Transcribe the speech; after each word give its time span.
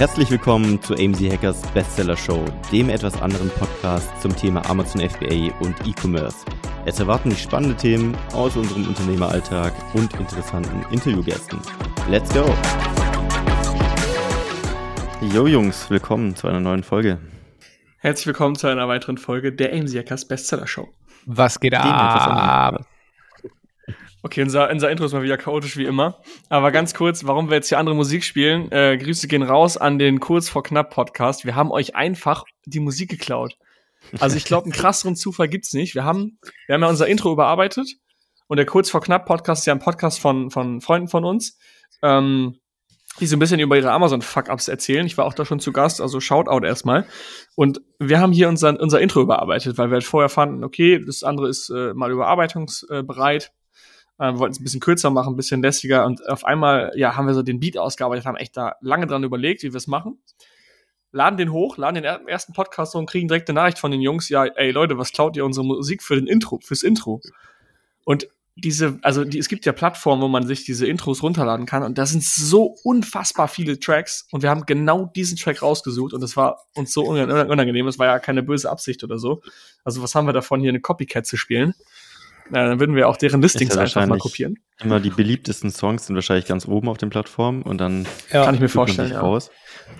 Herzlich 0.00 0.30
willkommen 0.30 0.80
zu 0.80 0.94
AMZ 0.94 1.20
Hackers 1.30 1.60
Bestseller 1.74 2.16
Show, 2.16 2.42
dem 2.72 2.88
etwas 2.88 3.20
anderen 3.20 3.50
Podcast 3.50 4.08
zum 4.22 4.34
Thema 4.34 4.64
Amazon 4.70 5.06
FBA 5.06 5.54
und 5.60 5.76
E-Commerce. 5.86 6.38
Es 6.86 6.98
erwarten 7.00 7.28
dich 7.28 7.42
spannende 7.42 7.76
Themen 7.76 8.16
aus 8.32 8.56
unserem 8.56 8.88
Unternehmeralltag 8.88 9.74
und 9.92 10.10
interessanten 10.14 10.86
Interviewgästen. 10.90 11.60
Let's 12.08 12.32
go! 12.32 12.50
Jo 15.34 15.46
Jungs, 15.46 15.90
willkommen 15.90 16.34
zu 16.34 16.48
einer 16.48 16.60
neuen 16.60 16.82
Folge. 16.82 17.18
Herzlich 17.98 18.28
willkommen 18.28 18.56
zu 18.56 18.68
einer 18.68 18.88
weiteren 18.88 19.18
Folge 19.18 19.52
der 19.52 19.74
AMZ 19.74 19.94
Hackers 19.94 20.26
Bestseller 20.26 20.66
Show. 20.66 20.88
Was 21.26 21.60
geht 21.60 21.74
ab? 21.74 22.86
Okay, 24.22 24.42
unser, 24.42 24.68
unser 24.68 24.90
Intro 24.90 25.06
ist 25.06 25.14
mal 25.14 25.22
wieder 25.22 25.38
chaotisch 25.38 25.78
wie 25.78 25.86
immer. 25.86 26.20
Aber 26.50 26.72
ganz 26.72 26.92
kurz, 26.92 27.24
warum 27.24 27.48
wir 27.48 27.56
jetzt 27.56 27.70
hier 27.70 27.78
andere 27.78 27.96
Musik 27.96 28.22
spielen. 28.22 28.70
Äh, 28.70 28.98
Grüße 28.98 29.28
gehen 29.28 29.42
raus 29.42 29.78
an 29.78 29.98
den 29.98 30.20
Kurz 30.20 30.50
vor 30.50 30.62
Knapp 30.62 30.90
Podcast. 30.90 31.46
Wir 31.46 31.56
haben 31.56 31.70
euch 31.70 31.94
einfach 31.96 32.44
die 32.66 32.80
Musik 32.80 33.08
geklaut. 33.08 33.56
Also 34.18 34.36
ich 34.36 34.44
glaube, 34.44 34.64
einen 34.64 34.74
krasseren 34.74 35.16
Zufall 35.16 35.48
gibt's 35.48 35.72
nicht. 35.72 35.94
Wir 35.94 36.04
haben, 36.04 36.38
wir 36.66 36.74
haben 36.74 36.82
ja 36.82 36.88
unser 36.88 37.06
Intro 37.06 37.32
überarbeitet 37.32 37.96
und 38.46 38.58
der 38.58 38.66
Kurz 38.66 38.90
vor 38.90 39.00
Knapp 39.00 39.24
Podcast 39.24 39.62
ist 39.62 39.66
ja 39.66 39.74
ein 39.74 39.80
Podcast 39.80 40.20
von, 40.20 40.50
von 40.50 40.82
Freunden 40.82 41.08
von 41.08 41.24
uns, 41.24 41.58
ähm, 42.02 42.58
die 43.20 43.26
so 43.26 43.36
ein 43.36 43.38
bisschen 43.38 43.60
über 43.60 43.78
ihre 43.78 43.90
Amazon-Fuck-Ups 43.90 44.68
erzählen. 44.68 45.06
Ich 45.06 45.16
war 45.16 45.24
auch 45.24 45.34
da 45.34 45.46
schon 45.46 45.60
zu 45.60 45.72
Gast, 45.72 46.00
also 46.02 46.20
Shoutout 46.20 46.66
erstmal. 46.66 47.06
Und 47.54 47.80
wir 47.98 48.20
haben 48.20 48.32
hier 48.32 48.50
unser, 48.50 48.78
unser 48.78 49.00
Intro 49.00 49.22
überarbeitet, 49.22 49.78
weil 49.78 49.88
wir 49.88 49.94
halt 49.94 50.04
vorher 50.04 50.28
fanden, 50.28 50.62
okay, 50.62 51.02
das 51.02 51.22
andere 51.22 51.48
ist 51.48 51.70
äh, 51.70 51.94
mal 51.94 52.10
überarbeitungsbereit 52.10 53.52
wir 54.20 54.38
wollten 54.38 54.52
es 54.52 54.60
ein 54.60 54.64
bisschen 54.64 54.80
kürzer 54.80 55.10
machen, 55.10 55.32
ein 55.32 55.36
bisschen 55.36 55.62
lässiger 55.62 56.04
und 56.04 56.26
auf 56.28 56.44
einmal, 56.44 56.92
ja, 56.94 57.16
haben 57.16 57.26
wir 57.26 57.34
so 57.34 57.42
den 57.42 57.58
Beat 57.58 57.78
ausgearbeitet, 57.78 58.26
haben 58.26 58.36
echt 58.36 58.56
da 58.56 58.76
lange 58.80 59.06
dran 59.06 59.24
überlegt, 59.24 59.62
wie 59.62 59.72
wir 59.72 59.78
es 59.78 59.86
machen. 59.86 60.18
Laden 61.12 61.38
den 61.38 61.52
hoch, 61.52 61.76
laden 61.76 61.96
den 61.96 62.04
ersten 62.04 62.52
Podcast 62.52 62.94
und 62.94 63.08
kriegen 63.08 63.28
direkt 63.28 63.48
eine 63.48 63.58
Nachricht 63.58 63.78
von 63.78 63.90
den 63.90 64.00
Jungs, 64.00 64.28
ja, 64.28 64.44
ey 64.44 64.70
Leute, 64.70 64.98
was 64.98 65.12
klaut 65.12 65.36
ihr 65.36 65.44
unsere 65.44 65.66
Musik 65.66 66.02
für 66.02 66.14
den 66.14 66.26
Intro, 66.26 66.60
fürs 66.62 66.82
Intro? 66.82 67.20
Und 68.04 68.28
diese, 68.56 68.98
also 69.02 69.24
die, 69.24 69.38
es 69.38 69.48
gibt 69.48 69.64
ja 69.64 69.72
Plattformen, 69.72 70.22
wo 70.22 70.28
man 70.28 70.46
sich 70.46 70.64
diese 70.64 70.86
Intros 70.86 71.22
runterladen 71.22 71.64
kann 71.64 71.82
und 71.82 71.96
da 71.96 72.04
sind 72.04 72.22
so 72.22 72.76
unfassbar 72.84 73.48
viele 73.48 73.80
Tracks 73.80 74.28
und 74.32 74.42
wir 74.42 74.50
haben 74.50 74.66
genau 74.66 75.06
diesen 75.06 75.38
Track 75.38 75.62
rausgesucht 75.62 76.12
und 76.12 76.20
das 76.20 76.36
war 76.36 76.66
uns 76.74 76.92
so 76.92 77.04
unangenehm, 77.04 77.88
es 77.88 77.98
war 77.98 78.06
ja 78.06 78.18
keine 78.18 78.42
böse 78.42 78.70
Absicht 78.70 79.02
oder 79.02 79.18
so. 79.18 79.40
Also 79.82 80.02
was 80.02 80.14
haben 80.14 80.26
wir 80.26 80.34
davon, 80.34 80.60
hier 80.60 80.68
eine 80.68 80.80
Copycat 80.80 81.26
zu 81.26 81.38
spielen? 81.38 81.74
Ja, 82.52 82.66
dann 82.66 82.80
würden 82.80 82.96
wir 82.96 83.08
auch 83.08 83.16
deren 83.16 83.40
Listings 83.42 83.74
ja 83.74 83.82
einfach 83.82 84.06
mal 84.06 84.18
kopieren. 84.18 84.58
Immer 84.80 85.00
die 85.00 85.10
beliebtesten 85.10 85.70
Songs 85.70 86.06
sind 86.06 86.16
wahrscheinlich 86.16 86.46
ganz 86.46 86.66
oben 86.66 86.88
auf 86.88 86.98
den 86.98 87.10
Plattformen 87.10 87.62
und 87.62 87.78
dann 87.78 88.06
ja, 88.32 88.44
kann 88.44 88.54
ich 88.54 88.60
mir 88.60 88.68
vorstellen. 88.68 89.12
Ja. 89.12 89.20
Raus. 89.20 89.50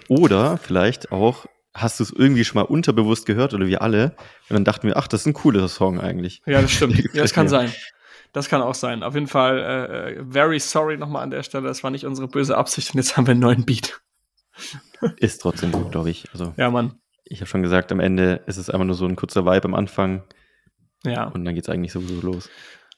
Oder 0.08 0.58
vielleicht 0.58 1.12
auch 1.12 1.46
hast 1.74 2.00
du 2.00 2.04
es 2.04 2.10
irgendwie 2.10 2.44
schon 2.44 2.60
mal 2.60 2.66
unterbewusst 2.66 3.26
gehört 3.26 3.54
oder 3.54 3.66
wir 3.66 3.82
alle 3.82 4.16
und 4.48 4.54
dann 4.54 4.64
dachten 4.64 4.88
wir, 4.88 4.96
ach, 4.96 5.06
das 5.06 5.22
ist 5.22 5.26
ein 5.26 5.34
cooler 5.34 5.68
Song 5.68 6.00
eigentlich. 6.00 6.42
Ja, 6.46 6.60
das 6.60 6.72
stimmt. 6.72 6.98
ja, 7.14 7.22
das 7.22 7.32
kann 7.32 7.48
sein. 7.48 7.72
Das 8.32 8.48
kann 8.48 8.62
auch 8.62 8.74
sein. 8.74 9.02
Auf 9.02 9.14
jeden 9.14 9.26
Fall, 9.26 9.58
äh, 9.58 10.12
äh, 10.12 10.24
very 10.28 10.60
sorry 10.60 10.96
nochmal 10.96 11.22
an 11.22 11.30
der 11.30 11.42
Stelle. 11.42 11.66
Das 11.66 11.82
war 11.82 11.90
nicht 11.90 12.06
unsere 12.06 12.28
böse 12.28 12.56
Absicht 12.56 12.94
und 12.94 12.98
jetzt 12.98 13.16
haben 13.16 13.26
wir 13.26 13.32
einen 13.32 13.40
neuen 13.40 13.64
Beat. 13.64 14.00
ist 15.16 15.40
trotzdem 15.40 15.72
gut, 15.72 15.90
glaube 15.92 16.10
ich. 16.10 16.26
Also, 16.32 16.54
ja, 16.56 16.70
Mann. 16.70 16.94
Ich 17.24 17.40
habe 17.40 17.48
schon 17.48 17.62
gesagt, 17.62 17.92
am 17.92 18.00
Ende 18.00 18.42
ist 18.46 18.56
es 18.56 18.70
einfach 18.70 18.86
nur 18.86 18.94
so 18.94 19.06
ein 19.06 19.16
kurzer 19.16 19.44
Vibe 19.46 19.64
am 19.64 19.74
Anfang. 19.74 20.22
Ja. 21.04 21.28
Und 21.28 21.44
dann 21.44 21.54
geht 21.54 21.64
es 21.64 21.68
eigentlich 21.70 21.92
sowieso 21.92 22.20
los. 22.20 22.48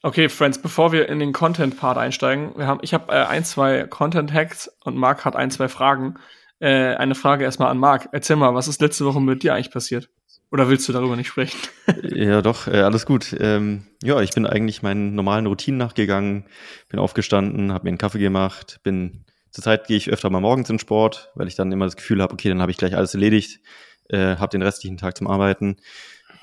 Okay, 0.03 0.29
Friends, 0.29 0.61
bevor 0.61 0.91
wir 0.91 1.09
in 1.09 1.21
den 1.21 1.33
Content-Part 1.33 1.97
einsteigen, 1.97 2.53
wir 2.57 2.67
haben, 2.67 2.81
ich 2.83 2.93
habe 2.93 3.13
äh, 3.13 3.25
ein, 3.25 3.45
zwei 3.45 3.85
Content-Hacks 3.85 4.69
und 4.85 4.97
Marc 4.97 5.25
hat 5.25 5.37
ein, 5.37 5.51
zwei 5.53 5.69
Fragen. 5.69 6.17
Äh, 6.59 6.95
eine 6.97 7.15
Frage 7.15 7.45
erstmal 7.45 7.71
an 7.71 7.79
Marc. 7.79 8.09
Erzähl 8.13 8.37
mal, 8.37 8.55
was 8.55 8.67
ist 8.67 8.81
letzte 8.81 9.05
Woche 9.05 9.21
mit 9.21 9.45
dir 9.45 9.55
eigentlich 9.55 9.71
passiert? 9.71 10.11
Oder 10.51 10.69
willst 10.69 10.89
du 10.89 10.93
darüber 10.93 11.17
nicht 11.17 11.29
sprechen? 11.29 11.59
ja, 12.03 12.43
doch, 12.43 12.67
äh, 12.67 12.81
alles 12.81 13.07
gut. 13.07 13.35
Ähm, 13.39 13.87
ja, 14.03 14.21
ich 14.21 14.33
bin 14.33 14.45
eigentlich 14.45 14.83
meinen 14.83 15.15
normalen 15.15 15.47
Routinen 15.47 15.79
nachgegangen, 15.79 16.47
bin 16.89 16.99
aufgestanden, 16.99 17.73
habe 17.73 17.85
mir 17.85 17.91
einen 17.91 17.99
Kaffee 17.99 18.19
gemacht, 18.19 18.81
bin 18.83 19.25
zurzeit 19.51 19.87
gehe 19.87 19.97
ich 19.97 20.11
öfter 20.11 20.31
mal 20.31 20.41
morgens 20.41 20.69
in 20.69 20.79
Sport, 20.79 21.31
weil 21.37 21.47
ich 21.47 21.55
dann 21.55 21.71
immer 21.71 21.85
das 21.85 21.97
Gefühl 21.97 22.21
habe, 22.21 22.35
okay, 22.35 22.49
dann 22.49 22.61
habe 22.61 22.71
ich 22.71 22.77
gleich 22.77 22.97
alles 22.97 23.15
erledigt, 23.15 23.61
äh, 24.09 24.37
habe 24.37 24.51
den 24.51 24.63
restlichen 24.63 24.99
Tag 24.99 25.17
zum 25.17 25.27
Arbeiten 25.27 25.77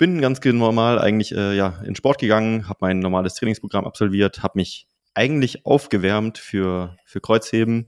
bin 0.00 0.22
ganz 0.22 0.42
normal 0.42 0.98
eigentlich 0.98 1.32
äh, 1.36 1.54
ja, 1.54 1.78
in 1.84 1.94
Sport 1.94 2.20
gegangen, 2.20 2.66
habe 2.70 2.78
mein 2.80 3.00
normales 3.00 3.34
Trainingsprogramm 3.34 3.84
absolviert, 3.84 4.42
habe 4.42 4.58
mich 4.58 4.86
eigentlich 5.12 5.66
aufgewärmt 5.66 6.38
für, 6.38 6.96
für 7.04 7.20
Kreuzheben, 7.20 7.86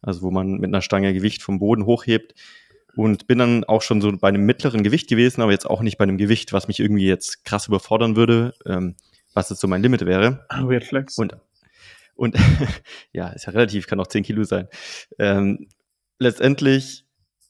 also 0.00 0.22
wo 0.22 0.30
man 0.30 0.52
mit 0.52 0.64
einer 0.64 0.80
Stange 0.80 1.12
Gewicht 1.12 1.42
vom 1.42 1.58
Boden 1.58 1.84
hochhebt 1.84 2.34
und 2.96 3.26
bin 3.26 3.36
dann 3.36 3.64
auch 3.64 3.82
schon 3.82 4.00
so 4.00 4.10
bei 4.10 4.28
einem 4.28 4.46
mittleren 4.46 4.82
Gewicht 4.82 5.10
gewesen, 5.10 5.42
aber 5.42 5.52
jetzt 5.52 5.68
auch 5.68 5.82
nicht 5.82 5.98
bei 5.98 6.04
einem 6.04 6.16
Gewicht, 6.16 6.54
was 6.54 6.66
mich 6.66 6.80
irgendwie 6.80 7.06
jetzt 7.06 7.44
krass 7.44 7.68
überfordern 7.68 8.16
würde, 8.16 8.54
ähm, 8.64 8.96
was 9.34 9.50
jetzt 9.50 9.60
so 9.60 9.68
mein 9.68 9.82
Limit 9.82 10.06
wäre. 10.06 10.46
Weird 10.62 10.84
Flex. 10.84 11.18
Und, 11.18 11.36
und 12.14 12.38
ja, 13.12 13.28
ist 13.28 13.44
ja 13.44 13.52
relativ, 13.52 13.86
kann 13.86 14.00
auch 14.00 14.06
10 14.06 14.22
Kilo 14.22 14.44
sein. 14.44 14.66
Ähm, 15.18 15.68
letztendlich 16.18 17.04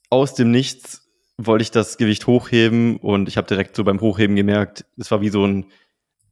aus 0.09 0.34
dem 0.34 0.50
Nichts 0.50 1.00
wollte 1.47 1.62
ich 1.62 1.71
das 1.71 1.97
Gewicht 1.97 2.27
hochheben 2.27 2.97
und 2.97 3.28
ich 3.28 3.37
habe 3.37 3.47
direkt 3.47 3.77
so 3.77 3.84
beim 3.84 4.01
Hochheben 4.01 4.37
gemerkt, 4.37 4.84
es 4.97 5.11
war 5.11 5.21
wie 5.21 5.31
so 5.31 5.47
ein, 5.47 5.67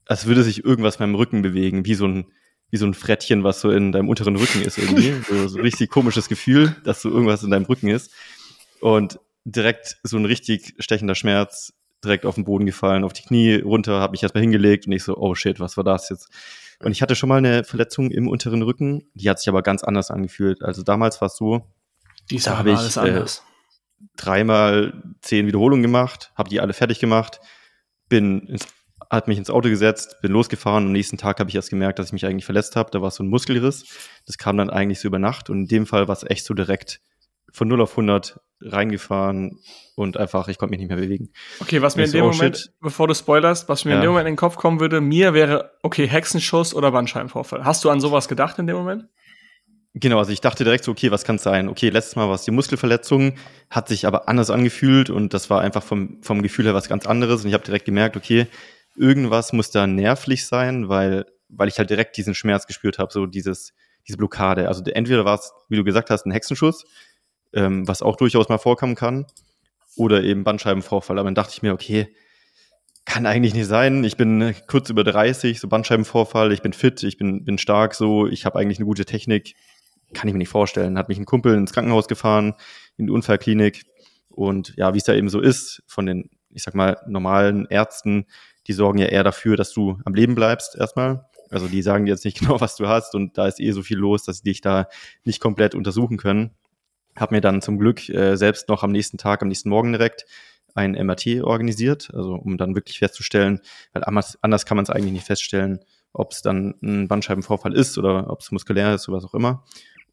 als 0.07 0.27
würde 0.27 0.43
sich 0.43 0.65
irgendwas 0.65 0.99
beim 0.99 1.15
Rücken 1.15 1.43
bewegen, 1.43 1.85
wie 1.85 1.95
so 1.95 2.07
ein, 2.07 2.27
wie 2.71 2.77
so 2.77 2.87
ein 2.87 2.95
Frettchen, 2.95 3.45
was 3.45 3.61
so 3.61 3.71
in 3.71 3.93
deinem 3.93 4.09
unteren 4.09 4.37
Rücken 4.37 4.63
ist 4.63 4.79
irgendwie. 4.79 5.15
so, 5.29 5.49
so 5.49 5.59
ein 5.59 5.63
richtig 5.63 5.91
komisches 5.91 6.29
Gefühl, 6.29 6.77
dass 6.85 7.03
so 7.03 7.11
irgendwas 7.11 7.43
in 7.43 7.51
deinem 7.51 7.65
Rücken 7.65 7.89
ist. 7.89 8.13
Und 8.81 9.19
direkt 9.45 9.97
so 10.03 10.17
ein 10.19 10.27
richtig 10.27 10.75
stechender 10.79 11.15
Schmerz, 11.15 11.73
direkt 12.05 12.27
auf 12.27 12.35
den 12.35 12.45
Boden 12.45 12.67
gefallen, 12.67 13.05
auf 13.05 13.13
die 13.13 13.23
Knie 13.23 13.57
runter, 13.57 14.01
habe 14.01 14.13
mich 14.13 14.23
erstmal 14.23 14.43
hingelegt 14.43 14.87
und 14.87 14.93
ich 14.93 15.03
so, 15.03 15.17
oh 15.17 15.35
shit, 15.35 15.59
was 15.59 15.77
war 15.77 15.85
das 15.85 16.11
jetzt? 16.11 16.29
Und 16.81 16.93
ich 16.93 17.03
hatte 17.03 17.17
schon 17.17 17.29
mal 17.29 17.39
eine 17.39 17.65
Verletzung 17.65 18.11
im 18.11 18.29
unteren 18.29 18.63
Rücken, 18.63 19.09
die 19.15 19.29
hat 19.29 19.41
sich 19.41 19.49
aber 19.49 19.63
ganz 19.63 19.83
anders 19.83 20.11
angefühlt. 20.11 20.63
Also 20.63 20.83
damals 20.83 21.21
war 21.21 21.27
es 21.27 21.37
so, 21.37 21.67
Dies 22.31 22.45
da 22.45 22.59
habe 22.59 22.73
ich 22.73 22.97
äh, 22.97 23.25
dreimal 24.17 25.03
zehn 25.21 25.47
Wiederholungen 25.47 25.83
gemacht, 25.83 26.33
habe 26.37 26.49
die 26.49 26.61
alle 26.61 26.73
fertig 26.73 26.99
gemacht, 26.99 27.41
bin 28.09 28.41
ins, 28.47 28.67
hat 29.11 29.29
mich 29.29 29.39
ins 29.39 29.51
Auto 29.51 29.69
gesetzt, 29.69 30.17
bin 30.23 30.33
losgefahren. 30.33 30.87
Am 30.87 30.93
nächsten 30.93 31.17
Tag 31.17 31.41
habe 31.41 31.51
ich 31.51 31.57
erst 31.57 31.71
gemerkt, 31.71 31.99
dass 31.99 32.07
ich 32.07 32.13
mich 32.13 32.27
eigentlich 32.27 32.45
verletzt 32.45 32.77
habe. 32.77 32.91
Da 32.91 33.01
war 33.01 33.11
so 33.11 33.23
ein 33.23 33.29
Muskelriss. 33.29 33.85
Das 34.27 34.39
kam 34.39 34.57
dann 34.57 34.71
eigentlich 34.71 35.01
so 35.01 35.09
über 35.09 35.19
Nacht 35.19 35.51
und 35.51 35.63
in 35.63 35.69
dem 35.69 35.87
Fall 35.87 36.09
war 36.09 36.17
es 36.17 36.25
echt 36.25 36.45
so 36.45 36.55
direkt 36.55 37.01
von 37.51 37.69
0 37.69 37.81
auf 37.81 37.91
100 37.93 38.41
reingefahren 38.61 39.61
und 39.95 40.17
einfach, 40.17 40.49
ich 40.49 40.59
konnte 40.59 40.73
mich 40.73 40.81
nicht 40.81 40.89
mehr 40.89 40.99
bewegen. 40.99 41.31
Okay, 41.61 41.81
was 41.81 41.97
mir 41.97 42.05
in 42.05 42.13
dem 42.13 42.25
so, 42.25 42.31
oh, 42.31 42.33
Moment, 42.33 42.59
shit. 42.59 42.73
bevor 42.81 43.07
du 43.07 43.15
spoilerst, 43.15 43.69
was 43.69 43.85
mir 43.85 43.93
ja. 43.93 43.97
in 43.97 44.03
dem 44.03 44.11
Moment 44.11 44.27
in 44.29 44.33
den 44.33 44.39
Kopf 44.39 44.57
kommen 44.57 44.81
würde, 44.81 45.01
mir 45.01 45.33
wäre, 45.33 45.73
okay, 45.83 46.07
Hexenschuss 46.07 46.75
oder 46.75 46.91
Bandscheibenvorfall. 46.91 47.65
Hast 47.65 47.85
du 47.85 47.91
an 47.91 48.01
sowas 48.01 48.29
gedacht 48.29 48.59
in 48.59 48.67
dem 48.67 48.77
Moment? 48.77 49.05
Genau, 49.95 50.19
also 50.19 50.31
ich 50.33 50.41
dachte 50.41 50.65
direkt 50.65 50.85
so, 50.85 50.93
okay, 50.93 51.11
was 51.11 51.25
kann 51.25 51.37
es 51.37 51.43
sein? 51.43 51.69
Okay, 51.69 51.89
letztes 51.89 52.15
Mal 52.15 52.29
war 52.29 52.35
es 52.35 52.43
die 52.43 52.51
Muskelverletzung, 52.51 53.35
hat 53.71 53.89
sich 53.89 54.07
aber 54.07 54.29
anders 54.29 54.51
angefühlt 54.51 55.11
und 55.11 55.35
das 55.35 55.51
war 55.51 55.61
einfach 55.63 55.83
vom, 55.83 56.23
vom 56.23 56.43
Gefühl 56.43 56.67
her 56.67 56.75
was 56.75 56.89
ganz 56.89 57.07
anderes. 57.07 57.43
Und 57.43 57.49
ich 57.49 57.55
habe 57.55 57.65
direkt 57.65 57.87
gemerkt, 57.87 58.17
okay, 58.17 58.47
irgendwas 58.97 59.53
muss 59.53 59.71
da 59.71 59.87
nervlich 59.87 60.47
sein, 60.47 60.89
weil, 60.89 61.27
weil 61.49 61.69
ich 61.69 61.79
halt 61.79 61.91
direkt 61.91 62.17
diesen 62.17 62.35
Schmerz 62.35 62.67
gespürt 62.67 62.99
habe, 62.99 63.13
so 63.13 63.27
dieses, 63.27 63.73
diese 64.07 64.19
Blockade. 64.19 64.69
Also 64.69 64.85
entweder 64.85 65.25
war 65.25 65.37
es, 65.37 65.53
wie 65.69 65.77
du 65.77 65.85
gesagt 65.85 66.11
hast, 66.11 66.27
ein 66.27 66.33
Hexenschuss, 66.33 66.85
ähm, 67.53 67.89
was 67.89 68.03
auch 68.03 68.17
durchaus 68.17 68.49
mal 68.49 68.59
vorkommen 68.59 68.95
kann, 68.95 69.27
oder 69.97 70.23
eben 70.23 70.45
Bandscheibenvorfall. 70.45 71.19
Aber 71.19 71.27
dann 71.27 71.35
dachte 71.35 71.55
ich 71.55 71.63
mir, 71.63 71.73
okay, 71.73 72.15
kann 73.05 73.25
eigentlich 73.25 73.55
nicht 73.55 73.67
sein. 73.67 74.05
Ich 74.05 74.17
bin 74.19 74.55
kurz 74.67 74.91
über 74.91 75.03
30, 75.03 75.59
so 75.59 75.69
Bandscheibenvorfall, 75.69 76.53
ich 76.53 76.61
bin 76.61 76.75
fit, 76.75 77.03
ich 77.03 77.17
bin, 77.17 77.45
bin 77.45 77.57
stark, 77.57 77.95
so, 77.95 78.27
ich 78.27 78.45
habe 78.45 78.59
eigentlich 78.59 78.79
eine 78.79 78.87
gute 78.87 79.07
Technik 79.07 79.55
kann 80.15 80.29
ich 80.29 80.35
mir 80.35 80.39
nicht 80.39 80.49
vorstellen. 80.49 80.99
Hat 80.99 81.09
mich 81.09 81.19
ein 81.19 81.27
Kumpel 81.27 81.55
ins 81.55 81.73
Krankenhaus 81.73 82.09
gefahren, 82.09 82.55
in 82.97 83.07
die 83.07 83.13
Unfallklinik. 83.13 83.85
Und 84.31 84.75
ja, 84.77 84.95
wie 84.95 84.99
es 84.99 85.05
da 85.05 85.15
eben 85.15 85.29
so 85.29 85.41
ist, 85.41 85.83
von 85.87 86.07
den, 86.07 86.31
ich 86.51 86.63
sag 86.63 86.75
mal, 86.75 86.99
normalen 87.07 87.67
Ärzten, 87.67 88.27
die 88.67 88.73
sorgen 88.73 88.99
ja 88.99 89.07
eher 89.07 89.25
dafür, 89.25 89.57
dass 89.57 89.73
du 89.73 89.99
am 90.05 90.15
Leben 90.15 90.35
bleibst 90.35 90.77
erstmal. 90.77 91.27
Also 91.51 91.67
die 91.67 91.83
sagen 91.83 92.05
dir 92.05 92.13
jetzt 92.13 92.25
nicht 92.25 92.39
genau, 92.41 92.61
was 92.61 92.77
du 92.77 92.87
hast 92.89 93.15
und 93.15 93.37
da 93.37 93.47
ist 93.47 93.61
eh 93.61 93.73
so 93.73 93.83
viel 93.83 93.99
los, 93.99 94.25
dass 94.25 94.39
sie 94.39 94.45
dich 94.45 94.61
da 94.61 94.89
nicht 95.25 95.41
komplett 95.41 95.75
untersuchen 95.75 96.17
können. 96.17 96.51
Hab 97.17 97.33
mir 97.33 97.41
dann 97.41 97.63
zum 97.63 97.79
Glück 97.79 98.09
äh, 98.09 98.37
selbst 98.37 98.69
noch 98.69 98.83
am 98.83 98.93
nächsten 98.93 99.19
Tag, 99.19 99.43
am 99.43 99.49
nächsten 99.49 99.71
Morgen 99.71 99.93
direkt 99.93 100.25
ein 100.75 100.93
MRT 100.93 101.43
organisiert, 101.43 102.11
also 102.15 102.35
um 102.35 102.57
dann 102.57 102.77
wirklich 102.77 103.01
festzustellen, 103.01 103.61
weil 103.93 104.05
anders, 104.05 104.39
anders 104.43 104.65
kann 104.65 104.77
man 104.77 104.85
es 104.85 104.91
eigentlich 104.91 105.13
nicht 105.13 105.27
feststellen, 105.27 105.81
ob 106.13 106.31
es 106.31 106.43
dann 106.43 106.75
ein 106.83 107.09
Bandscheibenvorfall 107.09 107.75
ist 107.75 107.99
oder 107.99 108.31
ob 108.31 108.41
es 108.41 108.53
muskulär 108.53 108.95
ist 108.95 109.09
oder 109.09 109.17
was 109.17 109.25
auch 109.25 109.35
immer 109.35 109.65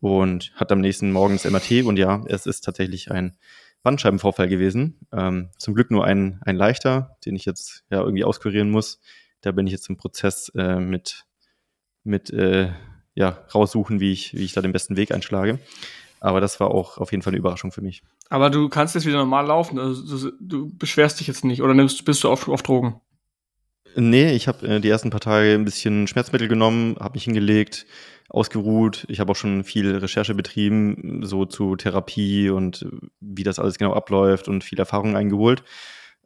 und 0.02 0.52
hat 0.56 0.72
am 0.72 0.82
nächsten 0.82 1.12
Morgen 1.12 1.34
das 1.34 1.50
MRT 1.50 1.86
und 1.86 1.98
ja, 1.98 2.24
es 2.28 2.46
ist 2.46 2.62
tatsächlich 2.62 3.12
ein 3.12 3.38
Bandscheibenvorfall 3.84 4.48
gewesen. 4.48 5.00
Ähm, 5.14 5.50
zum 5.58 5.76
Glück 5.76 5.92
nur 5.92 6.06
ein, 6.06 6.42
ein 6.44 6.56
leichter, 6.56 7.18
den 7.26 7.36
ich 7.36 7.46
jetzt 7.46 7.84
ja 7.90 8.02
irgendwie 8.02 8.24
auskurieren 8.24 8.72
muss. 8.72 9.00
Da 9.42 9.52
bin 9.52 9.68
ich 9.68 9.74
jetzt 9.74 9.90
im 9.90 9.98
Prozess 9.98 10.52
äh, 10.56 10.80
mit, 10.80 11.26
mit 12.04 12.32
äh, 12.32 12.72
ja, 13.14 13.46
raussuchen, 13.54 14.00
wie 14.00 14.12
ich, 14.12 14.34
wie 14.34 14.44
ich 14.44 14.54
da 14.54 14.62
den 14.62 14.72
besten 14.72 14.98
Weg 14.98 15.12
einschlage. 15.12 15.60
Aber 16.20 16.42
das 16.42 16.60
war 16.60 16.72
auch 16.72 16.98
auf 16.98 17.12
jeden 17.12 17.22
Fall 17.22 17.32
eine 17.32 17.40
Überraschung 17.40 17.72
für 17.72 17.82
mich. 17.82 18.02
Aber 18.30 18.50
du 18.50 18.70
kannst 18.70 18.96
jetzt 18.96 19.06
wieder 19.06 19.18
normal 19.18 19.46
laufen. 19.46 19.78
Also, 19.78 20.32
du, 20.40 20.72
beschwerst 20.76 21.20
dich 21.20 21.28
jetzt 21.28 21.46
nicht 21.46 21.62
oder 21.62 21.76
nimmst, 21.76 22.04
bist 22.06 22.24
du 22.24 22.30
auf, 22.30 22.48
auf 22.48 22.64
Drogen? 22.64 23.00
Nee, 23.98 24.34
ich 24.34 24.50
habe 24.50 24.68
äh, 24.68 24.80
die 24.82 24.90
ersten 24.90 25.10
paar 25.10 25.22
Tage 25.22 25.54
ein 25.54 25.64
bisschen 25.64 26.08
Schmerzmittel 26.08 26.50
genommen, 26.50 26.98
habe 27.00 27.16
mich 27.16 27.24
hingelegt, 27.24 27.86
ausgeruht. 28.28 29.06
Ich 29.08 29.22
habe 29.22 29.32
auch 29.32 29.36
schon 29.38 29.64
viel 29.64 29.96
Recherche 29.96 30.36
betrieben, 30.36 31.22
so 31.24 31.46
zu 31.46 31.78
Therapie 31.78 32.50
und 32.50 32.82
äh, 32.82 33.08
wie 33.22 33.44
das 33.44 33.58
alles 33.58 33.78
genau 33.78 33.94
abläuft 33.94 34.50
und 34.50 34.66
viel 34.66 34.80
Erfahrung 34.80 35.16
eingeholt. 35.16 35.64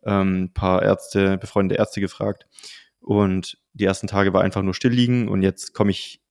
Ähm, 0.04 0.50
paar 0.54 0.82
Ärzte, 0.82 1.38
befreundete 1.38 1.80
Ärzte 1.80 2.02
gefragt. 2.02 2.48
Und 3.02 3.58
die 3.74 3.86
ersten 3.86 4.08
Tage 4.08 4.34
war 4.34 4.42
einfach 4.42 4.64
nur 4.64 4.74
still 4.74 4.92
liegen 4.92 5.28
und 5.28 5.44
jetzt 5.44 5.74
komme 5.74 5.92
ich 5.92 6.22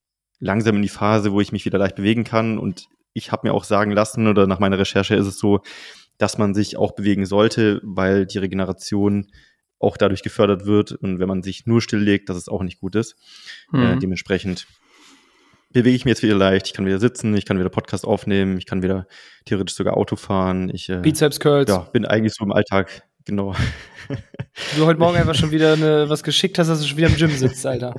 langsam 0.40 0.76
in 0.76 0.82
die 0.82 0.88
Phase, 0.88 1.32
wo 1.32 1.40
ich 1.40 1.52
mich 1.52 1.64
wieder 1.64 1.78
leicht 1.78 1.96
bewegen 1.96 2.24
kann. 2.24 2.58
Und 2.58 2.88
ich 3.12 3.30
habe 3.30 3.46
mir 3.46 3.54
auch 3.54 3.64
sagen 3.64 3.92
lassen, 3.92 4.26
oder 4.26 4.46
nach 4.46 4.58
meiner 4.58 4.78
Recherche 4.78 5.14
ist 5.14 5.26
es 5.26 5.38
so, 5.38 5.60
dass 6.18 6.36
man 6.36 6.54
sich 6.54 6.76
auch 6.76 6.92
bewegen 6.92 7.26
sollte, 7.26 7.80
weil 7.84 8.26
die 8.26 8.38
Regeneration 8.38 9.28
auch 9.78 9.96
dadurch 9.96 10.22
gefördert 10.22 10.66
wird. 10.66 10.92
Und 10.92 11.20
wenn 11.20 11.28
man 11.28 11.42
sich 11.42 11.66
nur 11.66 11.80
stilllegt, 11.80 12.28
dass 12.28 12.36
es 12.36 12.48
auch 12.48 12.62
nicht 12.62 12.80
gut 12.80 12.94
ist. 12.94 13.16
Mhm. 13.70 13.82
Äh, 13.82 13.98
dementsprechend 13.98 14.66
bewege 15.70 15.96
ich 15.96 16.04
mich 16.04 16.12
jetzt 16.12 16.22
wieder 16.22 16.34
leicht. 16.34 16.66
Ich 16.66 16.72
kann 16.72 16.86
wieder 16.86 16.98
sitzen, 16.98 17.36
ich 17.36 17.44
kann 17.44 17.58
wieder 17.58 17.68
Podcast 17.68 18.06
aufnehmen, 18.06 18.58
ich 18.58 18.66
kann 18.66 18.82
wieder 18.82 19.06
theoretisch 19.44 19.76
sogar 19.76 19.96
Auto 19.96 20.16
fahren. 20.16 20.70
Ich, 20.72 20.88
äh, 20.88 21.00
Bizeps 21.00 21.40
Curls. 21.40 21.68
Ja, 21.68 21.78
bin 21.92 22.06
eigentlich 22.06 22.34
so 22.34 22.44
im 22.44 22.52
Alltag, 22.52 23.02
genau. 23.24 23.54
Du 24.76 24.86
heute 24.86 24.98
Morgen 24.98 25.16
einfach 25.16 25.34
schon 25.34 25.50
wieder 25.50 25.74
eine, 25.74 26.08
was 26.08 26.22
geschickt 26.22 26.58
hast, 26.58 26.68
dass 26.68 26.80
du 26.80 26.86
schon 26.86 26.96
wieder 26.96 27.08
im 27.08 27.16
Gym 27.16 27.30
sitzt, 27.30 27.66
Alter. 27.66 27.94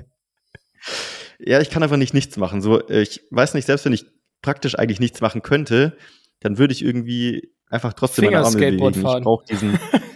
Ja, 1.40 1.62
ich 1.62 1.70
kann 1.70 1.84
einfach 1.84 1.98
nicht 1.98 2.14
nichts 2.14 2.36
machen. 2.38 2.62
So, 2.62 2.88
ich 2.90 3.22
weiß 3.30 3.54
nicht, 3.54 3.66
selbst 3.66 3.86
wenn 3.86 3.94
ich 3.94 4.06
praktisch 4.42 4.78
eigentlich 4.78 5.00
nichts 5.00 5.22
machen 5.22 5.42
könnte, 5.42 5.96
dann 6.40 6.58
würde 6.58 6.74
ich 6.74 6.84
irgendwie 6.84 7.54
einfach 7.70 7.94
trotzdem 7.94 8.26
meine 8.26 8.40
Arme 8.40 8.58
bewegen. 8.58 8.94
Fahren. 9.02 9.20
Ich 9.20 9.24
brauche 9.24 9.46
diesen, 9.46 9.80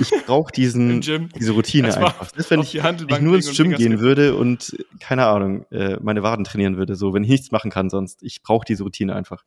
ich 0.00 0.10
brauche 0.26 0.52
diesen, 0.52 1.00
diese 1.00 1.52
Routine 1.52 1.88
das 1.88 1.96
einfach. 1.96 2.30
Das, 2.32 2.50
wenn 2.50 2.60
ich, 2.60 2.74
ich 2.74 3.20
nur 3.20 3.36
ins 3.36 3.56
Gym 3.56 3.72
gehen 3.72 4.00
würde 4.00 4.34
und, 4.34 4.76
keine 5.00 5.26
Ahnung, 5.26 5.66
äh, 5.70 5.96
meine 6.00 6.22
Waden 6.22 6.44
trainieren 6.44 6.76
würde, 6.76 6.96
so, 6.96 7.14
wenn 7.14 7.24
ich 7.24 7.30
nichts 7.30 7.50
machen 7.50 7.70
kann 7.70 7.90
sonst. 7.90 8.22
Ich 8.22 8.42
brauche 8.42 8.64
diese 8.64 8.82
Routine 8.82 9.14
einfach. 9.14 9.44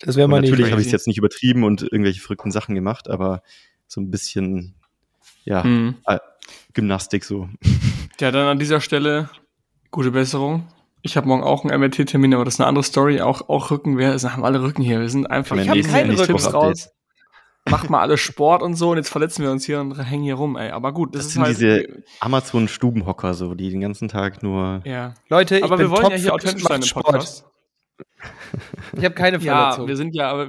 Das 0.00 0.16
wäre 0.16 0.28
mal 0.28 0.40
Natürlich 0.40 0.70
habe 0.70 0.80
ich 0.80 0.88
es 0.88 0.92
jetzt 0.92 1.06
nicht 1.06 1.18
übertrieben 1.18 1.64
und 1.64 1.82
irgendwelche 1.82 2.20
verrückten 2.20 2.50
Sachen 2.50 2.74
gemacht, 2.74 3.08
aber 3.08 3.42
so 3.86 4.00
ein 4.00 4.10
bisschen, 4.10 4.74
ja, 5.44 5.62
mhm. 5.62 5.96
äh, 6.06 6.18
Gymnastik 6.72 7.24
so. 7.24 7.48
Ja, 8.20 8.30
dann 8.30 8.46
an 8.46 8.60
dieser 8.60 8.80
Stelle 8.80 9.28
gute 9.90 10.12
Besserung. 10.12 10.68
Ich 11.02 11.16
habe 11.16 11.26
morgen 11.26 11.42
auch 11.42 11.64
einen 11.64 11.80
MRT-Termin, 11.80 12.32
aber 12.32 12.44
das 12.44 12.54
ist 12.54 12.60
eine 12.60 12.68
andere 12.68 12.84
Story. 12.84 13.20
Auch, 13.20 13.48
auch 13.48 13.72
Rücken, 13.72 13.98
wir 13.98 14.12
haben 14.12 14.44
alle 14.44 14.62
Rücken 14.62 14.82
hier. 14.82 15.00
Wir 15.00 15.08
sind 15.08 15.26
einfach 15.26 15.56
ich 15.56 15.68
habe 15.68 15.82
keine 15.82 16.16
Rücken 16.16 16.36
raus 16.36 16.90
macht 17.70 17.90
mal 17.90 18.00
alles 18.00 18.20
Sport 18.20 18.62
und 18.62 18.74
so 18.74 18.90
und 18.90 18.98
jetzt 18.98 19.08
verletzen 19.08 19.42
wir 19.42 19.50
uns 19.50 19.64
hier 19.64 19.80
und 19.80 19.96
hängen 19.98 20.22
hier 20.22 20.34
rum, 20.34 20.56
ey. 20.56 20.70
Aber 20.70 20.92
gut, 20.92 21.14
das, 21.14 21.20
das 21.20 21.26
ist 21.26 21.32
sind 21.34 21.42
halt 21.42 21.56
diese 21.56 22.02
Amazon-Stubenhocker, 22.20 23.34
so, 23.34 23.54
die 23.54 23.70
den 23.70 23.80
ganzen 23.80 24.08
Tag 24.08 24.42
nur. 24.42 24.82
Ja. 24.84 25.14
Leute, 25.28 25.58
ich 25.58 25.64
aber 25.64 25.76
bin 25.76 25.86
wir 25.86 25.90
wollen 25.90 26.02
top 26.02 26.12
ja 26.12 26.18
hier 26.18 26.34
authentisch 26.34 26.64
sein 26.64 26.82
im 26.82 26.88
Podcast. 26.88 27.44
Ich 28.96 29.04
habe 29.04 29.14
keine 29.14 29.40
Verletzung. 29.40 29.84
Ja, 29.84 29.88
wir 29.88 29.96
sind 29.96 30.14
ja, 30.14 30.30
aber 30.30 30.48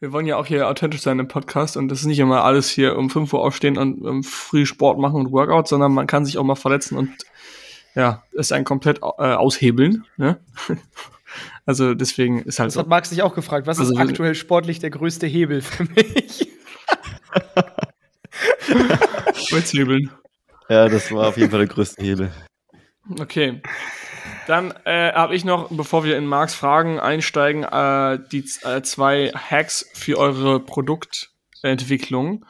wir 0.00 0.12
wollen 0.12 0.26
ja 0.26 0.36
auch 0.36 0.46
hier 0.46 0.68
authentisch 0.68 1.00
sein 1.00 1.18
im 1.18 1.28
Podcast 1.28 1.76
und 1.76 1.88
das 1.88 2.00
ist 2.00 2.06
nicht 2.06 2.18
immer 2.18 2.44
alles 2.44 2.68
hier 2.68 2.96
um 2.96 3.10
5 3.10 3.32
Uhr 3.32 3.40
aufstehen 3.40 3.78
und 3.78 4.02
um, 4.02 4.22
früh 4.22 4.66
Sport 4.66 4.98
machen 4.98 5.16
und 5.16 5.32
Workout, 5.32 5.66
sondern 5.66 5.92
man 5.92 6.06
kann 6.06 6.24
sich 6.24 6.38
auch 6.38 6.44
mal 6.44 6.56
verletzen 6.56 6.98
und 6.98 7.10
ja, 7.94 8.22
ist 8.32 8.52
ein 8.52 8.64
komplett 8.64 8.98
äh, 8.98 9.34
aushebeln. 9.34 10.04
Ne? 10.16 10.40
also 11.66 11.94
deswegen 11.94 12.42
ist 12.42 12.58
halt. 12.58 12.68
Das 12.68 12.76
hat 12.76 12.86
Max 12.86 13.10
sich 13.10 13.22
auch 13.22 13.34
gefragt, 13.34 13.66
was 13.66 13.78
also, 13.78 13.92
ist 13.92 13.98
aktuell 13.98 14.34
sportlich 14.34 14.78
der 14.78 14.90
größte 14.90 15.26
Hebel 15.26 15.62
für 15.62 15.84
mich? 15.84 16.48
Holzhebeln. 19.52 20.10
Ja, 20.68 20.88
das 20.88 21.12
war 21.12 21.28
auf 21.28 21.36
jeden 21.36 21.50
Fall 21.50 21.60
der 21.60 21.68
größte 21.68 22.02
Hebel. 22.02 22.30
Okay. 23.18 23.60
Dann 24.46 24.74
äh, 24.84 25.12
habe 25.12 25.34
ich 25.34 25.44
noch, 25.44 25.70
bevor 25.70 26.04
wir 26.04 26.18
in 26.18 26.26
Marks 26.26 26.54
Fragen 26.54 27.00
einsteigen, 27.00 27.64
äh, 27.64 28.18
die 28.30 28.44
äh, 28.62 28.82
zwei 28.82 29.32
Hacks 29.34 29.88
für 29.94 30.18
eure 30.18 30.60
Produktentwicklung. 30.60 32.44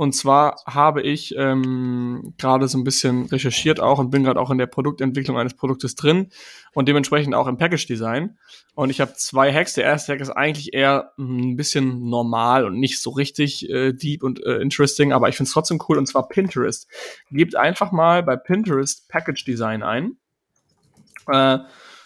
Und 0.00 0.14
zwar 0.14 0.62
habe 0.66 1.02
ich 1.02 1.34
ähm, 1.36 2.32
gerade 2.38 2.68
so 2.68 2.78
ein 2.78 2.84
bisschen 2.84 3.26
recherchiert 3.26 3.80
auch 3.80 3.98
und 3.98 4.08
bin 4.08 4.24
gerade 4.24 4.40
auch 4.40 4.50
in 4.50 4.56
der 4.56 4.66
Produktentwicklung 4.66 5.36
eines 5.36 5.52
Produktes 5.52 5.94
drin 5.94 6.30
und 6.72 6.88
dementsprechend 6.88 7.34
auch 7.34 7.46
im 7.46 7.58
Package 7.58 7.86
Design. 7.86 8.38
Und 8.74 8.88
ich 8.88 9.02
habe 9.02 9.12
zwei 9.12 9.52
Hacks. 9.52 9.74
Der 9.74 9.84
erste 9.84 10.14
Hack 10.14 10.22
ist 10.22 10.30
eigentlich 10.30 10.72
eher 10.72 11.12
ein 11.18 11.54
bisschen 11.54 12.08
normal 12.08 12.64
und 12.64 12.80
nicht 12.80 12.98
so 12.98 13.10
richtig 13.10 13.68
äh, 13.68 13.92
deep 13.92 14.22
und 14.22 14.42
äh, 14.42 14.56
interesting, 14.62 15.12
aber 15.12 15.28
ich 15.28 15.36
finde 15.36 15.48
es 15.48 15.52
trotzdem 15.52 15.82
cool 15.90 15.98
und 15.98 16.06
zwar 16.06 16.28
Pinterest. 16.28 16.88
Gebt 17.30 17.54
einfach 17.54 17.92
mal 17.92 18.22
bei 18.22 18.36
Pinterest 18.36 19.06
Package 19.10 19.44
Design 19.44 19.82
ein. 19.82 20.16
Äh, 21.30 21.58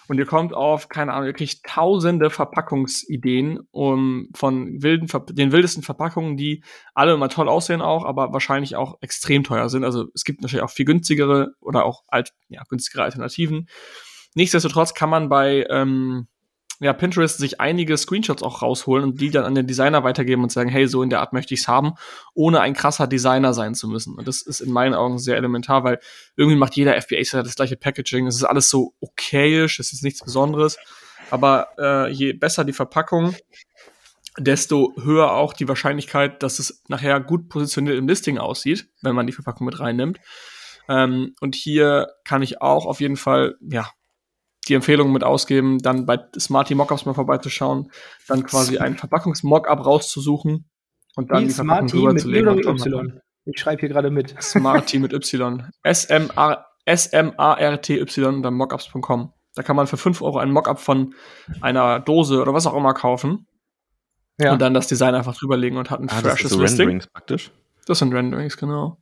und 0.09 0.19
ihr 0.19 0.27
kommt 0.27 0.53
auf, 0.55 0.89
keine 0.89 1.13
Ahnung, 1.13 1.27
ihr 1.27 1.33
kriegt 1.33 1.65
tausende 1.65 2.31
Verpackungsideen 2.31 3.61
um, 3.71 4.29
von 4.35 4.83
wilden, 4.83 5.09
den 5.31 5.53
wildesten 5.53 5.83
Verpackungen, 5.83 6.37
die 6.37 6.63
alle 6.95 7.15
immer 7.15 7.29
toll 7.29 7.49
aussehen 7.49 7.81
auch, 7.81 8.05
aber 8.05 8.33
wahrscheinlich 8.33 8.77
auch 8.77 8.99
extrem 9.01 9.45
teuer 9.45 9.69
sind. 9.69 9.85
Also 9.85 10.07
es 10.15 10.25
gibt 10.25 10.43
natürlich 10.43 10.63
auch 10.65 10.71
viel 10.71 10.85
günstigere 10.85 11.55
oder 11.61 11.85
auch 11.85 12.03
alt, 12.09 12.33
ja, 12.49 12.63
günstigere 12.69 13.03
Alternativen. 13.05 13.69
Nichtsdestotrotz 14.35 14.95
kann 14.95 15.11
man 15.11 15.29
bei 15.29 15.67
ähm, 15.71 16.27
ja, 16.85 16.93
Pinterest 16.93 17.39
sich 17.39 17.63
einige 17.63 17.97
Screenshots 17.97 18.43
auch 18.43 18.61
rausholen 18.61 19.05
und 19.05 19.21
die 19.21 19.31
dann 19.31 19.45
an 19.45 19.55
den 19.55 19.67
Designer 19.67 20.05
weitergeben 20.05 20.43
und 20.43 20.53
sagen, 20.53 20.69
hey, 20.69 20.87
so 20.87 21.03
in 21.03 21.09
der 21.09 21.21
Art 21.21 21.33
möchte 21.33 21.55
ich's 21.55 21.67
haben, 21.67 21.95
ohne 22.35 22.61
ein 22.61 22.75
krasser 22.75 23.07
Designer 23.07 23.55
sein 23.55 23.75
zu 23.75 23.89
müssen. 23.89 24.17
Und 24.17 24.29
das 24.29 24.43
ist 24.43 24.61
in 24.61 24.71
meinen 24.71 24.93
Augen 24.93 25.19
sehr 25.19 25.37
elementar, 25.37 25.83
weil 25.83 25.99
irgendwie 26.37 26.59
macht 26.59 26.77
jeder 26.77 27.01
FBA 27.01 27.43
das 27.43 27.55
gleiche 27.55 27.77
Packaging. 27.77 28.27
Es 28.27 28.37
ist 28.37 28.45
alles 28.45 28.69
so 28.69 28.93
okayisch, 29.01 29.81
es 29.81 29.95
ist 29.95 30.05
nichts 30.05 30.23
Besonderes. 30.23 30.77
Aber 31.31 31.69
äh, 31.79 32.11
je 32.13 32.35
besser 32.35 32.65
die 32.65 32.75
Verpackung, 32.75 33.35
desto 34.39 34.93
höher 35.03 35.33
auch 35.33 35.55
die 35.55 35.69
Wahrscheinlichkeit, 35.69 36.43
dass 36.43 36.59
es 36.59 36.83
nachher 36.89 37.19
gut 37.21 37.49
positioniert 37.49 37.97
im 37.97 38.07
Listing 38.07 38.37
aussieht, 38.37 38.91
wenn 39.01 39.15
man 39.15 39.27
die 39.27 39.33
Verpackung 39.33 39.65
mit 39.65 39.81
reinnimmt. 39.81 40.19
Ähm, 40.87 41.35
und 41.41 41.55
hier 41.55 42.09
kann 42.25 42.43
ich 42.43 42.61
auch 42.61 42.85
auf 42.85 43.01
jeden 43.01 43.17
Fall, 43.17 43.55
ja, 43.63 43.89
die 44.69 44.75
Empfehlung 44.75 45.13
mit 45.13 45.25
ausgeben, 45.25 45.79
dann 45.79 46.07
bei 46.07 46.19
Smarty 46.39 46.75
Mockups 46.75 47.07
mal 47.07 47.15
vorbeizuschauen, 47.15 47.91
dann 48.29 48.45
quasi 48.45 48.79
ein 48.79 48.97
Verpackungs-Mockup 48.97 49.85
rauszusuchen 49.85 50.69
und 51.17 51.31
dann 51.31 51.43
Wie 51.43 51.49
die 51.49 51.53
Verpackung 51.53 51.89
Smarty 51.89 52.07
rüberzulegen. 52.07 52.55
Mit 52.57 52.67
Y. 52.67 53.21
Ich 53.47 53.61
schreibe 53.61 53.81
hier 53.81 53.89
gerade 53.91 54.11
mit. 54.11 54.35
Smarty 54.43 54.99
mit 54.99 55.13
Y. 55.13 55.71
S-M-A-R-T-Y, 56.87 58.43
dann 58.43 58.55
mockups.com. 58.55 59.33
Da 59.55 59.63
kann 59.63 59.77
man 59.77 59.87
für 59.87 59.97
5 59.97 60.21
Euro 60.23 60.39
ein 60.39 60.51
Mockup 60.51 60.81
von 60.81 61.15
einer 61.61 62.01
Dose 62.01 62.41
oder 62.41 62.53
was 62.53 62.67
auch 62.67 62.75
immer 62.75 62.93
kaufen. 62.93 63.47
Ja. 64.39 64.53
Und 64.53 64.61
dann 64.61 64.75
das 64.75 64.89
Design 64.89 65.15
einfach 65.15 65.37
drüberlegen 65.37 65.79
und 65.79 65.91
hat 65.91 66.01
ein 66.01 66.11
ah, 66.11 66.15
freshes 66.15 66.43
das 66.43 66.53
so 66.53 66.61
Listing. 66.61 66.81
Renderings 66.81 67.07
praktisch. 67.07 67.53
Das 67.87 68.01
sind 68.01 68.13
Renderings, 68.13 68.57
genau. 68.57 68.99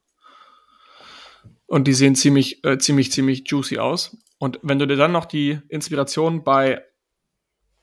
Und 1.67 1.89
die 1.89 1.95
sehen 1.95 2.15
ziemlich, 2.15 2.63
äh, 2.65 2.77
ziemlich, 2.77 3.11
ziemlich 3.13 3.45
juicy 3.47 3.79
aus. 3.79 4.17
Und 4.43 4.59
wenn 4.65 4.81
du 4.81 4.89
dir 4.89 4.97
dann 4.97 5.13
noch 5.13 5.27
die 5.27 5.61
Inspiration 5.69 6.43
bei 6.43 6.83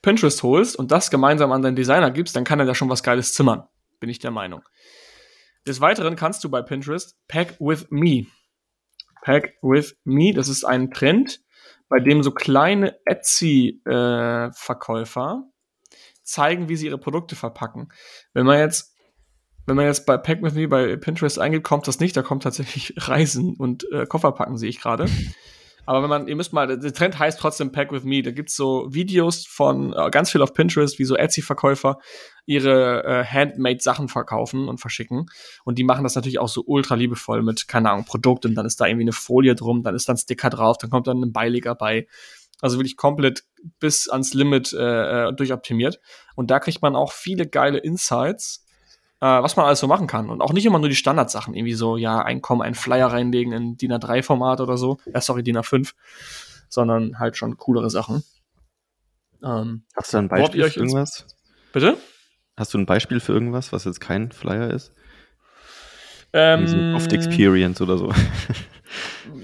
Pinterest 0.02 0.44
holst 0.44 0.76
und 0.76 0.92
das 0.92 1.10
gemeinsam 1.10 1.54
an 1.54 1.62
deinen 1.62 1.78
Designer 1.78 2.12
gibst, 2.12 2.36
dann 2.36 2.44
kann 2.44 2.60
er 2.60 2.66
da 2.66 2.76
schon 2.76 2.90
was 2.90 3.02
Geiles 3.02 3.34
zimmern, 3.34 3.64
bin 4.02 4.10
ich 4.10 4.20
der 4.20 4.32
Meinung. 4.32 4.64
Des 5.66 5.80
Weiteren 5.80 6.18
kannst 6.18 6.44
du 6.44 6.50
bei 6.50 6.62
Pinterest 6.62 7.18
Pack 7.30 7.56
with 7.62 7.88
Me. 7.92 8.26
Pack 9.22 9.54
with 9.62 9.96
Me, 10.04 10.34
das 10.34 10.50
ist 10.50 10.66
ein 10.66 10.92
Trend, 10.92 11.40
bei 11.88 12.02
dem 12.02 12.24
so 12.24 12.32
kleine 12.32 13.00
Etsy-Verkäufer 13.06 15.44
äh, 15.46 15.48
zeigen, 16.24 16.68
wie 16.68 16.76
sie 16.76 16.88
ihre 16.88 16.98
Produkte 16.98 17.38
verpacken. 17.38 17.88
Wenn 18.34 18.46
man 18.46 18.60
jetzt 18.60 18.94
wenn 19.66 19.78
man 19.78 19.86
jetzt 19.86 20.06
bei 20.06 20.18
Pack 20.18 20.44
with 20.44 20.56
Me 20.56 20.68
bei 20.68 20.98
Pinterest 20.98 21.40
eingeht, 21.40 21.64
kommt 21.64 21.88
das 21.88 22.02
nicht. 22.02 22.18
Da 22.18 22.22
kommt 22.22 22.44
tatsächlich 22.44 22.96
Reisen 22.98 23.56
und 23.56 23.90
äh, 23.94 24.06
Kofferpacken, 24.06 24.58
sehe 24.58 24.68
ich 24.68 24.82
gerade. 24.82 25.06
Aber 25.86 26.04
wenn 26.04 26.10
man, 26.10 26.28
ihr 26.28 26.36
müsst 26.36 26.54
mal, 26.54 26.68
der 26.68 26.94
Trend 26.94 27.18
heißt 27.18 27.40
trotzdem 27.40 27.72
Pack 27.72 27.92
with 27.92 28.04
Me. 28.04 28.22
Da 28.22 28.32
gibt's 28.32 28.56
so 28.56 28.88
Videos 28.94 29.46
von 29.48 29.94
äh, 29.94 30.10
ganz 30.12 30.32
viel 30.32 30.42
auf 30.42 30.54
Pinterest, 30.54 31.00
wie 31.00 31.06
so 31.06 31.16
Etsy-Verkäufer 31.16 32.00
ihre 32.46 33.04
äh, 33.04 33.26
Handmade-Sachen 33.26 34.08
verkaufen 34.08 34.68
und 34.68 34.80
verschicken. 34.80 35.28
Und 35.64 35.78
die 35.78 35.84
machen 35.84 36.04
das 36.04 36.16
natürlich 36.16 36.40
auch 36.40 36.48
so 36.48 36.64
ultra 36.66 36.96
liebevoll 36.96 37.44
mit, 37.44 37.68
keine 37.68 37.92
Ahnung, 37.92 38.06
Produkt 38.06 38.46
und 38.46 38.56
dann 38.56 38.66
ist 38.66 38.82
da 38.82 38.88
irgendwie 38.88 39.04
eine 39.04 39.14
Folie 39.14 39.56
drum, 39.56 39.84
dann 39.84 39.96
ist 39.96 40.10
dann 40.10 40.18
Sticker 40.18 40.50
drauf, 40.50 40.78
dann 40.80 40.90
kommt 40.90 41.08
dann 41.08 41.22
ein 41.22 41.32
Beileger 41.32 41.76
bei. 41.76 42.08
Also 42.62 42.78
wirklich 42.78 42.98
komplett 42.98 43.46
bis 43.80 44.10
ans 44.10 44.34
Limit 44.34 44.74
äh, 44.74 45.28
äh 45.28 45.34
durchoptimiert. 45.34 46.00
Und 46.36 46.52
da 46.52 46.60
kriegt 46.60 46.82
man 46.82 46.96
auch 46.96 47.14
viele 47.14 47.48
geile 47.48 47.78
Insights, 47.78 48.66
äh, 49.22 49.26
was 49.26 49.56
man 49.56 49.66
alles 49.66 49.80
so 49.80 49.88
machen 49.88 50.08
kann. 50.08 50.30
Und 50.30 50.42
auch 50.42 50.54
nicht 50.54 50.66
immer 50.66 50.80
nur 50.80 50.90
die 50.90 50.96
Standardsachen, 50.96 51.54
irgendwie 51.54 51.74
so, 51.74 51.98
ja, 51.98 52.22
Einkommen, 52.22 52.62
einen 52.62 52.76
Flyer 52.76 53.08
reinlegen 53.08 53.54
in 53.54 53.78
DIN 53.78 53.94
A3-Format 53.94 54.62
oder 54.62 54.78
so, 54.78 55.00
äh, 55.12 55.22
sorry, 55.22 55.44
DIN 55.44 55.58
A5, 55.58 55.94
sondern 56.70 57.20
halt 57.20 57.38
schon 57.38 57.58
coolere 57.58 57.90
Sachen. 57.90 58.24
Ähm, 59.44 59.84
Hast 59.96 60.14
du 60.14 60.18
ein 60.18 60.28
Beispiel 60.30 60.70
für 60.70 60.80
irgendwas? 60.80 61.26
Bitte? 61.74 61.98
Hast 62.58 62.74
du 62.74 62.78
ein 62.78 62.86
Beispiel 62.86 63.20
für 63.20 63.34
irgendwas, 63.34 63.72
was 63.72 63.86
jetzt 63.86 64.02
kein 64.02 64.32
Flyer 64.32 64.72
ist? 64.72 64.92
Ähm, 66.32 66.94
Oft 66.96 67.12
Experience 67.12 67.82
oder 67.82 67.98
so. 67.98 68.12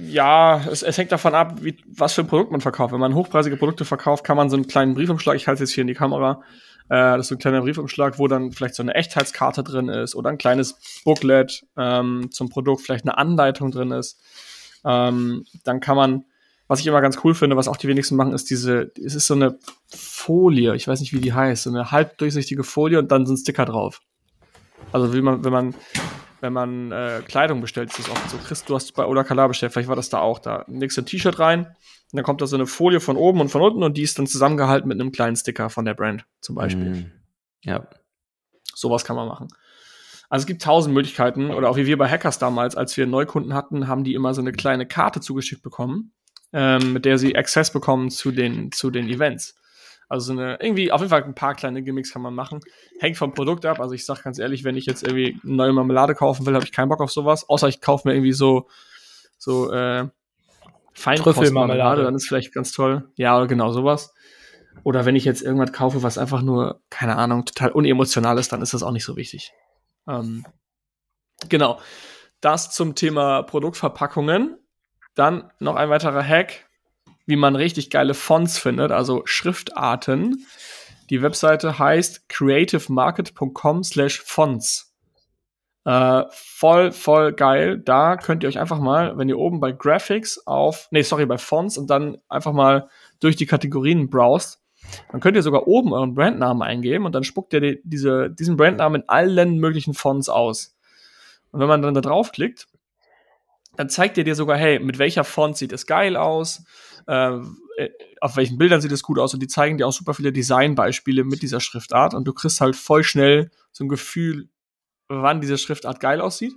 Ja, 0.08 0.64
es, 0.72 0.82
es 0.82 0.98
hängt 0.98 1.12
davon 1.12 1.36
ab, 1.36 1.58
wie, 1.62 1.78
was 1.86 2.14
für 2.14 2.22
ein 2.22 2.28
Produkt 2.28 2.52
man 2.52 2.62
verkauft. 2.62 2.94
Wenn 2.94 3.00
man 3.00 3.14
hochpreisige 3.14 3.58
Produkte 3.58 3.86
verkauft, 3.86 4.24
kann 4.24 4.38
man 4.38 4.50
so 4.50 4.56
einen 4.56 4.68
kleinen 4.68 4.96
Briefumschlag, 4.96 5.36
ich 5.36 5.48
halte 5.48 5.64
es 5.64 5.70
jetzt 5.70 5.76
hier 5.76 5.82
in 5.82 5.88
die 5.88 5.94
Kamera, 5.94 6.42
äh, 6.90 7.18
das 7.18 7.22
ist 7.22 7.28
so 7.30 7.36
ein 7.36 7.40
kleiner 7.40 7.62
Briefumschlag, 7.62 8.20
wo 8.20 8.28
dann 8.28 8.52
vielleicht 8.52 8.76
so 8.76 8.84
eine 8.84 8.94
Echtheitskarte 8.94 9.64
drin 9.64 9.90
ist 9.90 10.16
oder 10.16 10.30
ein 10.30 10.38
kleines 10.38 10.76
Booklet 11.04 11.66
ähm, 11.78 12.30
zum 12.32 12.50
Produkt, 12.50 12.82
vielleicht 12.82 13.06
eine 13.06 13.18
Anleitung 13.18 13.72
drin 13.72 13.92
ist. 13.92 14.22
Ähm, 14.84 15.46
dann 15.64 15.80
kann 15.80 15.96
man, 15.96 16.26
was 16.68 16.80
ich 16.80 16.88
immer 16.88 17.02
ganz 17.02 17.20
cool 17.24 17.34
finde, 17.34 17.58
was 17.58 17.68
auch 17.68 17.78
die 17.78 17.88
wenigsten 17.88 18.16
machen, 18.16 18.34
ist 18.34 18.52
diese, 18.52 18.92
es 19.04 19.16
ist 19.16 19.26
so 19.26 19.34
eine 19.34 19.58
Folie, 19.88 20.76
ich 20.76 20.88
weiß 20.88 21.00
nicht, 21.00 21.14
wie 21.14 21.22
die 21.22 21.34
heißt, 21.34 21.64
so 21.64 21.72
eine 21.72 21.92
halbdurchsichtige 21.92 22.64
Folie 22.64 23.00
und 23.00 23.12
dann 23.12 23.24
ein 23.24 23.38
Sticker 23.38 23.66
drauf. 23.66 24.02
Also 24.92 25.14
wie 25.14 25.22
man, 25.22 25.44
wenn 25.44 25.52
man, 25.52 25.76
wenn 26.42 26.54
man 26.54 26.92
äh, 26.92 27.22
Kleidung 27.28 27.62
bestellt, 27.62 27.90
ist 27.90 28.00
das 28.00 28.10
oft 28.10 28.30
so. 28.30 28.38
Chris, 28.38 28.64
du 28.64 28.76
hast 28.76 28.94
bei 28.94 29.06
Ola 29.06 29.24
Kala 29.24 29.48
bestellt, 29.48 29.74
vielleicht 29.74 29.90
war 29.90 29.96
das 29.96 30.10
da 30.10 30.20
auch. 30.20 30.38
Da 30.38 30.66
ein 30.68 30.80
T-Shirt 30.80 31.40
rein 31.40 31.76
und 32.16 32.20
dann 32.20 32.24
kommt 32.24 32.42
da 32.42 32.48
so 32.48 32.56
eine 32.56 32.66
Folie 32.66 33.02
von 33.02 33.18
oben 33.18 33.42
und 33.42 33.50
von 33.50 33.62
unten 33.62 33.84
und 33.84 33.98
die 33.98 34.02
ist 34.02 34.18
dann 34.18 34.26
zusammengehalten 34.26 34.88
mit 34.88 35.02
einem 35.02 35.12
kleinen 35.12 35.36
Sticker 35.36 35.70
von 35.70 35.84
der 35.84 35.96
Brand 35.96 36.26
zum 36.40 36.56
Beispiel. 36.56 36.92
Mm, 36.92 37.12
Ja. 37.64 37.90
Sowas 38.74 39.04
kann 39.04 39.18
man 39.18 39.28
machen. 39.28 39.50
Also 40.30 40.44
es 40.44 40.48
gibt 40.48 40.62
tausend 40.62 40.94
Möglichkeiten. 40.96 41.52
Oder 41.52 41.70
auch 41.70 41.76
wie 41.76 41.88
wir 41.88 41.98
bei 41.98 42.10
Hackers 42.10 42.40
damals, 42.40 42.78
als 42.78 42.96
wir 42.96 43.06
Neukunden 43.06 43.54
hatten, 43.54 43.90
haben 43.90 44.06
die 44.06 44.14
immer 44.14 44.34
so 44.34 44.40
eine 44.40 44.54
kleine 44.54 44.86
Karte 44.86 45.20
zugeschickt 45.20 45.62
bekommen, 45.62 46.14
ähm, 46.54 46.94
mit 46.94 47.04
der 47.04 47.18
sie 47.18 47.36
Access 47.36 47.74
bekommen 47.74 48.10
zu 48.10 48.32
den, 48.32 48.72
zu 48.72 48.92
den 48.92 49.10
Events. 49.10 49.56
Also 50.08 50.34
so 50.34 50.40
eine, 50.40 50.58
irgendwie, 50.62 50.94
auf 50.94 51.02
jeden 51.02 51.10
Fall 51.10 51.26
ein 51.26 51.36
paar 51.36 51.54
kleine 51.54 51.84
Gimmicks 51.84 52.14
kann 52.14 52.22
man 52.22 52.34
machen. 52.34 52.62
Hängt 53.02 53.18
vom 53.18 53.34
Produkt 53.34 53.66
ab. 53.66 53.82
Also 53.82 53.94
ich 53.94 54.06
sag 54.06 54.24
ganz 54.24 54.40
ehrlich, 54.40 54.64
wenn 54.64 54.78
ich 54.78 54.86
jetzt 54.86 55.06
irgendwie 55.06 55.38
eine 55.44 55.54
neue 55.54 55.74
Marmelade 55.74 56.16
kaufen 56.16 56.46
will, 56.46 56.54
habe 56.54 56.64
ich 56.64 56.72
keinen 56.72 56.88
Bock 56.88 57.02
auf 57.02 57.12
sowas. 57.12 57.50
Außer 57.50 57.68
ich 57.68 57.82
kaufe 57.82 58.08
mir 58.08 58.14
irgendwie 58.14 58.32
so, 58.32 58.70
so, 59.38 59.70
äh, 59.74 60.08
Trüffelmarmelade. 60.96 62.04
dann 62.04 62.16
ist 62.16 62.28
vielleicht 62.28 62.54
ganz 62.54 62.72
toll. 62.72 63.10
Ja, 63.16 63.38
oder 63.38 63.48
genau 63.48 63.72
sowas. 63.72 64.14
Oder 64.84 65.06
wenn 65.06 65.16
ich 65.16 65.26
jetzt 65.26 65.42
irgendwas 65.42 65.72
kaufe, 65.72 66.04
was 66.04 66.18
einfach 66.18 66.42
nur, 66.42 66.82
keine 66.90 67.16
Ahnung, 67.18 67.46
total 67.46 67.72
unemotional 67.72 68.38
ist, 68.38 68.52
dann 68.52 68.62
ist 68.62 68.74
das 68.74 68.84
auch 68.84 68.92
nicht 68.92 69.06
so 69.06 69.16
wichtig. 69.16 69.52
Ähm, 70.08 70.46
genau. 71.50 71.80
Das 72.42 72.72
zum 72.72 72.96
Thema 72.96 73.44
Produktverpackungen. 73.44 74.58
Dann 75.16 75.52
noch 75.60 75.76
ein 75.76 75.90
weiterer 75.90 76.24
Hack, 76.24 76.68
wie 77.26 77.38
man 77.38 77.56
richtig 77.56 77.90
geile 77.90 78.14
Fonts 78.14 78.58
findet, 78.58 78.92
also 78.92 79.22
Schriftarten. 79.26 80.46
Die 81.10 81.22
Webseite 81.22 81.80
heißt 81.80 82.28
creativemarket.com 82.30 83.84
slash 83.84 84.22
fonts. 84.22 84.95
Äh, 85.86 86.24
voll, 86.32 86.92
voll 86.92 87.34
geil. 87.34 87.78
Da 87.78 88.18
könnt 88.18 88.44
ihr 88.44 88.50
euch 88.50 88.60
einfach 88.60 88.80
mal, 88.80 89.18
wenn 89.18 89.30
ihr 89.30 89.38
oben 89.38 89.60
bei 89.60 89.72
Graphics 89.72 90.46
auf, 90.48 90.88
nee, 90.90 91.04
sorry, 91.04 91.28
bei 91.28 91.38
Fonts 91.38 91.78
und 91.78 91.90
dann 91.90 92.18
einfach 92.28 92.54
mal 92.54 92.90
durch 93.20 93.36
die 93.36 93.46
Kategorien 93.46 94.10
browst, 94.10 94.62
dann 95.12 95.22
könnt 95.22 95.36
ihr 95.36 95.44
sogar 95.44 95.68
oben 95.68 95.94
euren 95.94 96.16
Brandnamen 96.16 96.64
eingeben 96.64 97.06
und 97.06 97.14
dann 97.14 97.24
spuckt 97.24 97.54
ihr 97.54 97.62
die, 97.62 97.82
diese, 97.84 98.30
diesen 98.32 98.58
Brandnamen 98.58 99.02
in 99.02 99.10
allen 99.10 99.60
möglichen 99.60 99.94
Fonts 99.94 100.28
aus. 100.28 100.76
Und 101.52 101.60
wenn 101.60 101.68
man 101.68 101.82
dann 101.84 101.94
da 101.94 102.02
draufklickt, 102.02 102.68
dann 103.78 103.90
zeigt 103.90 104.18
ihr 104.18 104.24
dir 104.24 104.36
sogar, 104.36 104.58
hey, 104.58 104.80
mit 104.80 104.98
welcher 104.98 105.24
Font 105.24 105.58
sieht 105.58 105.72
es 105.72 105.86
geil 105.86 106.16
aus, 106.18 106.64
äh, 107.08 107.38
äh, 107.78 107.90
auf 108.22 108.38
welchen 108.38 108.58
Bildern 108.58 108.82
sieht 108.82 108.92
es 108.92 109.04
gut 109.04 109.20
aus 109.20 109.34
und 109.34 109.40
die 109.40 109.48
zeigen 109.48 109.78
dir 109.78 109.88
auch 109.88 109.92
super 109.92 110.14
viele 110.14 110.32
Designbeispiele 110.32 111.24
mit 111.24 111.42
dieser 111.42 111.60
Schriftart 111.60 112.14
und 112.14 112.26
du 112.26 112.34
kriegst 112.34 112.62
halt 112.62 112.76
voll 112.76 113.04
schnell 113.04 113.52
so 113.72 113.84
ein 113.84 113.90
Gefühl, 113.90 114.50
wann 115.08 115.42
diese 115.42 115.58
Schriftart 115.58 116.00
geil 116.00 116.22
aussieht. 116.22 116.54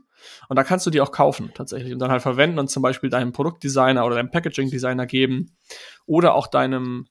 Und 0.48 0.56
da 0.56 0.64
kannst 0.64 0.86
du 0.86 0.90
die 0.90 1.00
auch 1.00 1.12
kaufen 1.12 1.52
tatsächlich 1.54 1.92
und 1.92 2.00
dann 2.00 2.10
halt 2.10 2.22
verwenden 2.22 2.58
und 2.58 2.68
zum 2.68 2.82
Beispiel 2.82 3.10
deinem 3.10 3.32
Produktdesigner 3.32 4.04
oder 4.04 4.16
deinem 4.16 4.30
Packaging-Designer 4.30 5.06
geben 5.06 5.56
oder 6.06 6.34
auch 6.34 6.48
deinem 6.48 7.06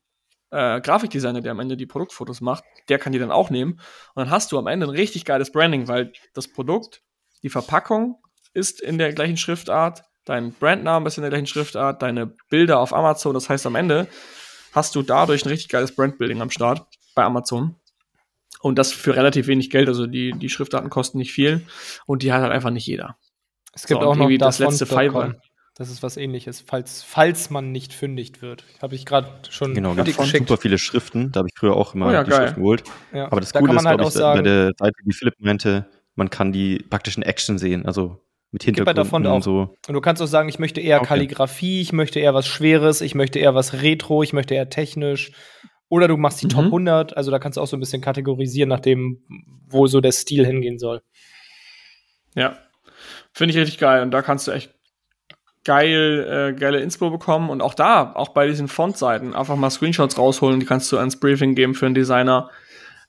äh, 0.51 0.81
Grafikdesigner, 0.81 1.41
der 1.41 1.51
am 1.51 1.59
Ende 1.59 1.77
die 1.77 1.85
Produktfotos 1.85 2.41
macht, 2.41 2.63
der 2.89 2.99
kann 2.99 3.13
die 3.13 3.19
dann 3.19 3.31
auch 3.31 3.49
nehmen. 3.49 3.73
Und 3.73 4.23
dann 4.23 4.29
hast 4.29 4.51
du 4.51 4.57
am 4.57 4.67
Ende 4.67 4.87
ein 4.87 4.91
richtig 4.91 5.25
geiles 5.25 5.51
Branding, 5.51 5.87
weil 5.87 6.11
das 6.33 6.47
Produkt, 6.47 7.01
die 7.43 7.49
Verpackung 7.49 8.21
ist 8.53 8.81
in 8.81 8.97
der 8.97 9.13
gleichen 9.13 9.37
Schriftart, 9.37 10.03
dein 10.25 10.53
Brandname 10.53 11.07
ist 11.07 11.17
in 11.17 11.21
der 11.21 11.29
gleichen 11.29 11.47
Schriftart, 11.47 12.01
deine 12.01 12.33
Bilder 12.49 12.79
auf 12.79 12.93
Amazon. 12.93 13.33
Das 13.33 13.49
heißt, 13.49 13.65
am 13.65 13.75
Ende 13.75 14.07
hast 14.73 14.95
du 14.95 15.01
dadurch 15.01 15.45
ein 15.45 15.49
richtig 15.49 15.69
geiles 15.69 15.95
Brandbuilding 15.95 16.41
am 16.41 16.49
Start 16.49 16.85
bei 17.15 17.23
Amazon. 17.23 17.75
Und 18.61 18.77
das 18.77 18.91
für 18.91 19.15
relativ 19.15 19.47
wenig 19.47 19.69
Geld. 19.69 19.87
Also 19.87 20.07
die, 20.07 20.31
die 20.31 20.49
Schriftarten 20.49 20.89
kosten 20.89 21.17
nicht 21.19 21.31
viel 21.31 21.61
und 22.05 22.23
die 22.23 22.31
hat 22.33 22.41
halt 22.41 22.51
einfach 22.51 22.71
nicht 22.71 22.87
jeder. 22.87 23.17
Es 23.73 23.85
gibt 23.85 24.01
So, 24.01 24.07
auch 24.07 24.15
noch 24.15 24.23
irgendwie 24.23 24.37
das 24.39 24.59
letzte. 24.59 24.85
Fiverr. 24.85 25.35
Das 25.75 25.91
ist 25.91 26.01
was 26.01 26.17
ähnliches, 26.17 26.63
falls, 26.65 27.03
falls 27.03 27.51
man 27.51 27.71
nicht 27.71 27.93
fündigt 27.93 28.41
wird. 28.41 28.63
Habe 28.81 28.95
ich 28.95 29.05
gerade 29.05 29.29
schon 29.51 29.75
Genau, 29.75 29.93
gibt 29.93 30.17
geschickt. 30.17 30.47
super 30.47 30.59
viele 30.59 30.79
Schriften. 30.79 31.31
Da 31.31 31.39
habe 31.39 31.49
ich 31.49 31.53
früher 31.55 31.75
auch 31.75 31.93
immer 31.93 32.07
Oh 32.07 32.11
ja, 32.11 32.23
die 32.23 32.31
geil. 32.31 32.39
Schriften 32.39 32.61
geholt. 32.61 32.83
Ja. 33.13 33.27
Aber 33.31 33.41
das 33.41 33.51
da 33.51 33.59
Coole 33.59 33.69
kann 33.73 33.77
ist, 33.77 33.83
man 33.83 33.89
halt 33.91 33.97
glaube 33.99 34.07
auch 34.07 34.11
ich, 34.11 34.15
bei 34.15 34.19
sagen, 34.19 34.43
der 34.43 34.71
Seite, 34.75 34.95
die 35.05 35.13
Philipp 35.13 35.35
meinte, 35.37 35.85
man 36.15 36.31
kann 36.31 36.51
die 36.51 36.79
praktischen 36.79 37.21
Action 37.21 37.59
sehen, 37.59 37.85
also 37.85 38.23
mit 38.51 38.65
bei 38.85 38.93
davon 38.93 39.27
auch. 39.27 39.35
und 39.35 39.43
so. 39.43 39.75
und 39.87 39.93
du 39.93 40.01
kannst 40.01 40.19
auch 40.21 40.25
sagen, 40.27 40.49
ich 40.49 40.57
möchte 40.57 40.81
eher 40.81 40.97
Okay. 40.99 41.09
Kalligrafie, 41.09 41.81
ich 41.81 41.93
möchte 41.93 42.19
eher 42.19 42.33
was 42.33 42.47
Schweres, 42.47 43.01
ich 43.01 43.13
möchte 43.13 43.37
eher 43.37 43.53
was 43.53 43.73
Retro, 43.83 44.23
ich 44.23 44.33
möchte 44.33 44.55
eher 44.55 44.69
technisch. 44.69 45.31
Oder 45.89 46.07
du 46.07 46.17
machst 46.17 46.41
die 46.41 46.45
Mhm. 46.45 46.49
Top 46.49 46.65
100, 46.65 47.15
also 47.15 47.31
da 47.31 47.39
kannst 47.39 47.57
du 47.57 47.61
auch 47.61 47.67
so 47.67 47.77
ein 47.77 47.79
bisschen 47.79 48.01
kategorisieren, 48.01 48.69
nach 48.69 48.79
dem, 48.79 49.21
wo 49.69 49.87
so 49.87 50.01
der 50.01 50.11
Stil 50.11 50.45
hingehen 50.45 50.79
soll. 50.79 51.01
Ja. 52.35 52.57
Finde 53.33 53.53
ich 53.53 53.59
richtig 53.59 53.77
geil. 53.79 54.01
Und 54.01 54.11
da 54.11 54.21
kannst 54.21 54.47
du 54.47 54.51
echt 54.51 54.73
geil, 55.63 56.53
äh, 56.55 56.59
geile 56.59 56.79
Inspo 56.79 57.09
bekommen. 57.09 57.49
Und 57.49 57.61
auch 57.61 57.73
da, 57.73 58.13
auch 58.13 58.29
bei 58.29 58.47
diesen 58.47 58.67
Fontseiten, 58.67 59.35
einfach 59.35 59.55
mal 59.55 59.69
Screenshots 59.69 60.17
rausholen, 60.17 60.59
die 60.59 60.65
kannst 60.65 60.91
du 60.91 60.97
ans 60.97 61.19
Briefing 61.19 61.55
geben 61.55 61.73
für 61.75 61.85
einen 61.85 61.95
Designer, 61.95 62.49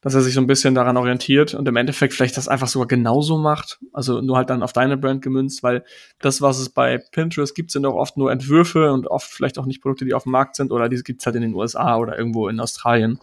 dass 0.00 0.14
er 0.14 0.20
sich 0.20 0.34
so 0.34 0.40
ein 0.40 0.46
bisschen 0.46 0.74
daran 0.74 0.96
orientiert 0.96 1.54
und 1.54 1.66
im 1.66 1.76
Endeffekt 1.76 2.14
vielleicht 2.14 2.36
das 2.36 2.46
einfach 2.46 2.68
sogar 2.68 2.86
genauso 2.86 3.36
macht. 3.36 3.80
Also 3.92 4.20
nur 4.20 4.36
halt 4.36 4.48
dann 4.48 4.62
auf 4.62 4.72
deine 4.72 4.96
Brand 4.96 5.22
gemünzt, 5.22 5.62
weil 5.62 5.84
das, 6.20 6.40
was 6.40 6.58
es 6.58 6.70
bei 6.70 6.98
Pinterest 6.98 7.54
gibt, 7.54 7.72
sind 7.72 7.84
auch 7.84 7.94
oft 7.94 8.16
nur 8.16 8.30
Entwürfe 8.30 8.92
und 8.92 9.08
oft 9.08 9.28
vielleicht 9.30 9.58
auch 9.58 9.66
nicht 9.66 9.82
Produkte, 9.82 10.04
die 10.04 10.14
auf 10.14 10.22
dem 10.22 10.32
Markt 10.32 10.56
sind 10.56 10.70
oder 10.70 10.88
diese 10.88 11.02
gibt's 11.02 11.26
halt 11.26 11.36
in 11.36 11.42
den 11.42 11.54
USA 11.54 11.96
oder 11.96 12.16
irgendwo 12.16 12.48
in 12.48 12.60
Australien, 12.60 13.18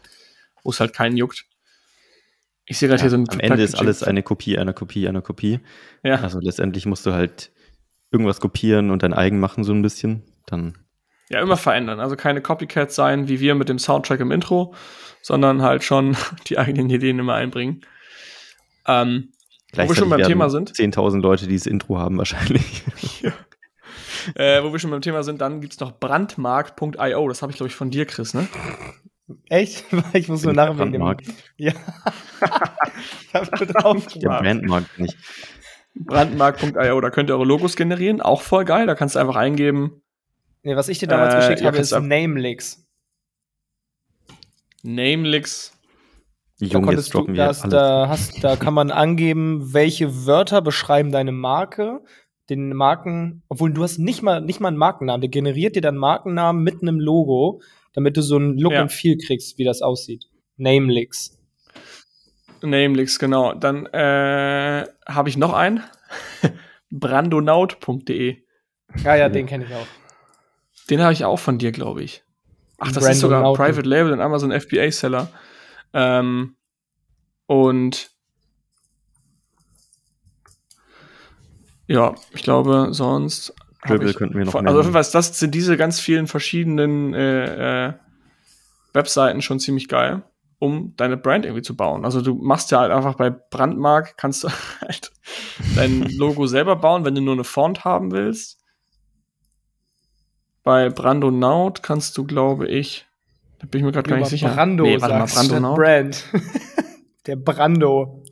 wo 0.63 0.71
es 0.71 0.79
halt 0.79 0.93
keinen 0.93 1.15
juckt. 1.15 1.45
Ich 2.65 2.77
sehe 2.77 2.89
gerade 2.89 3.01
hier 3.01 3.11
so 3.11 3.17
ein 3.17 3.29
Am 3.29 3.39
Ende 3.39 3.63
ist 3.63 3.75
alles 3.75 4.03
eine 4.03 4.23
Kopie 4.23 4.57
einer 4.57 4.73
Kopie 4.73 5.07
einer 5.07 5.21
Kopie. 5.21 5.59
Ja. 6.03 6.15
Also 6.15 6.39
letztendlich 6.39 6.85
musst 6.85 7.05
du 7.05 7.13
halt 7.13 7.51
irgendwas 8.11 8.39
kopieren 8.39 8.91
und 8.91 9.03
dein 9.03 9.13
eigen 9.13 9.39
machen 9.39 9.63
so 9.63 9.71
ein 9.71 9.81
bisschen. 9.81 10.23
Dann 10.45 10.75
Ja, 11.29 11.41
immer 11.41 11.57
verändern. 11.57 11.99
Also 11.99 12.15
keine 12.15 12.41
Copycats 12.41 12.95
sein, 12.95 13.27
wie 13.27 13.39
wir 13.39 13.55
mit 13.55 13.69
dem 13.69 13.79
Soundtrack 13.79 14.19
im 14.19 14.31
Intro, 14.31 14.73
sondern 15.25 15.63
halt 15.63 15.83
schon 15.83 16.15
die 16.47 16.59
eigenen 16.59 16.87
Ideen 16.91 17.17
immer 17.17 17.33
einbringen. 17.33 17.81
Ähm, 18.87 19.31
wo 19.73 19.87
wir 19.89 19.95
schon 19.95 20.09
beim 20.09 20.21
Thema 20.21 20.51
sind, 20.51 20.71
10.000 20.71 21.19
Leute, 21.19 21.47
die 21.47 21.55
das 21.55 21.65
Intro 21.65 21.97
haben 21.97 22.15
wahrscheinlich. 22.19 22.83
äh, 24.35 24.61
wo 24.61 24.71
wir 24.71 24.77
schon 24.77 24.91
beim 24.91 25.01
Thema 25.01 25.23
sind, 25.23 25.41
dann 25.41 25.61
gibt's 25.61 25.79
noch 25.79 25.99
brandmark.io. 25.99 27.27
Das 27.27 27.41
habe 27.41 27.51
ich, 27.51 27.57
glaube 27.57 27.69
ich, 27.69 27.75
von 27.75 27.89
dir, 27.89 28.05
Chris, 28.05 28.35
ne? 28.35 28.47
Echt? 29.49 29.85
Ich 30.13 30.29
muss 30.29 30.43
nur 30.43 30.53
nachher 30.53 30.77
wegen 30.77 30.91
dem. 30.91 31.01
Brandmark. 31.01 31.23
Ja. 31.57 31.73
ich 33.27 33.33
habe 33.33 33.57
nur 33.57 33.65
drauf 33.65 34.05
gemacht. 34.05 34.43
Brandmarkt 34.43 34.99
nicht. 34.99 35.17
Brandmark.io, 35.95 37.01
da 37.01 37.09
könnt 37.09 37.31
ihr 37.31 37.33
eure 37.33 37.45
Logos 37.45 37.75
generieren. 37.75 38.21
Auch 38.21 38.41
voll 38.41 38.63
geil. 38.63 38.85
Da 38.85 38.93
kannst 38.93 39.15
du 39.15 39.19
einfach 39.19 39.37
eingeben, 39.37 40.03
Nee, 40.61 40.75
was 40.75 40.89
ich 40.89 40.97
dir 40.97 41.07
damals 41.07 41.33
Äh, 41.35 41.37
geschickt 41.37 41.61
ja, 41.61 41.67
habe, 41.67 41.77
ist 41.77 41.91
Namelix. 41.91 42.84
Namelix. 44.85 45.71
Die 46.59 46.69
Da 46.69 46.79
jetzt 46.91 47.13
du, 47.13 47.17
droppen 47.17 47.35
wir 47.35 47.45
das, 47.45 47.61
da, 47.63 48.07
hast, 48.07 48.41
da 48.43 48.55
kann 48.55 48.73
man 48.73 48.89
angeben, 48.89 49.73
welche 49.73 50.25
Wörter 50.25 50.61
beschreiben 50.61 51.11
deine 51.11 51.33
Marke, 51.33 52.01
den 52.49 52.69
Marken, 52.73 53.43
obwohl 53.49 53.73
du 53.73 53.83
hast 53.83 53.97
nicht 53.97 54.21
mal, 54.21 54.39
nicht 54.39 54.61
mal 54.61 54.69
einen 54.69 54.77
Markennamen, 54.77 55.19
der 55.19 55.29
generiert 55.29 55.75
dir 55.75 55.81
dann 55.81 55.97
Markennamen 55.97 56.63
mit 56.63 56.81
einem 56.81 56.99
Logo, 56.99 57.61
damit 57.93 58.15
du 58.15 58.21
so 58.21 58.37
ein 58.37 58.57
Look 58.57 58.71
Ja. 58.71 58.81
and 58.81 58.91
Feel 58.91 59.17
kriegst, 59.17 59.57
wie 59.57 59.65
das 59.65 59.81
aussieht. 59.81 60.25
Namelix. 60.55 61.37
Namelix, 62.61 63.19
genau. 63.19 63.53
Dann 63.53 63.85
äh, 63.87 64.85
habe 65.07 65.29
ich 65.29 65.35
noch 65.35 65.53
einen. 65.53 65.83
brandonaut.de. 66.91 68.37
Ja, 69.03 69.15
ja, 69.15 69.27
den 69.27 69.45
kenne 69.45 69.65
ich 69.65 69.73
auch. 69.73 69.87
Den 70.89 71.01
habe 71.01 71.11
ich 71.11 71.25
auch 71.25 71.39
von 71.39 71.57
dir, 71.57 71.71
glaube 71.71 72.03
ich. 72.03 72.24
Ach, 72.77 72.87
das 72.87 72.97
ist 72.97 73.03
Brandon 73.03 73.15
sogar 73.15 73.41
Naughton. 73.41 73.65
Private 73.65 73.87
Label 73.87 74.11
und 74.13 74.21
Amazon 74.21 74.51
FBA 74.51 74.91
Seller. 74.91 75.29
Ähm, 75.93 76.55
und 77.47 78.11
ja, 81.87 82.15
ich 82.31 82.43
glaube, 82.43 82.89
sonst. 82.91 83.53
Dribble 83.87 84.09
ich 84.09 84.15
könnten 84.15 84.37
wir 84.37 84.45
noch 84.45 84.51
von, 84.51 84.67
also 84.67 84.79
auf 84.79 84.85
jeden 84.85 84.93
Fall, 84.93 85.09
das 85.11 85.39
sind 85.39 85.53
diese 85.53 85.77
ganz 85.77 85.99
vielen 85.99 86.27
verschiedenen 86.27 87.13
äh, 87.13 87.87
äh, 87.87 87.93
Webseiten 88.93 89.41
schon 89.41 89.59
ziemlich 89.59 89.87
geil. 89.87 90.23
um 90.57 90.95
deine 90.95 91.17
Brand 91.17 91.45
irgendwie 91.45 91.61
zu 91.61 91.75
bauen. 91.75 92.05
Also 92.05 92.21
du 92.21 92.35
machst 92.35 92.71
ja 92.71 92.79
halt 92.79 92.91
einfach 92.91 93.15
bei 93.15 93.29
Brandmark, 93.29 94.17
kannst 94.17 94.43
du 94.43 94.49
halt 94.81 95.11
dein 95.75 96.01
Logo 96.17 96.47
selber 96.47 96.75
bauen, 96.75 97.05
wenn 97.05 97.15
du 97.15 97.21
nur 97.21 97.33
eine 97.33 97.43
Font 97.43 97.85
haben 97.85 98.11
willst. 98.11 98.64
Bei 100.65 100.89
Brando 100.89 101.29
Naut 101.29 101.83
kannst 101.83 102.17
du, 102.17 102.25
glaube 102.25 102.67
ich, 102.67 103.05
da 103.59 103.67
bin 103.67 103.79
ich 103.79 103.85
mir 103.85 103.91
gerade 103.91 104.09
gar 104.09 104.17
nicht 104.17 104.29
sicher. 104.29 104.49
Brando, 104.49 104.83
nee, 104.83 104.99
warte 104.99 105.13
mal, 105.13 105.27
sagst 105.27 105.35
Brando 105.35 105.49
statt 105.51 105.61
Naut. 105.61 105.75
Brand. 105.77 106.23
Der 107.27 107.35
Brando. 107.35 108.23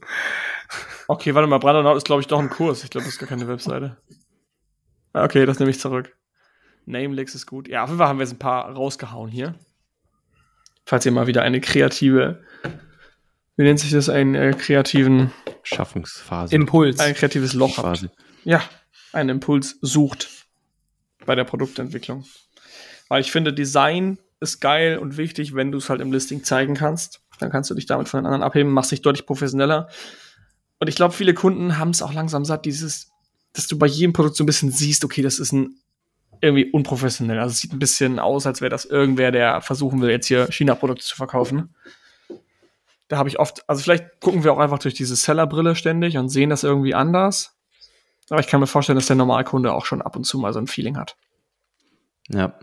Okay, 1.08 1.36
warte 1.36 1.48
mal, 1.48 1.60
Brando 1.60 1.84
Naut 1.84 1.96
ist, 1.96 2.06
glaube 2.06 2.22
ich, 2.22 2.28
doch 2.28 2.40
ein 2.40 2.50
Kurs. 2.50 2.84
Ich 2.84 2.90
glaube, 2.90 3.06
das 3.06 3.14
ist 3.14 3.20
gar 3.20 3.30
keine 3.30 3.48
Webseite. 3.48 3.98
Ah, 5.14 5.26
Okay, 5.26 5.46
das 5.46 5.60
nehme 5.60 5.70
ich 5.70 5.80
zurück. 5.80 6.18
Namelix 6.88 7.36
ist 7.36 7.46
gut. 7.46 7.68
Ja, 7.68 7.84
auf 7.84 7.90
jeden 7.90 8.00
Fall 8.00 8.08
haben 8.08 8.18
wir 8.18 8.24
jetzt 8.26 8.34
ein 8.34 8.40
paar 8.40 8.68
rausgehauen 8.72 9.30
hier. 9.30 9.54
Falls 10.86 11.06
ihr 11.06 11.12
mal 11.12 11.28
wieder 11.28 11.44
eine 11.44 11.62
kreative, 11.62 12.44
wie 13.58 13.64
nennt 13.64 13.80
sich 13.80 13.92
das, 13.92 14.10
einen 14.10 14.34
äh, 14.34 14.54
kreativen, 14.58 15.32
Schaffungsphase. 15.62 16.56
Impuls. 16.56 17.00
ein 17.00 17.14
kreatives 17.14 17.54
Loch 17.54 17.78
habt. 17.78 17.88
Phase. 18.00 18.12
Ja, 18.44 18.64
einen 19.14 19.30
Impuls 19.30 19.78
sucht 19.82 20.43
bei 21.26 21.36
der 21.36 21.44
Produktentwicklung. 21.44 22.26
Weil 23.10 23.22
ich 23.22 23.32
finde, 23.32 23.54
Design 23.54 24.18
ist 24.40 24.60
geil 24.60 24.98
und 24.98 25.18
wichtig, 25.18 25.56
wenn 25.56 25.72
du 25.72 25.78
es 25.78 25.90
halt 25.90 26.02
im 26.02 26.12
Listing 26.12 26.44
zeigen 26.44 26.76
kannst. 26.76 27.22
Dann 27.40 27.50
kannst 27.50 27.70
du 27.70 27.76
dich 27.76 27.86
damit 27.86 28.10
von 28.10 28.20
den 28.20 28.26
anderen 28.26 28.44
abheben, 28.44 28.72
machst 28.72 28.92
dich 28.92 29.02
deutlich 29.02 29.26
professioneller. 29.26 29.90
Und 30.80 30.88
ich 30.88 30.96
glaube, 30.96 31.14
viele 31.14 31.34
Kunden 31.34 31.78
haben 31.78 31.92
es 31.92 32.02
auch 32.02 32.14
langsam 32.14 32.46
satt, 32.46 32.66
dieses, 32.66 33.12
dass 33.54 33.68
du 33.68 33.78
bei 33.78 33.88
jedem 33.88 34.14
Produkt 34.14 34.36
so 34.36 34.44
ein 34.44 34.48
bisschen 34.48 34.72
siehst, 34.72 35.04
okay, 35.06 35.22
das 35.22 35.40
ist 35.40 35.52
ein 35.54 35.80
irgendwie 36.44 36.70
unprofessionell. 36.70 37.40
Also 37.40 37.54
es 37.54 37.60
sieht 37.60 37.72
ein 37.72 37.80
bisschen 37.80 38.20
aus, 38.20 38.46
als 38.46 38.60
wäre 38.60 38.70
das 38.70 38.84
irgendwer, 38.84 39.32
der 39.32 39.62
versuchen 39.62 40.02
will, 40.02 40.10
jetzt 40.10 40.28
hier 40.28 40.52
China-Produkte 40.52 41.06
zu 41.06 41.16
verkaufen. 41.16 41.74
Da 43.08 43.18
habe 43.18 43.30
ich 43.30 43.40
oft, 43.40 43.68
also 43.70 43.82
vielleicht 43.82 44.20
gucken 44.20 44.44
wir 44.44 44.52
auch 44.52 44.60
einfach 44.60 44.80
durch 44.80 44.94
diese 44.94 45.16
Sellerbrille 45.16 45.76
ständig 45.76 46.18
und 46.18 46.28
sehen 46.28 46.50
das 46.50 46.64
irgendwie 46.64 46.94
anders. 46.94 47.56
Aber 48.30 48.40
ich 48.40 48.48
kann 48.48 48.60
mir 48.60 48.68
vorstellen, 48.68 48.98
dass 48.98 49.08
der 49.08 49.16
Normalkunde 49.16 49.74
auch 49.74 49.86
schon 49.86 50.02
ab 50.02 50.16
und 50.16 50.24
zu 50.24 50.38
mal 50.38 50.54
so 50.54 50.60
ein 50.60 50.68
Feeling 50.68 50.98
hat. 50.98 51.18
Ja. 52.30 52.58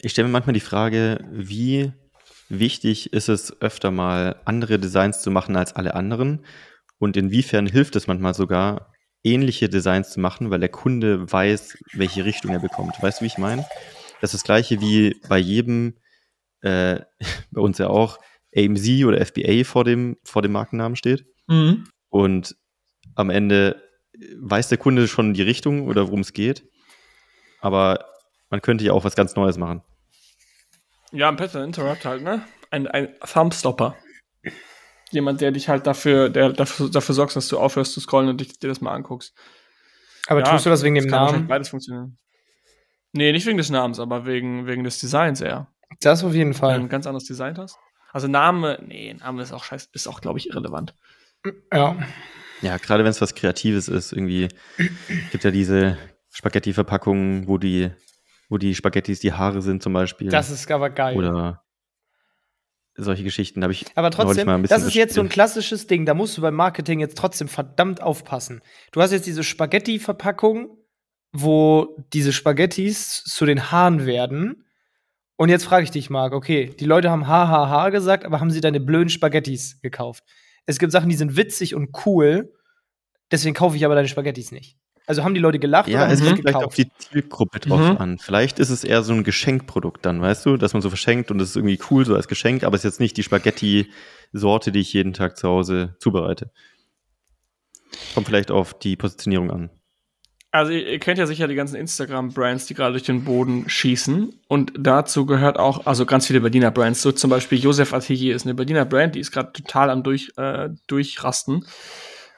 Ich 0.00 0.12
stelle 0.12 0.28
mir 0.28 0.32
manchmal 0.32 0.54
die 0.54 0.60
Frage, 0.60 1.24
wie 1.30 1.92
wichtig 2.48 3.12
ist 3.12 3.28
es, 3.28 3.60
öfter 3.60 3.90
mal 3.90 4.40
andere 4.44 4.78
Designs 4.78 5.22
zu 5.22 5.30
machen 5.30 5.56
als 5.56 5.74
alle 5.74 5.94
anderen? 5.94 6.44
Und 6.98 7.16
inwiefern 7.16 7.66
hilft 7.66 7.96
es 7.96 8.06
manchmal 8.06 8.34
sogar, 8.34 8.92
ähnliche 9.24 9.68
Designs 9.68 10.10
zu 10.10 10.20
machen, 10.20 10.50
weil 10.50 10.60
der 10.60 10.68
Kunde 10.68 11.30
weiß, 11.30 11.78
welche 11.92 12.24
Richtung 12.24 12.52
er 12.52 12.60
bekommt. 12.60 13.00
Weißt 13.00 13.20
du, 13.20 13.24
wie 13.24 13.28
ich 13.28 13.38
meine? 13.38 13.66
Das 14.20 14.34
ist 14.34 14.40
das 14.40 14.44
gleiche 14.44 14.80
wie 14.80 15.16
bei 15.28 15.38
jedem, 15.38 15.94
äh, 16.60 17.00
bei 17.50 17.60
uns 17.60 17.78
ja 17.78 17.88
auch, 17.88 18.18
AMZ 18.56 18.88
oder 19.04 19.24
FBA 19.24 19.64
vor 19.64 19.84
dem, 19.84 20.16
vor 20.24 20.42
dem 20.42 20.52
Markennamen 20.52 20.96
steht. 20.96 21.26
Und 22.08 22.56
am 23.14 23.30
Ende 23.30 23.82
weiß 24.40 24.68
der 24.68 24.78
Kunde 24.78 25.08
schon 25.08 25.34
die 25.34 25.42
Richtung 25.42 25.86
oder 25.86 26.06
worum 26.06 26.20
es 26.20 26.32
geht. 26.32 26.64
Aber 27.60 28.04
man 28.50 28.62
könnte 28.62 28.84
ja 28.84 28.92
auch 28.92 29.04
was 29.04 29.16
ganz 29.16 29.34
Neues 29.36 29.58
machen. 29.58 29.82
Ja, 31.12 31.28
ein 31.28 31.36
Pattern 31.36 31.64
Interrupt 31.64 32.04
halt, 32.04 32.22
ne? 32.22 32.42
Ein, 32.70 32.86
ein 32.86 33.14
Thumbstopper. 33.20 33.96
Jemand, 35.10 35.40
der 35.40 35.52
dich 35.52 35.68
halt 35.68 35.86
dafür, 35.86 36.28
der 36.28 36.52
dafür, 36.52 36.90
dafür 36.90 37.14
sorgt, 37.14 37.34
dass 37.34 37.48
du 37.48 37.58
aufhörst 37.58 37.94
zu 37.94 38.00
scrollen 38.00 38.28
und 38.28 38.40
dich, 38.40 38.58
dir 38.58 38.68
das 38.68 38.80
mal 38.80 38.92
anguckst. 38.92 39.34
Aber 40.26 40.40
Ja, 40.40 40.50
tust 40.52 40.66
du 40.66 40.70
das 40.70 40.82
wegen 40.82 40.94
dem 40.94 41.04
kann 41.04 41.12
wahrscheinlich 41.12 41.32
Namen? 41.36 41.48
Beides 41.48 41.70
funktionieren. 41.70 42.18
Nee, 43.12 43.32
nicht 43.32 43.46
wegen 43.46 43.56
des 43.56 43.70
Namens, 43.70 44.00
aber 44.00 44.26
wegen, 44.26 44.66
wegen 44.66 44.84
des 44.84 44.98
Designs 45.00 45.40
eher. 45.40 45.68
Das 46.00 46.22
auf 46.22 46.34
jeden 46.34 46.48
Wenn 46.48 46.52
du 46.52 46.58
Fall. 46.58 46.74
ein 46.74 46.88
ganz 46.90 47.06
anderes 47.06 47.24
Design 47.24 47.56
hast. 47.56 47.78
Also 48.12 48.28
Name, 48.28 48.78
nee, 48.86 49.14
Name 49.14 49.42
ist 49.42 49.52
auch 49.52 49.64
scheiße, 49.64 49.88
ist 49.92 50.06
auch, 50.06 50.20
glaube 50.20 50.38
ich, 50.38 50.50
irrelevant. 50.50 50.94
Ja. 51.72 51.96
Ja, 52.62 52.76
gerade 52.76 53.04
wenn 53.04 53.10
es 53.10 53.20
was 53.20 53.34
Kreatives 53.34 53.88
ist, 53.88 54.12
irgendwie 54.12 54.48
gibt 55.30 55.44
ja 55.44 55.50
diese 55.50 55.96
Spaghetti-Verpackungen, 56.30 57.48
wo 57.48 57.58
die, 57.58 57.90
wo 58.48 58.58
die 58.58 58.74
Spaghettis 58.74 59.20
die 59.20 59.32
Haare 59.32 59.62
sind 59.62 59.82
zum 59.82 59.92
Beispiel. 59.92 60.28
Das 60.28 60.50
ist 60.50 60.70
aber 60.70 60.90
geil. 60.90 61.16
oder 61.16 61.62
solche 62.98 63.22
Geschichten. 63.22 63.62
Habe 63.62 63.72
ich 63.72 63.86
Aber 63.94 64.10
trotzdem, 64.10 64.46
mal 64.46 64.56
ein 64.56 64.62
bisschen 64.62 64.76
das 64.76 64.86
ist 64.86 64.94
jetzt 64.94 65.14
so 65.14 65.20
ein 65.20 65.28
klassisches 65.28 65.86
Ding. 65.86 66.04
Da 66.04 66.14
musst 66.14 66.36
du 66.36 66.42
beim 66.42 66.54
Marketing 66.54 67.00
jetzt 67.00 67.16
trotzdem 67.16 67.48
verdammt 67.48 68.02
aufpassen. 68.02 68.60
Du 68.92 69.00
hast 69.00 69.12
jetzt 69.12 69.26
diese 69.26 69.44
Spaghetti-Verpackung, 69.44 70.76
wo 71.32 71.96
diese 72.12 72.32
Spaghettis 72.32 73.22
zu 73.24 73.46
den 73.46 73.70
Haaren 73.70 74.06
werden. 74.06 74.64
Und 75.36 75.48
jetzt 75.48 75.64
frage 75.64 75.84
ich 75.84 75.90
dich, 75.92 76.10
Marc, 76.10 76.32
okay, 76.32 76.74
die 76.78 76.84
Leute 76.84 77.10
haben 77.10 77.28
HHH 77.28 77.90
gesagt, 77.90 78.24
aber 78.24 78.40
haben 78.40 78.50
sie 78.50 78.60
deine 78.60 78.80
blöden 78.80 79.08
Spaghettis 79.08 79.80
gekauft? 79.80 80.24
Es 80.68 80.78
gibt 80.78 80.92
Sachen, 80.92 81.08
die 81.08 81.16
sind 81.16 81.34
witzig 81.36 81.74
und 81.74 81.96
cool, 82.04 82.52
deswegen 83.32 83.54
kaufe 83.54 83.74
ich 83.76 83.86
aber 83.86 83.94
deine 83.94 84.06
Spaghettis 84.06 84.52
nicht. 84.52 84.76
Also 85.06 85.24
haben 85.24 85.32
die 85.32 85.40
Leute 85.40 85.58
gelacht 85.58 85.88
Ja, 85.88 86.02
oder 86.04 86.12
es 86.12 86.22
kommt 86.22 86.40
vielleicht 86.40 86.56
auf 86.56 86.74
die 86.74 86.90
Zielgruppe 86.98 87.60
drauf 87.60 87.80
Mhm. 87.80 87.96
an. 87.96 88.18
Vielleicht 88.18 88.58
ist 88.58 88.68
es 88.68 88.84
eher 88.84 89.02
so 89.02 89.14
ein 89.14 89.24
Geschenkprodukt 89.24 90.04
dann, 90.04 90.20
weißt 90.20 90.44
du, 90.44 90.58
dass 90.58 90.74
man 90.74 90.82
so 90.82 90.90
verschenkt 90.90 91.30
und 91.30 91.40
es 91.40 91.50
ist 91.50 91.56
irgendwie 91.56 91.80
cool 91.90 92.04
so 92.04 92.14
als 92.14 92.28
Geschenk, 92.28 92.64
aber 92.64 92.74
es 92.76 92.80
ist 92.80 92.92
jetzt 92.92 93.00
nicht 93.00 93.16
die 93.16 93.22
Spaghetti-Sorte, 93.22 94.70
die 94.70 94.80
ich 94.80 94.92
jeden 94.92 95.14
Tag 95.14 95.38
zu 95.38 95.48
Hause 95.48 95.96
zubereite. 96.00 96.50
Kommt 98.12 98.26
vielleicht 98.26 98.50
auf 98.50 98.78
die 98.78 98.96
Positionierung 98.96 99.50
an. 99.50 99.70
Also 100.50 100.72
ihr, 100.72 100.98
kennt 100.98 101.18
ja 101.18 101.26
sicher 101.26 101.46
die 101.46 101.54
ganzen 101.54 101.76
Instagram-Brands, 101.76 102.66
die 102.66 102.74
gerade 102.74 102.92
durch 102.92 103.02
den 103.02 103.24
Boden 103.24 103.68
schießen. 103.68 104.40
Und 104.48 104.72
dazu 104.78 105.26
gehört 105.26 105.58
auch, 105.58 105.84
also 105.84 106.06
ganz 106.06 106.26
viele 106.26 106.40
Berliner 106.40 106.70
Brands. 106.70 107.02
So 107.02 107.12
zum 107.12 107.28
Beispiel 107.28 107.58
Josef 107.58 107.92
Atelier 107.92 108.34
ist 108.34 108.46
eine 108.46 108.54
Berliner 108.54 108.86
Brand, 108.86 109.14
die 109.14 109.20
ist 109.20 109.30
gerade 109.30 109.52
total 109.52 109.90
am 109.90 110.02
durch, 110.02 110.32
äh, 110.36 110.70
Durchrasten. 110.86 111.66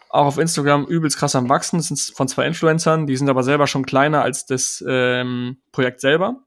Auch 0.08 0.26
auf 0.26 0.38
Instagram 0.38 0.86
übelst 0.86 1.18
krass 1.18 1.36
am 1.36 1.48
Wachsen. 1.48 1.78
Das 1.78 1.86
sind 1.86 2.00
von 2.16 2.26
zwei 2.26 2.46
Influencern, 2.46 3.06
die 3.06 3.16
sind 3.16 3.28
aber 3.28 3.44
selber 3.44 3.68
schon 3.68 3.86
kleiner 3.86 4.22
als 4.22 4.44
das 4.44 4.84
ähm, 4.88 5.58
Projekt 5.70 6.00
selber. 6.00 6.42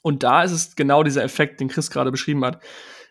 Und 0.00 0.22
da 0.22 0.42
ist 0.44 0.52
es 0.52 0.76
genau 0.76 1.02
dieser 1.02 1.22
Effekt, 1.22 1.60
den 1.60 1.68
Chris 1.68 1.90
gerade 1.90 2.10
beschrieben 2.10 2.42
hat. 2.42 2.62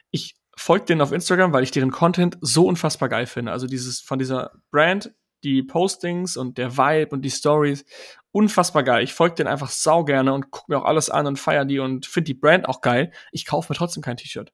Ich 0.10 0.40
folge 0.58 0.86
denen 0.86 1.02
auf 1.02 1.12
Instagram, 1.12 1.54
weil 1.54 1.62
ich 1.62 1.70
deren 1.70 1.92
Content 1.92 2.40
so 2.42 2.66
unfassbar 2.66 3.10
geil 3.10 3.28
finde. 3.28 3.52
Also 3.52 3.68
dieses 3.68 4.02
von 4.02 4.18
dieser 4.18 4.54
Brand, 4.72 5.12
die 5.44 5.64
Postings 5.64 6.38
und 6.38 6.58
der 6.58 6.78
Vibe 6.78 7.10
und 7.12 7.22
die 7.24 7.32
Stories, 7.32 7.86
unfassbar 8.32 8.84
geil. 8.84 9.04
Ich 9.04 9.14
folge 9.14 9.36
denen 9.36 9.50
einfach 9.50 9.70
sau 9.70 10.04
gerne 10.04 10.34
und 10.34 10.52
gucke 10.52 10.72
mir 10.72 10.80
auch 10.80 10.86
alles 10.86 11.10
an 11.10 11.28
und 11.28 11.40
feier 11.40 11.66
die 11.66 11.80
und 11.80 12.06
finde 12.06 12.26
die 12.26 12.34
Brand 12.34 12.68
auch 12.68 12.82
geil. 12.82 13.12
Ich 13.32 13.46
kaufe 13.46 13.72
mir 13.72 13.78
trotzdem 13.78 14.04
kein 14.04 14.18
T-Shirt. 14.18 14.52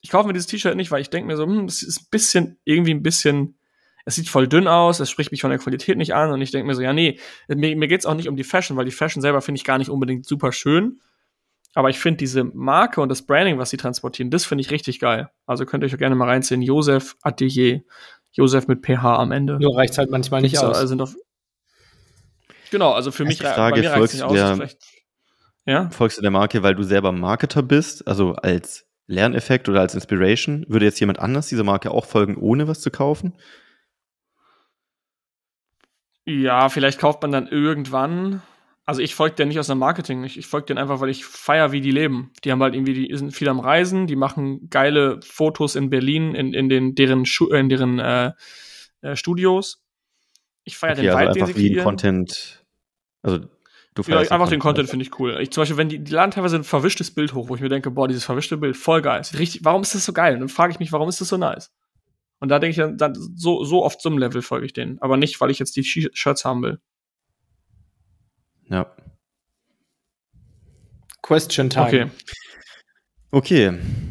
Ich 0.00 0.10
kaufe 0.10 0.26
mir 0.26 0.32
dieses 0.32 0.48
T-Shirt 0.48 0.76
nicht, 0.76 0.90
weil 0.90 1.00
ich 1.00 1.10
denke 1.10 1.28
mir 1.28 1.36
so, 1.36 1.44
hm, 1.44 1.66
das 1.66 1.82
ist 1.82 2.02
ein 2.02 2.06
bisschen, 2.10 2.58
irgendwie 2.64 2.92
ein 2.92 3.02
bisschen, 3.02 3.58
es 4.04 4.16
sieht 4.16 4.28
voll 4.28 4.48
dünn 4.48 4.66
aus, 4.66 4.98
es 4.98 5.10
spricht 5.10 5.30
mich 5.30 5.42
von 5.42 5.50
der 5.50 5.60
Qualität 5.60 5.96
nicht 5.96 6.14
an 6.14 6.32
und 6.32 6.40
ich 6.40 6.50
denke 6.50 6.66
mir 6.66 6.74
so, 6.74 6.82
ja, 6.82 6.92
nee, 6.92 7.20
mir, 7.48 7.76
mir 7.76 7.86
geht's 7.86 8.06
auch 8.06 8.14
nicht 8.14 8.28
um 8.28 8.34
die 8.34 8.44
Fashion, 8.44 8.76
weil 8.76 8.84
die 8.84 8.90
Fashion 8.90 9.22
selber 9.22 9.42
finde 9.42 9.58
ich 9.58 9.64
gar 9.64 9.78
nicht 9.78 9.90
unbedingt 9.90 10.26
super 10.26 10.50
schön. 10.50 11.00
Aber 11.74 11.88
ich 11.88 11.98
finde 11.98 12.18
diese 12.18 12.44
Marke 12.44 13.00
und 13.00 13.08
das 13.08 13.22
Branding, 13.22 13.58
was 13.58 13.70
sie 13.70 13.78
transportieren, 13.78 14.30
das 14.30 14.44
finde 14.44 14.60
ich 14.60 14.70
richtig 14.70 15.00
geil. 15.00 15.30
Also 15.46 15.64
könnt 15.64 15.82
ihr 15.82 15.86
euch 15.86 15.94
auch 15.94 15.98
gerne 15.98 16.14
mal 16.14 16.28
reinziehen. 16.28 16.60
Josef 16.60 17.16
Atelier. 17.22 17.82
Josef 18.32 18.66
mit 18.66 18.84
PH 18.84 19.04
am 19.18 19.30
Ende. 19.32 19.58
Nur 19.60 19.76
reicht 19.76 19.96
halt 19.98 20.10
manchmal 20.10 20.40
nicht 20.42 20.52
Gibt's, 20.52 20.64
aus. 20.64 20.88
Sind 20.88 21.00
auf 21.02 21.14
genau, 22.70 22.92
also 22.92 23.10
für 23.12 23.24
Ist 23.24 23.28
mich 23.28 23.38
Frage, 23.42 23.76
bei 23.76 23.80
mir 23.82 23.90
reicht's 23.90 23.98
folgst 23.98 24.14
nicht 24.14 24.24
aus. 24.24 24.58
der- 24.58 24.68
ja? 25.64 25.90
Folgst 25.90 26.18
du 26.18 26.22
der 26.22 26.30
Marke, 26.30 26.62
weil 26.62 26.74
du 26.74 26.82
selber 26.82 27.12
Marketer 27.12 27.62
bist, 27.62 28.08
also 28.08 28.32
als 28.34 28.86
Lerneffekt 29.06 29.68
oder 29.68 29.80
als 29.80 29.94
Inspiration? 29.94 30.64
Würde 30.68 30.86
jetzt 30.86 30.98
jemand 31.00 31.18
anders 31.18 31.48
dieser 31.48 31.64
Marke 31.64 31.90
auch 31.90 32.06
folgen, 32.06 32.36
ohne 32.36 32.66
was 32.68 32.80
zu 32.80 32.90
kaufen? 32.90 33.34
Ja, 36.24 36.68
vielleicht 36.68 36.98
kauft 37.00 37.20
man 37.22 37.32
dann 37.32 37.48
irgendwann. 37.48 38.42
Also 38.84 39.00
ich 39.00 39.14
folge 39.14 39.36
denen 39.36 39.48
nicht 39.48 39.60
aus 39.60 39.68
dem 39.68 39.78
Marketing. 39.78 40.24
Ich, 40.24 40.36
ich 40.36 40.46
folge 40.46 40.66
denen 40.66 40.78
einfach, 40.78 41.00
weil 41.00 41.08
ich 41.08 41.24
feier, 41.24 41.70
wie 41.72 41.80
die 41.80 41.92
leben. 41.92 42.32
Die 42.44 42.50
haben 42.50 42.62
halt 42.62 42.74
irgendwie, 42.74 42.94
die 42.94 43.16
sind 43.16 43.30
viel 43.32 43.48
am 43.48 43.60
Reisen, 43.60 44.06
die 44.06 44.16
machen 44.16 44.68
geile 44.70 45.20
Fotos 45.24 45.76
in 45.76 45.88
Berlin, 45.88 46.34
in, 46.34 46.52
in 46.52 46.68
den 46.68 46.94
deren 46.94 47.24
Schu 47.24 47.48
in 47.50 47.68
deren 47.68 47.98
äh, 48.00 48.32
äh, 49.02 49.14
Studios. 49.14 49.82
Ich 50.64 50.76
feiere 50.76 50.94
Okay, 50.94 51.08
den 51.08 51.12
also 51.12 51.18
Vibe, 51.18 51.32
den 51.32 51.42
einfach 51.44 51.56
sie 51.56 51.68
kreieren. 51.68 51.84
Content. 51.84 52.64
Also 53.22 53.38
du 53.94 54.02
Ja, 54.08 54.18
einfach 54.18 54.48
den 54.48 54.58
Content 54.58 54.88
finde 54.88 55.04
ich 55.04 55.18
cool. 55.20 55.38
Ich 55.40 55.52
zum 55.52 55.60
Beispiel, 55.62 55.76
wenn 55.76 55.88
die, 55.88 55.98
die 56.00 56.12
laden 56.12 56.32
teilweise 56.32 56.56
ein 56.56 56.64
verwischtes 56.64 57.14
Bild 57.14 57.34
hoch, 57.34 57.48
wo 57.48 57.54
ich 57.54 57.60
mir 57.60 57.68
denke, 57.68 57.90
boah, 57.90 58.08
dieses 58.08 58.24
verwischte 58.24 58.56
Bild, 58.56 58.76
voll 58.76 59.00
geil. 59.02 59.22
Richtig, 59.38 59.64
warum 59.64 59.82
ist 59.82 59.94
das 59.94 60.04
so 60.04 60.12
geil? 60.12 60.34
Und 60.34 60.40
dann 60.40 60.48
frage 60.48 60.72
ich 60.72 60.80
mich, 60.80 60.90
warum 60.92 61.08
ist 61.08 61.20
das 61.20 61.28
so 61.28 61.36
nice? 61.36 61.70
Und 62.40 62.48
da 62.48 62.58
denke 62.58 62.72
ich 62.72 62.76
dann, 62.76 62.96
dann 62.98 63.14
so, 63.14 63.64
so 63.64 63.88
so 63.98 64.08
einem 64.08 64.18
Level 64.18 64.42
folge 64.42 64.66
ich 64.66 64.72
denen. 64.72 64.98
Aber 65.00 65.16
nicht, 65.16 65.40
weil 65.40 65.50
ich 65.52 65.60
jetzt 65.60 65.76
die 65.76 65.84
Sh- 65.84 66.10
Shirts 66.12 66.44
haben 66.44 66.62
will. 66.62 66.80
Ja. 68.72 68.86
Question 71.20 71.70
Time. 71.70 71.86
Okay. 71.86 72.06
Okay. 73.30 73.66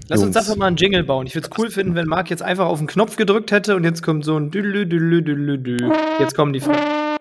Lass 0.07 0.19
uns 0.19 0.33
Jungs. 0.33 0.33
dafür 0.33 0.55
mal 0.55 0.67
einen 0.67 0.77
Jingle 0.77 1.03
bauen. 1.03 1.27
Ich 1.27 1.35
würde 1.35 1.47
es 1.51 1.57
cool 1.57 1.69
finden, 1.69 1.95
wenn 1.95 2.07
Marc 2.07 2.29
jetzt 2.29 2.41
einfach 2.41 2.65
auf 2.65 2.79
den 2.79 2.87
Knopf 2.87 3.17
gedrückt 3.17 3.51
hätte 3.51 3.75
und 3.75 3.83
jetzt 3.83 4.01
kommt 4.01 4.23
so 4.23 4.37
ein 4.37 4.49
Düdelü, 4.51 4.85
Düdelü, 4.85 5.21
Düdelü, 5.21 5.57
Dü. 5.57 5.91
Jetzt 6.19 6.35
kommen 6.35 6.53
die 6.53 6.59
Fragen. 6.59 6.79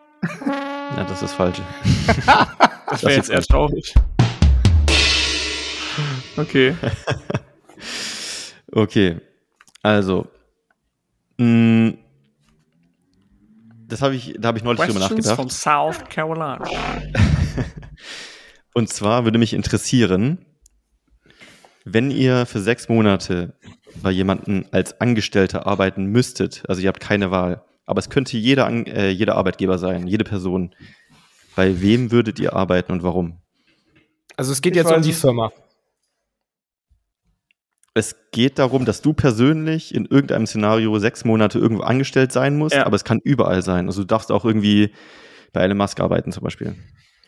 Ja, 0.97 1.05
das 1.05 1.23
ist 1.23 1.33
falsch. 1.35 1.59
Das 2.91 3.05
wäre 3.05 3.13
ist 3.13 3.17
jetzt 3.17 3.31
eher 3.31 3.43
traurig. 3.43 3.95
Okay. 6.37 6.75
Okay. 8.73 9.17
Also, 9.83 10.27
mh, 11.39 11.95
das 13.91 14.03
habe 14.03 14.15
ich, 14.15 14.35
da 14.39 14.49
habe 14.49 14.59
ich 14.59 14.65
neulich 14.65 14.81
drüber 14.81 15.01
Questions 15.01 15.27
nachgedacht. 15.27 15.37
from 15.37 15.51
South 15.51 16.05
Carolina. 16.09 16.65
Und 18.75 18.89
zwar 18.89 19.25
würde 19.25 19.39
mich 19.39 19.53
interessieren, 19.53 20.47
wenn 21.85 22.11
ihr 22.11 22.47
für 22.47 22.61
sechs 22.61 22.89
Monate 22.89 23.59
bei 24.03 24.11
jemandem 24.11 24.67
als 24.71 25.01
Angestellter 25.01 25.67
arbeiten 25.67 26.07
müsstet, 26.07 26.63
also 26.69 26.81
ihr 26.81 26.89
habt 26.89 27.01
keine 27.01 27.31
Wahl, 27.31 27.65
aber 27.87 27.99
es 27.99 28.09
könnte 28.09 28.37
jeder, 28.37 28.69
äh, 28.87 29.11
jeder 29.11 29.35
Arbeitgeber 29.35 29.79
sein, 29.79 30.07
jede 30.07 30.25
Person. 30.25 30.75
Bei 31.57 31.81
wem 31.81 32.13
würdet 32.13 32.39
ihr 32.39 32.55
arbeiten 32.55 32.93
und 32.93 33.03
warum? 33.03 33.41
Also 34.37 34.53
es 34.53 34.63
geht 34.63 34.77
Ich 34.77 34.83
jetzt 34.83 34.93
um 34.93 35.03
die. 35.03 35.13
Firma. 35.13 35.51
Es 37.95 38.15
geht 38.31 38.59
darum, 38.59 38.85
dass 38.85 39.03
du 39.03 39.13
persönlich 39.13 39.95
in 39.95 40.07
irgendeinem 40.07 40.47
Szenario 40.47 40.97
sechs 40.99 41.25
Monate 41.25 41.59
irgendwo 41.59 41.83
angestellt 41.83 42.31
sein 42.33 42.57
musst, 42.57 42.75
Ja. 42.77 42.87
aber 42.87 42.95
es 42.97 43.05
kann 43.05 43.19
überall 43.25 43.63
sein. 43.63 43.87
Also 43.87 44.03
du 44.03 44.07
darfst 44.07 44.31
auch 44.31 44.45
irgendwie 44.45 44.95
bei 45.53 45.63
Elon 45.63 45.77
Musk 45.79 45.99
arbeiten 46.01 46.31
zum 46.31 46.45
Beispiel. 46.45 46.77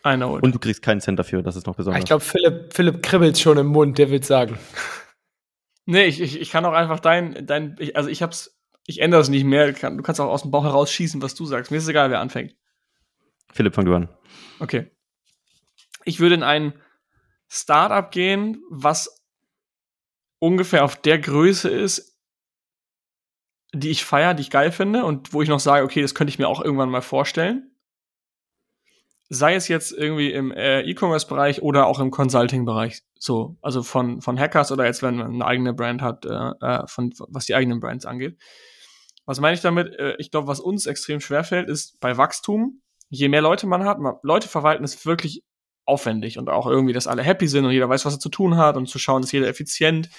I 0.05 0.15
know 0.15 0.37
it. 0.37 0.43
Und 0.43 0.55
du 0.55 0.59
kriegst 0.59 0.81
keinen 0.81 1.01
Cent 1.01 1.19
dafür, 1.19 1.43
das 1.43 1.55
ist 1.57 1.67
noch 1.67 1.75
besonders. 1.75 1.99
Ich 2.01 2.05
glaube, 2.07 2.23
Philipp, 2.23 2.73
Philipp 2.73 3.01
kribbelt 3.03 3.37
schon 3.37 3.57
im 3.57 3.67
Mund, 3.67 3.97
der 3.97 4.09
will 4.09 4.23
sagen. 4.23 4.57
Nee, 5.85 6.05
ich, 6.05 6.21
ich, 6.21 6.39
ich 6.39 6.49
kann 6.49 6.63
auch 6.63 6.71
einfach 6.71 7.01
dein, 7.01 7.45
dein 7.45 7.75
ich, 7.77 7.97
also 7.97 8.07
ich 8.07 8.21
hab's, 8.21 8.57
ich 8.87 9.01
ändere 9.01 9.19
es 9.19 9.27
nicht 9.27 9.43
mehr. 9.43 9.67
Du 9.67 9.73
kann- 9.73 9.97
du 9.97 10.01
kannst 10.01 10.21
auch 10.21 10.29
aus 10.29 10.43
dem 10.43 10.49
Bauch 10.51 10.63
heraus 10.63 10.89
schießen, 10.89 11.21
was 11.21 11.35
du 11.35 11.43
sagst. 11.45 11.71
Mir 11.71 11.77
ist 11.79 11.89
egal, 11.89 12.09
wer 12.09 12.21
anfängt. 12.21 12.55
Philipp, 13.51 13.75
fang 13.75 13.83
du 13.83 13.93
an. 13.93 14.07
Okay. 14.61 14.91
Ich 16.05 16.21
würde 16.21 16.35
in 16.35 16.43
ein 16.43 16.71
Startup 17.49 18.09
gehen, 18.11 18.61
was 18.69 19.22
ungefähr 20.43 20.83
auf 20.83 20.97
der 20.97 21.19
Größe 21.19 21.69
ist, 21.69 22.19
die 23.73 23.91
ich 23.91 24.03
feiere, 24.03 24.33
die 24.33 24.41
ich 24.41 24.49
geil 24.49 24.73
finde 24.73 25.05
und 25.05 25.33
wo 25.33 25.41
ich 25.41 25.47
noch 25.47 25.61
sage, 25.61 25.85
okay, 25.85 26.01
das 26.01 26.13
könnte 26.13 26.31
ich 26.31 26.37
mir 26.37 26.49
auch 26.49 26.61
irgendwann 26.61 26.89
mal 26.89 27.01
vorstellen. 27.01 27.71
Sei 29.29 29.55
es 29.55 29.69
jetzt 29.69 29.93
irgendwie 29.93 30.33
im 30.33 30.51
äh, 30.51 30.81
E-Commerce-Bereich 30.81 31.61
oder 31.61 31.87
auch 31.87 31.99
im 31.99 32.11
Consulting-Bereich. 32.11 33.03
So, 33.17 33.55
also 33.61 33.83
von, 33.83 34.21
von 34.21 34.37
Hackers 34.37 34.73
oder 34.73 34.85
jetzt, 34.85 35.01
wenn 35.01 35.15
man 35.15 35.33
eine 35.33 35.45
eigene 35.45 35.73
Brand 35.73 36.01
hat, 36.01 36.25
äh, 36.25 36.51
äh, 36.59 36.87
von, 36.87 37.13
was 37.29 37.45
die 37.45 37.55
eigenen 37.55 37.79
Brands 37.79 38.05
angeht. 38.05 38.37
Was 39.25 39.39
meine 39.39 39.55
ich 39.55 39.61
damit? 39.61 39.97
Äh, 39.97 40.17
ich 40.17 40.29
glaube, 40.29 40.47
was 40.47 40.59
uns 40.59 40.87
extrem 40.87 41.21
schwerfällt, 41.21 41.69
ist 41.69 42.01
bei 42.01 42.17
Wachstum, 42.17 42.81
je 43.07 43.29
mehr 43.29 43.41
Leute 43.41 43.65
man 43.65 43.85
hat, 43.85 43.97
man, 43.97 44.15
Leute 44.23 44.49
verwalten 44.49 44.83
ist 44.83 45.05
wirklich 45.05 45.41
aufwendig 45.85 46.37
und 46.37 46.49
auch 46.49 46.67
irgendwie, 46.67 46.93
dass 46.93 47.07
alle 47.07 47.23
happy 47.23 47.47
sind 47.47 47.65
und 47.65 47.71
jeder 47.71 47.89
weiß, 47.89 48.05
was 48.05 48.13
er 48.15 48.19
zu 48.19 48.29
tun 48.29 48.57
hat 48.57 48.77
und 48.77 48.87
zu 48.87 48.99
schauen, 48.99 49.21
dass 49.21 49.31
jeder 49.31 49.47
effizient 49.47 50.09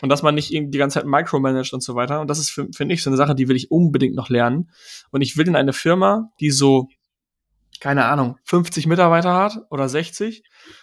und 0.00 0.08
dass 0.08 0.22
man 0.22 0.34
nicht 0.34 0.50
die 0.50 0.70
ganze 0.78 0.98
Zeit 1.00 1.06
micromanagt 1.06 1.72
und 1.72 1.82
so 1.82 1.94
weiter. 1.94 2.20
Und 2.20 2.28
das 2.28 2.38
ist, 2.38 2.50
für- 2.50 2.68
finde 2.74 2.94
ich, 2.94 3.02
so 3.02 3.10
eine 3.10 3.16
Sache, 3.16 3.34
die 3.34 3.48
will 3.48 3.56
ich 3.56 3.70
unbedingt 3.70 4.14
noch 4.14 4.28
lernen. 4.30 4.70
Und 5.10 5.20
ich 5.22 5.36
will 5.36 5.46
in 5.46 5.54
eine 5.56 5.72
Firma, 5.72 6.30
die 6.40 6.50
so, 6.50 6.88
keine 7.80 8.04
Ahnung, 8.06 8.38
50 8.44 8.86
Mitarbeiter 8.86 9.34
hat 9.34 9.58
oder 9.70 9.88
60 9.88 10.42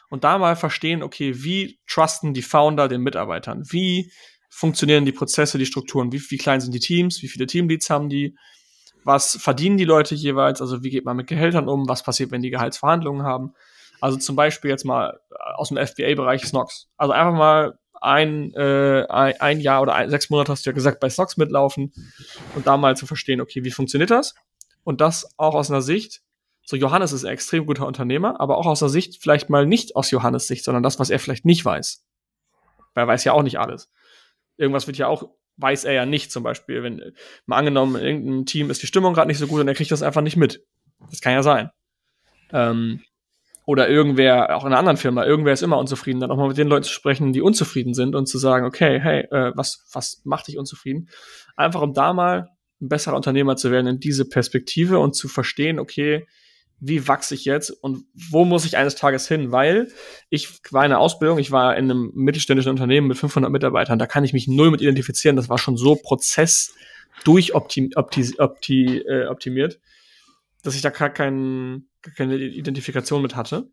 und 0.10 0.24
da 0.24 0.38
mal 0.38 0.56
verstehen, 0.56 1.02
okay, 1.04 1.44
wie 1.44 1.80
trusten 1.88 2.34
die 2.34 2.42
Founder 2.42 2.88
den 2.88 3.02
Mitarbeitern? 3.02 3.64
Wie 3.70 4.12
funktionieren 4.50 5.06
die 5.06 5.12
Prozesse, 5.12 5.58
die 5.58 5.66
Strukturen? 5.66 6.12
Wie, 6.12 6.22
wie 6.30 6.38
klein 6.38 6.62
sind 6.62 6.74
die 6.74 6.80
Teams? 6.80 7.22
Wie 7.22 7.28
viele 7.28 7.46
Teamleads 7.48 7.90
haben 7.90 8.10
die? 8.10 8.36
Was 9.04 9.38
verdienen 9.42 9.78
die 9.78 9.86
Leute 9.86 10.14
jeweils? 10.16 10.62
Also 10.62 10.84
wie 10.84 10.90
geht 10.90 11.06
man 11.06 11.16
mit 11.16 11.28
Gehältern 11.28 11.68
um? 11.70 11.88
Was 11.88 12.04
passiert, 12.04 12.32
wenn 12.32 12.42
die 12.42 12.50
Gehaltsverhandlungen 12.50 13.24
haben? 13.24 13.54
Also 14.02 14.18
zum 14.18 14.36
Beispiel 14.36 14.70
jetzt 14.70 14.86
mal 14.86 15.20
äh, 15.32 15.36
aus 15.56 15.70
dem 15.70 15.78
FBA-Bereich 15.78 16.46
Snox. 16.46 16.88
Also 16.98 17.14
einfach 17.14 17.34
mal 17.34 17.80
ein, 18.02 18.54
äh, 18.54 19.06
ein, 19.10 19.60
Jahr 19.60 19.82
oder 19.82 19.96
ein, 19.96 20.10
sechs 20.10 20.30
Monate 20.30 20.52
hast 20.52 20.66
du 20.66 20.70
ja 20.70 20.74
gesagt, 20.74 21.00
bei 21.00 21.10
Snox 21.10 21.38
mitlaufen 21.38 21.94
und 22.56 22.66
da 22.66 22.78
mal 22.78 22.96
zu 22.96 23.06
verstehen, 23.06 23.42
okay, 23.42 23.64
wie 23.64 23.72
funktioniert 23.72 24.12
das? 24.12 24.36
Und 24.84 25.02
das 25.02 25.34
auch 25.38 25.56
aus 25.56 25.70
einer 25.70 25.82
Sicht, 25.82 26.22
so 26.66 26.78
Johannes 26.78 27.12
ist 27.12 27.26
ein 27.26 27.34
extrem 27.34 27.66
guter 27.66 27.88
Unternehmer, 27.88 28.40
aber 28.40 28.58
auch 28.58 28.68
aus 28.68 28.82
einer 28.82 28.90
Sicht, 28.90 29.22
vielleicht 29.22 29.50
mal 29.50 29.66
nicht 29.66 29.96
aus 29.96 30.12
Johannes 30.12 30.48
Sicht, 30.48 30.64
sondern 30.64 30.84
das, 30.84 31.00
was 31.00 31.10
er 31.10 31.20
vielleicht 31.20 31.46
nicht 31.46 31.66
weiß. 31.66 32.06
Weil 32.94 33.04
er 33.04 33.08
weiß 33.08 33.24
ja 33.24 33.34
auch 33.34 33.44
nicht 33.44 33.60
alles. 33.60 33.90
Irgendwas 34.56 34.88
wird 34.88 34.98
ja 34.98 35.08
auch, 35.08 35.30
weiß 35.58 35.84
er 35.84 35.94
ja 35.94 36.06
nicht, 36.06 36.32
zum 36.32 36.44
Beispiel, 36.44 36.84
wenn 36.84 37.14
mal 37.46 37.58
angenommen, 37.58 37.96
in 37.96 38.06
irgendeinem 38.06 38.46
Team 38.46 38.70
ist 38.70 38.82
die 38.82 38.88
Stimmung 38.88 39.14
gerade 39.14 39.28
nicht 39.28 39.40
so 39.40 39.48
gut 39.48 39.60
und 39.60 39.68
er 39.68 39.74
kriegt 39.74 39.92
das 39.92 40.04
einfach 40.04 40.22
nicht 40.22 40.38
mit. 40.38 40.64
Das 41.10 41.22
kann 41.22 41.34
ja 41.34 41.44
sein. 41.44 41.72
Ähm, 42.52 43.02
oder 43.70 43.88
irgendwer, 43.88 44.58
auch 44.58 44.64
in 44.64 44.70
einer 44.70 44.80
anderen 44.80 44.98
Firma, 44.98 45.24
irgendwer 45.24 45.54
ist 45.54 45.62
immer 45.62 45.78
unzufrieden, 45.78 46.20
dann 46.20 46.32
auch 46.32 46.38
mal 46.38 46.48
mit 46.48 46.58
den 46.58 46.68
Leuten 46.68 46.86
zu 46.86 46.92
sprechen, 46.92 47.34
die 47.34 47.42
unzufrieden 47.42 47.94
sind 47.94 48.16
und 48.16 48.26
zu 48.26 48.40
sagen, 48.40 48.66
okay, 48.66 49.00
hey, 49.00 49.28
äh, 49.30 49.52
was, 49.54 49.88
was 49.94 50.22
macht 50.24 50.48
dich 50.48 50.58
unzufrieden? 50.58 51.08
Einfach 51.56 51.82
um 51.82 51.94
da 51.94 52.12
mal 52.14 52.50
ein 52.82 52.90
besserer 52.90 53.16
Unternehmer 53.16 53.58
zu 53.58 53.70
werden 53.70 53.86
in 53.86 54.00
diese 54.00 54.28
Perspektive 54.28 54.98
und 54.98 55.16
zu 55.16 55.28
verstehen, 55.28 55.78
okay, 55.78 56.26
wie 56.80 57.08
wachse 57.08 57.36
ich 57.36 57.46
jetzt 57.46 57.70
und 57.70 58.06
wo 58.32 58.44
muss 58.44 58.66
ich 58.66 58.76
eines 58.76 58.96
Tages 58.96 59.28
hin? 59.28 59.52
Weil 59.52 59.90
ich 60.32 60.50
war 60.72 60.84
in 60.84 60.90
der 60.90 61.00
Ausbildung, 61.00 61.38
ich 61.38 61.52
war 61.52 61.78
in 61.78 61.92
einem 61.92 62.12
mittelständischen 62.16 62.72
Unternehmen 62.72 63.06
mit 63.06 63.20
500 63.20 63.52
Mitarbeitern, 63.52 64.00
da 64.00 64.08
kann 64.08 64.24
ich 64.24 64.34
mich 64.34 64.48
null 64.48 64.72
mit 64.72 64.82
identifizieren. 64.82 65.36
Das 65.36 65.48
war 65.48 65.60
schon 65.60 65.78
so 65.78 65.96
Prozess 65.96 66.74
durchoptimiert, 67.24 67.98
opti, 67.98 68.34
opti, 68.40 68.98
äh, 68.98 69.70
dass 70.64 70.74
ich 70.74 70.82
da 70.82 70.90
gar, 70.90 71.12
kein, 71.12 71.84
gar 71.84 71.89
keine 72.16 72.36
Identifikation 72.36 73.22
mit 73.22 73.36
hatte. 73.36 73.70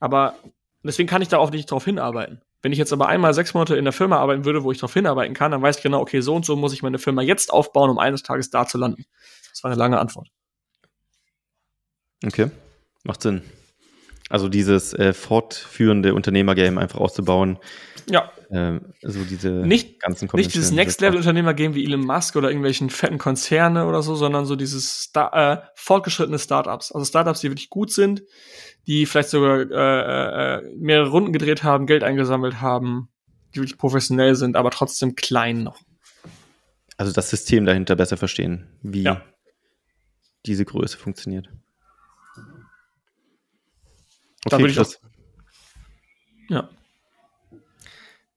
Aber 0.00 0.36
deswegen 0.82 1.08
kann 1.08 1.22
ich 1.22 1.28
darauf 1.28 1.50
nicht 1.50 1.70
drauf 1.70 1.84
hinarbeiten. 1.84 2.40
Wenn 2.62 2.72
ich 2.72 2.78
jetzt 2.78 2.92
aber 2.92 3.08
einmal 3.08 3.34
sechs 3.34 3.54
Monate 3.54 3.76
in 3.76 3.84
der 3.84 3.92
Firma 3.92 4.18
arbeiten 4.18 4.44
würde, 4.44 4.62
wo 4.62 4.70
ich 4.70 4.78
darauf 4.78 4.94
hinarbeiten 4.94 5.34
kann, 5.34 5.50
dann 5.50 5.62
weiß 5.62 5.78
ich 5.78 5.82
genau, 5.82 6.00
okay, 6.00 6.20
so 6.20 6.34
und 6.34 6.44
so 6.44 6.54
muss 6.56 6.72
ich 6.72 6.82
meine 6.82 6.98
Firma 6.98 7.22
jetzt 7.22 7.52
aufbauen, 7.52 7.90
um 7.90 7.98
eines 7.98 8.22
Tages 8.22 8.50
da 8.50 8.66
zu 8.66 8.78
landen. 8.78 9.04
Das 9.50 9.64
war 9.64 9.70
eine 9.70 9.78
lange 9.78 9.98
Antwort. 9.98 10.28
Okay, 12.24 12.50
macht 13.02 13.22
Sinn. 13.22 13.42
Also 14.32 14.48
dieses 14.48 14.94
äh, 14.94 15.12
fortführende 15.12 16.14
Unternehmergame 16.14 16.80
einfach 16.80 16.98
auszubauen, 16.98 17.58
Ja, 18.08 18.32
äh, 18.48 18.80
so 19.02 19.22
diese 19.24 19.50
Nicht- 19.50 20.00
ganzen 20.00 20.28
nicht 20.32 20.54
dieses 20.54 20.72
Next-Level-Unternehmer-Game 20.72 21.74
wie 21.74 21.84
Elon 21.84 22.00
Musk 22.00 22.34
oder 22.36 22.48
irgendwelchen 22.48 22.88
fetten 22.88 23.18
Konzerne 23.18 23.86
oder 23.86 24.02
so, 24.02 24.14
sondern 24.14 24.46
so 24.46 24.56
dieses 24.56 25.02
Star 25.02 25.34
äh, 25.34 25.62
fortgeschrittene 25.74 26.38
Startups. 26.38 26.92
Also 26.92 27.04
Startups, 27.04 27.40
die 27.42 27.50
wirklich 27.50 27.68
gut 27.68 27.92
sind, 27.92 28.22
die 28.86 29.04
vielleicht 29.04 29.28
sogar 29.28 29.58
äh, 29.70 30.56
äh, 30.66 30.74
mehrere 30.78 31.10
Runden 31.10 31.32
gedreht 31.34 31.62
haben, 31.62 31.86
Geld 31.86 32.02
eingesammelt 32.02 32.62
haben, 32.62 33.10
die 33.54 33.60
wirklich 33.60 33.76
professionell 33.78 34.34
sind, 34.34 34.56
aber 34.56 34.70
trotzdem 34.70 35.14
klein 35.14 35.62
noch. 35.62 35.78
Also 36.96 37.12
das 37.12 37.28
System 37.28 37.66
dahinter 37.66 37.96
besser 37.96 38.16
verstehen, 38.16 38.66
wie 38.82 39.02
Ja. 39.02 39.20
diese 40.46 40.64
Größe 40.64 40.96
funktioniert. 40.96 41.50
Da 44.44 44.58
würde 44.58 44.70
ich 44.70 44.76
Chris. 44.76 45.00
Ja. 46.48 46.68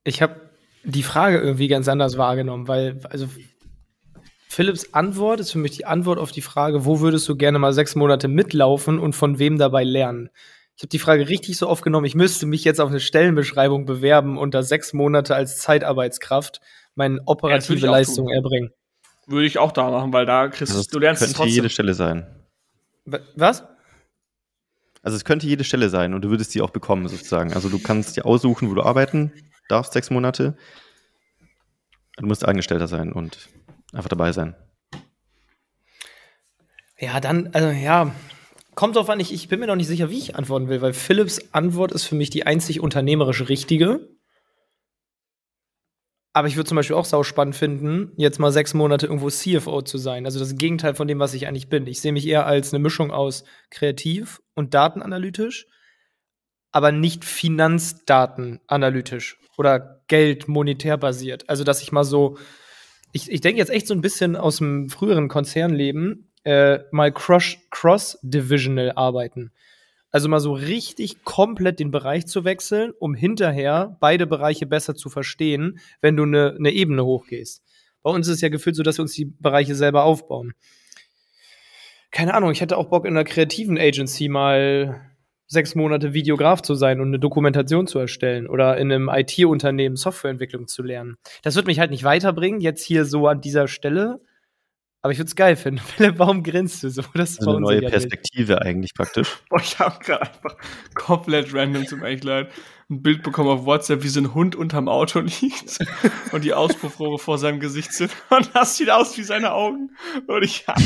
Ich 0.04 0.22
habe 0.22 0.36
die 0.84 1.04
Frage 1.04 1.40
irgendwie 1.40 1.68
ganz 1.68 1.88
anders 1.88 2.18
wahrgenommen, 2.18 2.68
weil, 2.68 3.00
also 3.10 3.28
Philipps 4.48 4.94
Antwort 4.94 5.40
ist 5.40 5.52
für 5.52 5.58
mich 5.58 5.72
die 5.72 5.86
Antwort 5.86 6.20
auf 6.20 6.32
die 6.32 6.42
Frage, 6.42 6.86
wo 6.86 7.00
würdest 7.00 7.28
du 7.28 7.36
gerne 7.36 7.60
mal 7.60 7.74
sechs 7.74 7.96
Monate 7.96 8.28
mitlaufen 8.28 9.00
und 9.00 9.14
von 9.14 9.40
wem 9.40 9.58
dabei 9.58 9.84
lernen? 9.84 10.30
Ich 10.78 10.84
habe 10.84 10.90
die 10.90 11.00
Frage 11.00 11.28
richtig 11.28 11.58
so 11.58 11.68
aufgenommen, 11.68 12.06
ich 12.06 12.16
müsste 12.16 12.46
mich 12.46 12.64
jetzt 12.64 12.80
auf 12.80 12.90
eine 12.90 13.00
Stellenbeschreibung 13.00 13.86
bewerben 13.86 14.38
und 14.38 14.54
da 14.54 14.62
sechs 14.62 14.94
Monate 14.94 15.36
als 15.36 15.58
Zeitarbeitskraft 15.58 16.62
meine 16.96 17.16
Ja, 17.16 17.20
das 17.20 17.26
würde 17.26 17.32
operative 17.32 17.78
ich 17.78 17.84
auch 17.86 17.92
Leistung 17.92 18.26
tun. 18.28 18.34
erbringen. 18.34 18.72
Würde 19.28 19.48
ich 19.48 19.58
auch 19.58 19.72
da 19.72 19.90
machen, 19.90 20.14
weil 20.14 20.26
da 20.26 20.48
kriegst 20.50 20.74
Also 20.76 20.88
du 20.92 21.00
lernst 21.00 21.22
es 21.22 21.30
könnte 21.30 21.38
trotzdem. 21.38 21.56
jede 21.56 21.70
Stelle 21.70 21.94
sein. 21.94 22.28
Wa- 23.06 23.20
Was? 23.36 23.64
Also 25.06 25.18
es 25.18 25.24
könnte 25.24 25.46
jede 25.46 25.64
Stelle 25.64 25.90
sein 25.90 26.16
und 26.16 26.24
du 26.24 26.32
würdest 26.32 26.52
sie 26.52 26.64
auch 26.64 26.72
bekommen 26.72 27.08
sozusagen. 27.08 27.54
Also 27.54 27.70
du 27.70 27.78
kannst 27.78 28.18
dir 28.18 28.26
aussuchen, 28.26 28.72
wo 28.72 28.74
du 28.74 28.82
arbeiten 28.82 29.32
darfst, 29.70 29.94
sechs 29.94 30.10
Monate. 30.10 30.58
Du 32.18 32.26
musst 32.26 32.44
Angestellter 32.44 32.88
sein 32.88 33.14
und 33.14 33.50
einfach 33.94 34.10
dabei 34.10 34.32
sein. 34.32 34.56
Ja, 36.98 37.20
dann, 37.20 37.52
also 37.54 37.70
ja, 37.70 38.16
kommt 38.74 38.96
drauf 38.96 39.12
an, 39.12 39.20
ich, 39.20 39.32
ich 39.32 39.48
bin 39.48 39.60
mir 39.60 39.68
noch 39.68 39.76
nicht 39.76 39.86
sicher, 39.86 40.10
wie 40.10 40.18
ich 40.18 40.36
antworten 40.36 40.70
will, 40.70 40.82
weil 40.82 40.94
Philipps 40.94 41.54
Antwort 41.54 41.92
ist 41.92 42.06
für 42.06 42.16
mich 42.16 42.32
die 42.32 42.48
einzig 42.48 42.80
unternehmerisch 42.80 43.48
richtige. 43.48 44.10
Aber 46.36 46.48
ich 46.50 46.58
würde 46.58 46.68
zum 46.68 46.76
Beispiel 46.76 46.98
auch 46.98 47.06
sau 47.06 47.24
spannend 47.24 47.56
finden, 47.56 48.12
jetzt 48.18 48.40
mal 48.40 48.52
sechs 48.52 48.74
Monate 48.74 49.06
irgendwo 49.06 49.30
CFO 49.30 49.82
zu 49.84 49.98
sein. 49.98 50.26
Also 50.26 50.38
das 50.38 50.58
Gegenteil 50.58 50.94
von 50.94 51.08
dem, 51.08 51.18
was 51.18 51.34
ich 51.34 51.48
eigentlich 51.48 51.70
bin. 51.70 51.88
Ich 51.88 52.02
sehe 52.02 52.12
mich 52.12 52.28
eher 52.28 52.46
als 52.46 52.74
eine 52.74 52.84
Mischung 52.84 53.12
aus 53.12 53.46
kreativ 53.70 54.42
und 54.54 54.74
datenanalytisch, 54.74 55.66
aber 56.74 56.92
nicht 56.92 57.24
finanzdatenanalytisch 57.24 59.38
oder 59.58 60.02
Geld 60.08 60.50
monetär 60.50 60.98
basiert. 60.98 61.50
Also 61.50 61.64
dass 61.64 61.82
ich 61.82 61.94
mal 61.94 62.04
so, 62.04 62.38
ich, 63.14 63.32
ich 63.32 63.40
denke 63.40 63.60
jetzt 63.60 63.72
echt 63.72 63.88
so 63.88 63.94
ein 63.94 64.02
bisschen 64.02 64.36
aus 64.36 64.58
dem 64.58 64.90
früheren 64.90 65.30
Konzernleben, 65.30 66.34
äh, 66.44 66.80
mal 66.92 67.14
cross- 67.14 67.60
cross-divisional 67.72 68.92
arbeiten. 68.98 69.54
Also 70.16 70.30
mal 70.30 70.40
so 70.40 70.54
richtig 70.54 71.26
komplett 71.26 71.82
den 71.82 71.92
Bereich 71.92 72.26
zu 72.26 72.46
wechseln, 72.46 72.94
um 73.00 73.16
hinterher 73.16 73.98
beide 74.00 74.26
Bereiche 74.26 74.66
besser 74.66 74.96
zu 74.96 75.10
verstehen, 75.10 75.78
wenn 76.00 76.16
du 76.16 76.24
eine 76.24 76.56
ne 76.58 76.72
Ebene 76.72 77.04
hochgehst. 77.04 77.62
Bei 78.02 78.12
uns 78.12 78.30
ist 78.30 78.36
es 78.36 78.42
ja 78.42 78.48
gefühlt 78.48 78.78
so, 78.78 78.84
dass 78.84 78.98
wir 78.98 79.02
uns 79.02 79.12
die 79.12 79.26
Bereiche 79.26 79.76
selber 79.76 80.06
aufbauen. 80.06 80.54
Keine 82.12 82.34
Ahnung, 82.34 82.52
ich 82.52 82.62
hätte 82.62 82.78
auch 82.78 82.86
Bock 82.86 83.04
in 83.04 83.12
einer 83.12 83.26
kreativen 83.26 83.78
Agency 83.78 84.30
mal 84.30 85.02
sechs 85.48 85.76
Monate 85.76 86.14
Videograf 86.14 86.62
zu 86.62 86.76
sein 86.76 87.02
und 87.02 87.08
eine 87.08 87.20
Dokumentation 87.20 87.86
zu 87.86 88.00
erstellen 88.00 88.48
oder 88.48 88.78
in 88.78 88.94
einem 88.94 89.10
IT-Unternehmen 89.10 89.98
Softwareentwicklung 89.98 90.68
zu 90.68 90.82
lernen. 90.82 91.18
Das 91.44 91.58
wird 91.58 91.68
mich 91.68 91.82
halt 91.82 91.92
nicht 91.92 92.06
weiterbringen, 92.06 92.62
jetzt 92.62 92.86
hier 92.86 93.04
so 93.04 93.28
an 93.28 93.42
dieser 93.42 93.68
Stelle. 93.68 94.22
Aber 95.06 95.12
ich 95.12 95.20
würde 95.20 95.28
es 95.28 95.36
geil 95.36 95.56
finden. 95.56 95.80
Philipp, 95.86 96.18
warum 96.18 96.42
grinst 96.42 96.82
du 96.82 96.90
so? 96.90 97.04
Das 97.14 97.34
ist 97.34 97.40
also 97.42 97.52
eine 97.52 97.60
neue 97.60 97.82
Perspektive 97.82 98.64
eigentlich 98.64 98.96
praktisch. 98.96 99.38
Boah, 99.52 99.60
ich 99.62 99.78
habe 99.78 100.04
gerade 100.04 100.24
einfach 100.24 100.58
komplett 100.96 101.54
random, 101.54 101.86
zum 101.86 102.04
echt 102.04 102.24
leid, 102.24 102.50
ein 102.90 103.04
Bild 103.04 103.22
bekommen 103.22 103.50
auf 103.50 103.66
WhatsApp, 103.68 104.02
wie 104.02 104.08
so 104.08 104.20
ein 104.20 104.34
Hund 104.34 104.56
unterm 104.56 104.90
Auto 104.90 105.20
liegt 105.42 105.78
und 106.32 106.44
die 106.44 106.56
Auspuffrohre 106.56 107.20
vor 107.20 107.38
seinem 107.38 107.60
Gesicht 107.60 107.94
sind. 107.94 108.10
Und 108.32 108.50
das 108.56 108.78
sieht 108.78 108.90
aus 108.90 109.16
wie 109.20 109.22
seine 109.22 109.52
Augen. 109.52 109.92
Und 110.26 110.44
ich 110.44 110.66
hab 110.68 110.80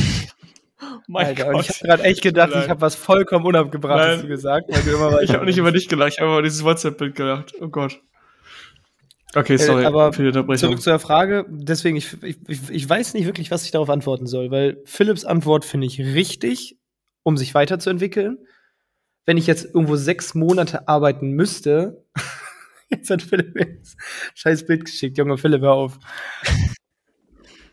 mein 1.08 1.27
Alter, 1.27 1.45
Gott. 1.45 1.55
Und 1.55 1.62
ich 1.62 1.69
habe 1.69 1.88
gerade 1.88 2.03
echt 2.03 2.21
gedacht, 2.21 2.49
Nein. 2.51 2.63
ich 2.63 2.69
habe 2.69 2.82
was 2.82 2.95
vollkommen 2.95 3.45
Unabgebrachtes 3.45 4.27
gesagt. 4.27 4.65
ich 4.69 5.34
habe 5.34 5.45
nicht 5.45 5.58
über 5.58 5.71
dich 5.71 5.88
gelacht, 5.88 6.15
ich 6.15 6.19
habe 6.19 6.34
über 6.34 6.41
dieses 6.41 6.65
WhatsApp-Bild 6.65 7.15
gelacht. 7.15 7.53
Oh 7.62 7.69
Gott. 7.69 8.01
Okay, 9.36 9.56
äh, 9.56 9.58
sorry 9.58 9.86
aber 9.86 10.13
für 10.13 10.24
die 10.24 10.30
Unterbrechung. 10.30 10.70
Zurück 10.70 10.82
zur 10.82 11.00
Frage. 11.00 11.46
Deswegen, 11.50 11.98
ich, 11.98 12.22
ich, 12.24 12.38
ich 12.70 12.89
weiß 12.89 13.13
nicht 13.13 13.26
wirklich, 13.26 13.52
was 13.52 13.63
ich 13.63 13.72
darauf 13.72 13.89
antworten 13.89 14.28
soll, 14.28 14.52
weil 14.52 14.82
Philips 14.86 15.26
Antwort 15.26 15.65
finde 15.65 15.88
ich 15.88 16.00
richtig, 16.00 16.80
um 17.24 17.38
sich 17.38 17.54
weiterzuentwickeln. 17.54 18.38
Wenn 19.26 19.38
ich 19.38 19.46
jetzt 19.48 19.65
irgendwo 19.65 19.96
sechs 19.96 20.34
Monate 20.34 20.88
arbeiten 20.88 21.32
müsste, 21.32 22.04
jetzt 22.89 23.10
hat 23.10 23.22
Philipp 23.22 23.56
jetzt 23.56 23.98
scheiß 24.34 24.65
Bild 24.65 24.86
geschickt, 24.86 25.18
Junge 25.18 25.38
Philipp, 25.38 25.62
hör 25.62 25.74
auf 25.74 26.00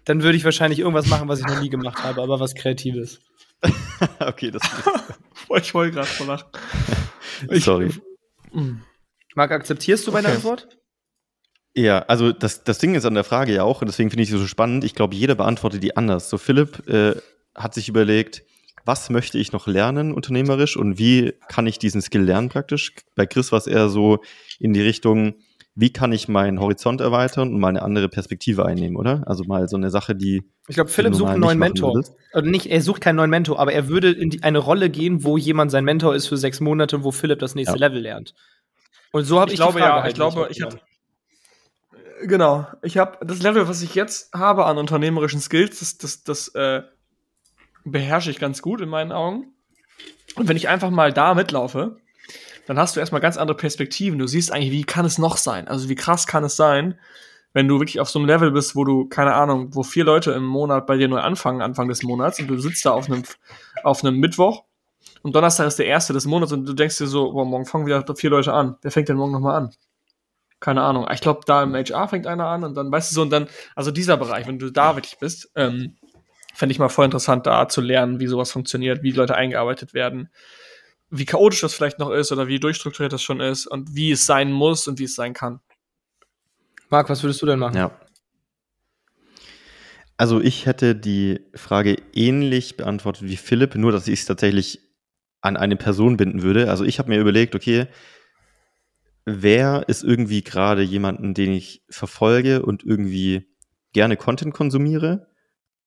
dann 0.07 0.23
würde 0.23 0.37
ich 0.39 0.45
wahrscheinlich 0.45 0.79
irgendwas 0.79 1.09
machen, 1.09 1.29
was 1.29 1.41
ich 1.41 1.47
noch 1.47 1.61
nie 1.61 1.69
gemacht 1.69 2.03
habe, 2.03 2.23
aber 2.23 2.41
was 2.41 2.55
Kreatives. 2.55 3.21
okay, 4.21 4.53
das 4.53 4.63
ist. 4.63 4.85
ich 5.67 5.75
wollte 5.75 5.95
gerade 5.95 6.07
vor 6.07 6.27
lachen. 6.27 6.47
Sorry. 7.61 7.91
Marc, 9.35 9.51
akzeptierst 9.51 10.07
du 10.07 10.13
meine 10.13 10.29
okay. 10.29 10.37
Antwort? 10.37 10.79
Ja, 11.77 11.99
also 12.09 12.33
das, 12.33 12.65
das 12.65 12.79
Ding 12.79 12.95
ist 12.95 13.05
an 13.05 13.13
der 13.13 13.23
Frage 13.23 13.53
ja 13.53 13.63
auch, 13.63 13.83
und 13.83 13.89
deswegen 13.89 14.09
finde 14.09 14.23
ich 14.23 14.31
sie 14.31 14.39
so 14.39 14.47
spannend. 14.47 14.83
Ich 14.83 14.95
glaube, 14.95 15.15
jeder 15.15 15.35
beantwortet 15.35 15.83
die 15.83 15.95
anders. 15.95 16.31
So, 16.31 16.39
Philipp 16.39 16.89
äh, 16.89 17.17
hat 17.55 17.75
sich 17.75 17.91
überlegt, 17.91 18.45
was 18.87 19.11
möchte 19.11 19.37
ich 19.37 19.53
noch 19.53 19.67
lernen 19.67 20.15
unternehmerisch 20.15 20.79
und 20.79 20.99
wie 20.99 21.35
kann 21.49 21.67
ich 21.67 21.79
diesen 21.79 22.01
Skill 22.01 22.23
lernen 22.23 22.49
praktisch? 22.49 22.95
Bei 23.15 23.27
Chris 23.27 23.53
war 23.53 23.59
es 23.59 23.67
eher 23.67 23.91
so 23.91 24.21
in 24.59 24.73
die 24.73 24.81
Richtung, 24.81 25.35
wie 25.75 25.93
kann 25.93 26.13
ich 26.13 26.29
meinen 26.29 26.61
Horizont 26.61 27.03
erweitern 27.03 27.53
und 27.53 27.61
mal 27.61 27.69
eine 27.69 27.83
andere 27.83 28.09
Perspektive 28.09 28.65
einnehmen, 28.65 28.97
oder? 28.97 29.25
Also 29.27 29.45
mal 29.45 29.69
so 29.69 29.77
eine 29.77 29.91
Sache, 29.91 30.15
die. 30.15 30.45
Ich 30.69 30.77
glaube, 30.77 30.89
Philipp 30.89 31.15
sucht 31.15 31.33
einen 31.33 31.41
neuen 31.41 31.59
Mentor. 31.59 31.91
Oder 31.91 32.09
also 32.33 32.49
nicht, 32.49 32.71
er 32.71 32.81
sucht 32.81 33.03
keinen 33.03 33.17
neuen 33.17 33.29
Mentor, 33.29 33.59
aber 33.59 33.75
er 33.75 33.89
würde 33.89 34.13
in 34.13 34.31
die, 34.31 34.43
eine 34.43 34.61
Rolle 34.61 34.89
gehen, 34.89 35.25
wo 35.25 35.37
jemand 35.37 35.71
sein 35.71 35.85
Mentor 35.85 36.15
ist 36.15 36.27
für 36.27 36.39
sechs 36.39 36.61
Monate 36.61 36.97
und 36.97 37.05
wo 37.05 37.11
Philipp 37.11 37.41
das 37.41 37.55
nächste 37.55 37.77
ja. 37.79 37.87
Level 37.87 38.01
lernt. 38.01 38.33
Und 39.13 39.25
so 39.25 39.41
habe 39.41 39.51
ich, 39.51 39.55
ich 39.55 39.61
glaube, 39.61 39.81
ja, 39.81 40.03
halt 40.03 40.13
ich 40.13 40.15
glaube, 40.15 40.49
ich 40.51 40.63
habe 40.63 40.79
genau, 42.23 42.67
ich 42.83 42.99
habe 42.99 43.25
das 43.25 43.43
Level, 43.43 43.69
was 43.69 43.83
ich 43.83 43.95
jetzt 43.95 44.33
habe 44.33 44.67
an 44.67 44.79
unternehmerischen 44.79 45.41
Skills, 45.41 45.81
das, 45.81 45.99
das, 45.99 46.25
das 46.25 46.49
äh, 46.55 46.83
beherrsche 47.85 48.31
ich 48.31 48.39
ganz 48.39 48.63
gut 48.63 48.81
in 48.81 48.89
meinen 48.89 49.13
Augen. 49.13 49.53
Und 50.35 50.49
wenn 50.49 50.57
ich 50.57 50.69
einfach 50.69 50.91
mal 50.91 51.13
da 51.13 51.35
mitlaufe, 51.35 51.97
dann 52.67 52.79
hast 52.79 52.97
du 52.97 53.01
erstmal 53.01 53.21
ganz 53.21 53.37
andere 53.37 53.57
Perspektiven. 53.57 54.19
Du 54.19 54.27
siehst 54.27 54.53
eigentlich, 54.53 54.73
wie 54.73 54.85
kann 54.85 55.07
es 55.07 55.19
noch 55.19 55.37
sein? 55.37 55.69
Also 55.69 55.89
wie 55.89 55.95
krass 55.95 56.27
kann 56.27 56.45
es 56.45 56.57
sein, 56.57 56.99
wenn 57.53 57.69
du 57.69 57.79
wirklich 57.79 58.01
auf 58.01 58.11
so 58.11 58.19
einem 58.19 58.29
Level 58.29 58.51
bist, 58.51 58.77
wo 58.77 58.85
du, 58.85 59.09
keine 59.09 59.35
Ahnung, 59.35 59.75
wo 59.75 59.83
vier 59.83 60.05
Leute 60.05 60.33
im 60.33 60.45
Monat 60.45 60.87
bei 60.87 60.97
dir 60.97 61.09
neu 61.09 61.21
anfangen, 61.21 61.63
Anfang 61.63 61.89
des 61.89 62.03
Monats, 62.03 62.39
und 62.41 62.49
du 62.49 62.59
sitzt 62.59 62.85
da 62.85 62.91
auf 62.91 63.07
einem, 63.07 63.23
auf 63.83 64.05
einem 64.05 64.19
Mittwoch 64.19 64.65
und 65.23 65.35
Donnerstag 65.35 65.67
ist 65.67 65.79
der 65.79 65.87
erste 65.87 66.13
des 66.13 66.27
Monats 66.27 66.53
und 66.53 66.67
du 66.67 66.73
denkst 66.73 66.99
dir 66.99 67.07
so, 67.07 67.33
boah, 67.33 67.45
morgen 67.45 67.65
fangen 67.65 67.87
wieder 67.87 68.05
vier 68.15 68.31
Leute 68.31 68.53
an. 68.53 68.77
Wer 68.83 68.91
fängt 68.91 69.09
denn 69.09 69.17
morgen 69.17 69.33
nochmal 69.33 69.57
an? 69.57 69.71
Keine 70.61 70.83
Ahnung. 70.83 71.07
Ich 71.13 71.21
glaube, 71.21 71.41
da 71.47 71.63
im 71.63 71.75
HR 71.75 72.09
fängt 72.09 72.27
einer 72.27 72.47
an 72.47 72.65
und 72.65 72.75
dann, 72.75 72.91
weißt 72.91 73.11
du 73.11 73.15
so, 73.15 73.23
und 73.23 73.31
dann, 73.31 73.49
also 73.75 73.91
dieser 73.91 74.17
Bereich, 74.17 74.47
wenn 74.47 74.59
du 74.59 74.71
da 74.71 74.97
wirklich 74.97 75.19
bist, 75.19 75.51
ähm, 75.55 75.97
fände 76.55 76.73
ich 76.73 76.79
mal 76.79 76.89
voll 76.89 77.05
interessant, 77.05 77.47
da 77.47 77.69
zu 77.69 77.81
lernen, 77.81 78.21
wie 78.21 78.27
sowas 78.27 78.51
funktioniert, 78.51 79.03
wie 79.03 79.13
Leute 79.13 79.35
eingearbeitet 79.35 79.93
werden 79.93 80.31
wie 81.11 81.25
chaotisch 81.25 81.61
das 81.61 81.75
vielleicht 81.75 81.99
noch 81.99 82.11
ist 82.11 82.33
oder 82.33 82.49
wie 82.49 82.59
durchstrukturiert 82.59 83.13
das 83.13 83.23
schon 83.23 83.41
ist 83.41 83.67
und 83.67 83.95
wie 83.95 84.13
es 84.13 84.27
sein 84.27 84.53
muss 84.53 84.89
und 84.89 84.99
wie 84.99 85.05
es 85.05 85.15
sein 85.15 85.35
kann. 85.35 85.61
Marc, 86.89 87.09
was 87.09 87.23
würdest 87.23 87.43
du 87.43 87.47
denn 87.47 87.59
machen? 87.59 87.77
Ja. 87.77 87.91
Also 90.17 90.41
ich 90.41 90.67
hätte 90.67 90.95
die 90.95 91.41
Frage 91.55 91.97
ähnlich 92.15 92.77
beantwortet 92.77 93.25
wie 93.25 93.37
Philipp, 93.37 93.75
nur 93.75 93.93
dass 93.93 94.09
ich 94.09 94.21
es 94.21 94.27
tatsächlich 94.27 94.81
an 95.43 95.57
eine 95.57 95.77
Person 95.77 96.17
binden 96.17 96.43
würde. 96.43 96.71
Also 96.71 96.85
ich 96.85 96.99
habe 96.99 97.11
mir 97.11 97.21
überlegt, 97.21 97.55
okay, 97.55 97.87
wer 99.27 99.85
ist 99.89 100.03
irgendwie 100.03 100.43
gerade 100.43 100.83
jemanden, 100.83 101.35
den 101.35 101.53
ich 101.53 101.83
verfolge 101.91 102.63
und 102.63 102.85
irgendwie 102.85 103.47
gerne 103.93 104.17
Content 104.17 104.55
konsumiere 104.55 105.27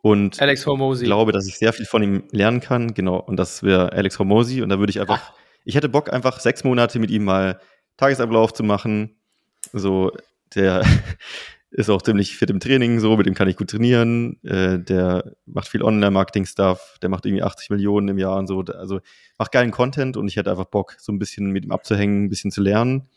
und 0.02 0.42
Alex 0.42 0.66
Hormozy. 0.66 1.06
glaube, 1.06 1.32
dass 1.32 1.48
ich 1.48 1.58
sehr 1.58 1.74
viel 1.74 1.86
von 1.86 2.04
ihm 2.04 2.24
lernen 2.32 2.60
kann. 2.60 2.94
Genau, 2.94 3.18
und 3.18 3.38
das 3.38 3.64
wäre 3.64 3.92
Alex 3.92 4.20
Hormozy. 4.20 4.62
Und 4.62 4.70
da 4.70 4.80
würde 4.80 4.92
ich 4.92 5.00
einfach, 5.00 5.32
Ach. 5.32 5.34
ich 5.66 5.76
hätte 5.76 5.90
Bock, 5.90 6.12
einfach 6.12 6.40
sechs 6.40 6.64
Monate 6.64 7.00
mit 7.00 7.12
ihm 7.12 7.26
mal 7.26 7.60
Tagesablauf 7.98 8.54
zu 8.54 8.64
machen. 8.64 9.18
So, 9.74 10.12
der 10.56 10.84
ist 11.72 11.90
auch 11.90 12.02
ziemlich 12.02 12.38
fit 12.38 12.50
im 12.50 12.62
Training, 12.62 13.00
so, 13.00 13.16
mit 13.18 13.26
dem 13.26 13.34
kann 13.34 13.50
ich 13.50 13.58
gut 13.58 13.70
trainieren. 13.70 14.42
Äh, 14.44 14.80
der 14.80 15.36
macht 15.46 15.68
viel 15.68 15.84
Online-Marketing-Stuff, 15.84 16.98
der 17.02 17.10
macht 17.10 17.26
irgendwie 17.26 17.44
80 17.44 17.70
Millionen 17.70 18.08
im 18.08 18.18
Jahr 18.18 18.38
und 18.38 18.48
so. 18.48 18.62
Also 18.62 19.02
macht 19.38 19.52
geilen 19.52 19.72
Content 19.72 20.16
und 20.16 20.28
ich 20.30 20.38
hätte 20.38 20.50
einfach 20.50 20.66
Bock, 20.66 20.96
so 20.98 21.12
ein 21.12 21.20
bisschen 21.20 21.52
mit 21.52 21.66
ihm 21.66 21.72
abzuhängen, 21.72 22.26
ein 22.26 22.30
bisschen 22.30 22.52
zu 22.52 22.62
lernen, 22.62 23.10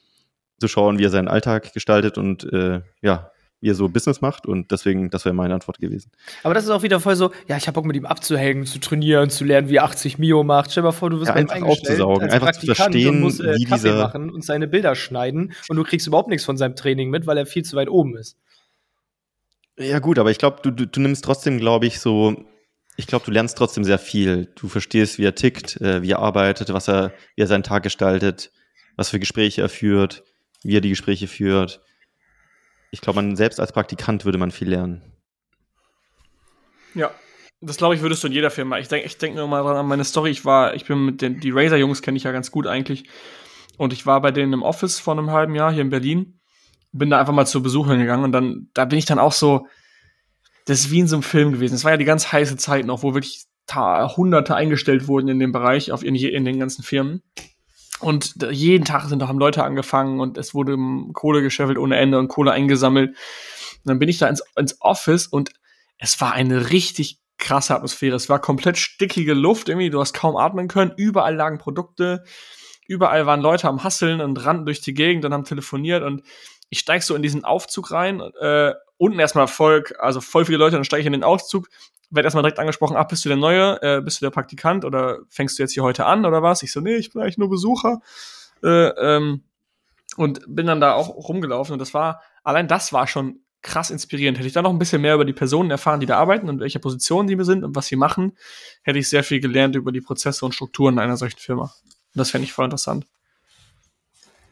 zu 0.62 0.68
schauen, 0.68 0.98
wie 0.98 1.04
er 1.04 1.10
seinen 1.10 1.28
Alltag 1.28 1.72
gestaltet 1.72 2.16
und 2.16 2.50
äh, 2.52 2.80
ja, 3.02 3.30
wie 3.60 3.70
er 3.70 3.74
so 3.74 3.88
Business 3.88 4.20
macht 4.20 4.46
und 4.46 4.70
deswegen, 4.70 5.10
das 5.10 5.24
wäre 5.24 5.34
meine 5.34 5.54
Antwort 5.54 5.78
gewesen. 5.78 6.10
Aber 6.44 6.54
das 6.54 6.64
ist 6.64 6.70
auch 6.70 6.82
wieder 6.82 7.00
voll 7.00 7.16
so, 7.16 7.32
ja, 7.48 7.56
ich 7.56 7.66
habe 7.66 7.74
Bock 7.74 7.84
mit 7.84 7.96
ihm 7.96 8.06
abzuhängen, 8.06 8.64
zu 8.64 8.78
trainieren, 8.78 9.30
zu 9.30 9.44
lernen, 9.44 9.68
wie 9.68 9.76
er 9.76 9.84
80 9.84 10.18
Mio 10.18 10.44
macht. 10.44 10.70
Stell 10.70 10.82
dir 10.82 10.88
mal 10.88 10.92
vor, 10.92 11.10
du 11.10 11.18
wirst 11.18 11.28
ja, 11.28 11.34
einfach 11.34 11.62
aufzusaugen, 11.62 12.30
einfach 12.30 12.52
zu 12.52 12.66
verstehen, 12.66 13.20
musst, 13.20 13.40
äh, 13.40 13.56
wie 13.56 13.64
Kaffee 13.64 13.88
dieser 13.88 14.02
machen 14.02 14.30
und 14.30 14.44
seine 14.44 14.68
Bilder 14.68 14.94
schneiden 14.94 15.52
und 15.68 15.76
du 15.76 15.82
kriegst 15.82 16.06
überhaupt 16.06 16.28
nichts 16.28 16.44
von 16.44 16.56
seinem 16.56 16.76
Training 16.76 17.10
mit, 17.10 17.26
weil 17.26 17.38
er 17.38 17.46
viel 17.46 17.64
zu 17.64 17.76
weit 17.76 17.88
oben 17.88 18.16
ist. 18.16 18.36
Ja 19.78 19.98
gut, 19.98 20.18
aber 20.18 20.30
ich 20.30 20.38
glaube, 20.38 20.58
du, 20.62 20.70
du, 20.70 20.86
du 20.86 21.00
nimmst 21.00 21.24
trotzdem, 21.24 21.58
glaube 21.58 21.86
ich, 21.86 21.98
so 21.98 22.44
ich 22.96 23.06
glaube, 23.06 23.24
du 23.24 23.30
lernst 23.30 23.56
trotzdem 23.56 23.84
sehr 23.84 23.98
viel. 23.98 24.52
Du 24.54 24.68
verstehst, 24.68 25.18
wie 25.18 25.24
er 25.24 25.34
tickt, 25.34 25.80
äh, 25.80 26.02
wie 26.02 26.10
er 26.10 26.18
arbeitet, 26.18 26.72
was 26.72 26.88
er, 26.88 27.12
wie 27.36 27.42
er 27.42 27.46
seinen 27.46 27.62
Tag 27.62 27.82
gestaltet, 27.82 28.52
was 28.96 29.08
für 29.08 29.18
Gespräche 29.18 29.62
er 29.62 29.68
führt, 29.68 30.24
wie 30.64 30.76
er 30.76 30.80
die 30.80 30.90
Gespräche 30.90 31.26
führt 31.26 31.80
ich 32.92 33.00
glaube, 33.00 33.20
man 33.22 33.36
selbst 33.36 33.58
als 33.58 33.72
Praktikant 33.72 34.24
würde 34.24 34.38
man 34.38 34.52
viel 34.52 34.68
lernen. 34.68 35.02
Ja, 36.94 37.10
das 37.62 37.78
glaube 37.78 37.94
ich, 37.94 38.02
würdest 38.02 38.22
du 38.22 38.28
in 38.28 38.34
jeder 38.34 38.50
Firma. 38.50 38.78
Ich 38.78 38.88
denke 38.88 39.06
ich 39.06 39.16
denk 39.16 39.34
nur 39.34 39.48
mal 39.48 39.66
an 39.66 39.86
meine 39.86 40.04
Story. 40.04 40.30
Ich 40.30 40.44
war, 40.44 40.74
ich 40.74 40.84
bin 40.84 41.06
mit 41.06 41.22
den, 41.22 41.40
die 41.40 41.50
Razer-Jungs 41.50 42.02
kenne 42.02 42.18
ich 42.18 42.24
ja 42.24 42.32
ganz 42.32 42.50
gut 42.50 42.66
eigentlich. 42.66 43.04
Und 43.78 43.94
ich 43.94 44.04
war 44.04 44.20
bei 44.20 44.30
denen 44.30 44.52
im 44.52 44.62
Office 44.62 45.00
vor 45.00 45.14
einem 45.14 45.30
halben 45.30 45.54
Jahr 45.54 45.72
hier 45.72 45.80
in 45.80 45.88
Berlin. 45.88 46.38
Bin 46.92 47.08
da 47.08 47.18
einfach 47.18 47.32
mal 47.32 47.46
zu 47.46 47.62
Besuch 47.62 47.88
hingegangen 47.88 48.26
und 48.26 48.32
dann, 48.32 48.68
da 48.74 48.84
bin 48.84 48.98
ich 48.98 49.06
dann 49.06 49.18
auch 49.18 49.32
so, 49.32 49.66
das 50.66 50.80
ist 50.80 50.90
wie 50.90 51.00
in 51.00 51.08
so 51.08 51.16
einem 51.16 51.22
Film 51.22 51.52
gewesen. 51.52 51.74
Es 51.74 51.84
war 51.84 51.92
ja 51.92 51.96
die 51.96 52.04
ganz 52.04 52.30
heiße 52.30 52.58
Zeit 52.58 52.84
noch, 52.84 53.02
wo 53.02 53.14
wirklich 53.14 53.46
Hunderte 53.74 54.54
eingestellt 54.54 55.08
wurden 55.08 55.28
in 55.28 55.38
dem 55.38 55.52
Bereich, 55.52 55.92
auf 55.92 56.04
in, 56.04 56.14
in 56.14 56.44
den 56.44 56.58
ganzen 56.58 56.82
Firmen. 56.82 57.22
Und 58.02 58.34
jeden 58.50 58.84
Tag 58.84 59.04
sind, 59.04 59.26
haben 59.26 59.38
Leute 59.38 59.64
angefangen 59.64 60.20
und 60.20 60.36
es 60.36 60.54
wurde 60.54 60.76
Kohle 61.12 61.42
gescheffelt 61.42 61.78
ohne 61.78 61.96
Ende 61.96 62.18
und 62.18 62.28
Kohle 62.28 62.52
eingesammelt. 62.52 63.10
Und 63.10 63.84
dann 63.84 63.98
bin 63.98 64.08
ich 64.08 64.18
da 64.18 64.28
ins, 64.28 64.42
ins 64.56 64.80
Office 64.80 65.26
und 65.26 65.52
es 65.98 66.20
war 66.20 66.32
eine 66.32 66.70
richtig 66.70 67.20
krasse 67.38 67.74
Atmosphäre. 67.74 68.16
Es 68.16 68.28
war 68.28 68.40
komplett 68.40 68.76
stickige 68.76 69.34
Luft, 69.34 69.68
irgendwie, 69.68 69.90
du 69.90 70.00
hast 70.00 70.14
kaum 70.14 70.36
atmen 70.36 70.68
können. 70.68 70.92
Überall 70.96 71.34
lagen 71.34 71.58
Produkte, 71.58 72.24
überall 72.86 73.26
waren 73.26 73.40
Leute 73.40 73.68
am 73.68 73.84
Hasseln 73.84 74.20
und 74.20 74.44
rannten 74.44 74.66
durch 74.66 74.80
die 74.80 74.94
Gegend 74.94 75.24
und 75.24 75.32
haben 75.32 75.44
telefoniert 75.44 76.02
und 76.02 76.22
ich 76.70 76.78
steig 76.78 77.02
so 77.02 77.14
in 77.14 77.22
diesen 77.22 77.44
Aufzug 77.44 77.90
rein, 77.90 78.20
äh, 78.40 78.72
unten 78.96 79.18
erstmal 79.18 79.46
Volk, 79.46 79.94
also 79.98 80.20
voll 80.20 80.44
viele 80.46 80.58
Leute, 80.58 80.76
dann 80.76 80.84
steige 80.84 81.02
ich 81.02 81.06
in 81.06 81.12
den 81.12 81.24
Aufzug, 81.24 81.68
werde 82.14 82.26
erstmal 82.26 82.42
direkt 82.42 82.58
angesprochen, 82.58 82.96
ach, 82.96 83.08
bist 83.08 83.24
du 83.24 83.28
der 83.28 83.38
Neue, 83.38 83.80
äh, 83.82 84.00
bist 84.00 84.20
du 84.20 84.26
der 84.26 84.30
Praktikant 84.30 84.84
oder 84.84 85.20
fängst 85.28 85.58
du 85.58 85.62
jetzt 85.62 85.72
hier 85.72 85.82
heute 85.82 86.06
an 86.06 86.24
oder 86.24 86.42
was? 86.42 86.62
Ich 86.62 86.72
so, 86.72 86.80
nee, 86.80 86.96
ich 86.96 87.12
bin 87.12 87.22
eigentlich 87.22 87.38
nur 87.38 87.50
Besucher. 87.50 88.00
Äh, 88.62 88.88
ähm, 88.88 89.42
und 90.16 90.42
bin 90.46 90.66
dann 90.66 90.80
da 90.80 90.92
auch 90.92 91.08
rumgelaufen 91.08 91.72
und 91.72 91.78
das 91.78 91.94
war, 91.94 92.20
allein 92.44 92.68
das 92.68 92.92
war 92.92 93.06
schon 93.06 93.40
krass 93.62 93.90
inspirierend. 93.90 94.38
Hätte 94.38 94.48
ich 94.48 94.52
da 94.52 94.62
noch 94.62 94.70
ein 94.70 94.78
bisschen 94.78 95.00
mehr 95.00 95.14
über 95.14 95.24
die 95.24 95.32
Personen 95.32 95.70
erfahren, 95.70 96.00
die 96.00 96.06
da 96.06 96.18
arbeiten 96.18 96.48
und 96.48 96.60
welche 96.60 96.80
Positionen 96.80 97.28
die 97.28 97.44
sind 97.44 97.64
und 97.64 97.74
was 97.76 97.86
sie 97.86 97.96
machen, 97.96 98.36
hätte 98.82 98.98
ich 98.98 99.08
sehr 99.08 99.24
viel 99.24 99.40
gelernt 99.40 99.76
über 99.76 99.92
die 99.92 100.00
Prozesse 100.00 100.44
und 100.44 100.54
Strukturen 100.54 100.98
einer 100.98 101.16
solchen 101.16 101.38
Firma. 101.38 101.64
Und 101.64 102.18
das 102.18 102.30
fände 102.30 102.44
ich 102.44 102.52
voll 102.52 102.66
interessant. 102.66 103.06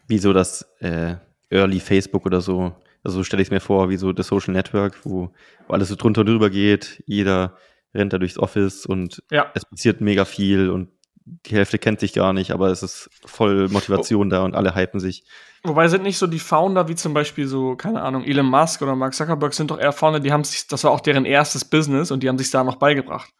Wieso 0.06 0.32
das 0.32 0.62
äh, 0.78 1.16
Early 1.50 1.80
Facebook 1.80 2.24
oder 2.24 2.40
so 2.40 2.74
Also 3.02 3.18
so 3.18 3.24
stelle 3.24 3.42
ich 3.42 3.48
es 3.48 3.52
mir 3.52 3.60
vor, 3.60 3.88
wie 3.88 3.96
so 3.96 4.12
das 4.12 4.26
Social 4.28 4.52
Network, 4.52 5.00
wo, 5.04 5.30
wo 5.66 5.72
alles 5.74 5.88
so 5.88 5.96
drunter 5.96 6.20
und 6.20 6.28
drüber 6.28 6.50
geht, 6.50 7.02
jeder 7.06 7.56
rennt 7.94 8.12
da 8.12 8.18
durchs 8.18 8.38
Office 8.38 8.86
und 8.86 9.22
Ja. 9.30 9.50
es 9.54 9.64
passiert 9.64 10.00
mega 10.00 10.24
viel 10.24 10.70
und 10.70 10.88
die 11.24 11.54
Hälfte 11.54 11.78
kennt 11.78 12.00
sich 12.00 12.12
gar 12.12 12.32
nicht, 12.32 12.50
aber 12.50 12.68
es 12.68 12.82
ist 12.82 13.10
voll 13.24 13.68
Motivation 13.68 14.30
da 14.30 14.42
und 14.42 14.54
alle 14.54 14.74
hypen 14.74 15.00
sich. 15.00 15.24
Wobei 15.62 15.88
sind 15.88 16.02
nicht 16.02 16.18
so 16.18 16.26
die 16.26 16.38
Founder 16.38 16.88
wie 16.88 16.94
zum 16.94 17.12
Beispiel 17.14 17.46
so, 17.46 17.76
keine 17.76 18.02
Ahnung, 18.02 18.24
Elon 18.24 18.46
Musk 18.46 18.82
oder 18.82 18.96
Mark 18.96 19.14
Zuckerberg 19.14 19.52
sind 19.54 19.70
doch 19.70 19.78
eher 19.78 19.92
Founder, 19.92 20.20
die 20.20 20.32
haben 20.32 20.44
sich, 20.44 20.66
das 20.66 20.84
war 20.84 20.90
auch 20.90 21.00
deren 21.00 21.24
erstes 21.24 21.64
Business 21.64 22.10
und 22.10 22.22
die 22.22 22.28
haben 22.28 22.38
sich 22.38 22.50
da 22.50 22.64
noch 22.64 22.76
beigebracht. 22.76 23.30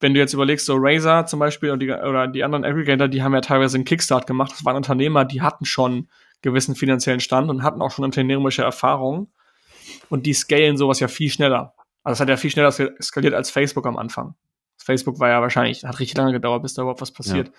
Wenn 0.00 0.14
du 0.14 0.20
jetzt 0.20 0.32
überlegst, 0.34 0.66
so 0.66 0.76
Razer 0.78 1.26
zum 1.26 1.40
Beispiel 1.40 1.70
und 1.70 1.80
die, 1.80 1.90
oder 1.90 2.28
die 2.28 2.44
anderen 2.44 2.64
Aggregator, 2.64 3.08
die 3.08 3.22
haben 3.22 3.34
ja 3.34 3.40
teilweise 3.40 3.76
einen 3.78 3.84
Kickstart 3.84 4.26
gemacht. 4.28 4.52
Das 4.52 4.64
waren 4.64 4.76
Unternehmer, 4.76 5.24
die 5.24 5.42
hatten 5.42 5.64
schon 5.64 6.08
gewissen 6.42 6.74
finanziellen 6.74 7.20
Stand 7.20 7.50
und 7.50 7.62
hatten 7.62 7.82
auch 7.82 7.90
schon 7.90 8.04
unternehmerische 8.04 8.62
Erfahrung. 8.62 9.32
Und 10.10 10.26
die 10.26 10.34
scalen 10.34 10.76
sowas 10.76 11.00
ja 11.00 11.08
viel 11.08 11.30
schneller. 11.30 11.74
Also 12.02 12.14
es 12.14 12.20
hat 12.20 12.28
ja 12.28 12.36
viel 12.36 12.50
schneller 12.50 12.72
skaliert 12.72 13.34
als 13.34 13.50
Facebook 13.50 13.86
am 13.86 13.96
Anfang. 13.96 14.34
Facebook 14.76 15.18
war 15.18 15.28
ja 15.28 15.40
wahrscheinlich, 15.40 15.84
hat 15.84 15.98
richtig 15.98 16.16
lange 16.16 16.32
gedauert, 16.32 16.62
bis 16.62 16.74
da 16.74 16.82
überhaupt 16.82 17.00
was 17.00 17.12
passiert. 17.12 17.52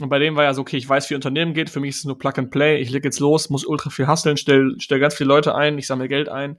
Und 0.00 0.08
bei 0.08 0.18
dem 0.18 0.34
war 0.36 0.44
ja 0.44 0.54
so, 0.54 0.62
okay, 0.62 0.76
ich 0.76 0.88
weiß, 0.88 1.08
wie 1.10 1.14
Unternehmen 1.14 1.54
geht, 1.54 1.70
für 1.70 1.80
mich 1.80 1.90
ist 1.90 1.98
es 1.98 2.04
nur 2.04 2.18
Plug 2.18 2.32
and 2.36 2.50
Play, 2.50 2.80
ich 2.80 2.90
leg 2.90 3.04
jetzt 3.04 3.20
los, 3.20 3.50
muss 3.50 3.64
ultra 3.64 3.90
viel 3.90 4.08
hustlen, 4.08 4.36
stell, 4.36 4.74
stell 4.78 4.98
ganz 4.98 5.14
viele 5.14 5.28
Leute 5.28 5.54
ein, 5.54 5.78
ich 5.78 5.86
sammle 5.86 6.08
Geld 6.08 6.28
ein. 6.28 6.58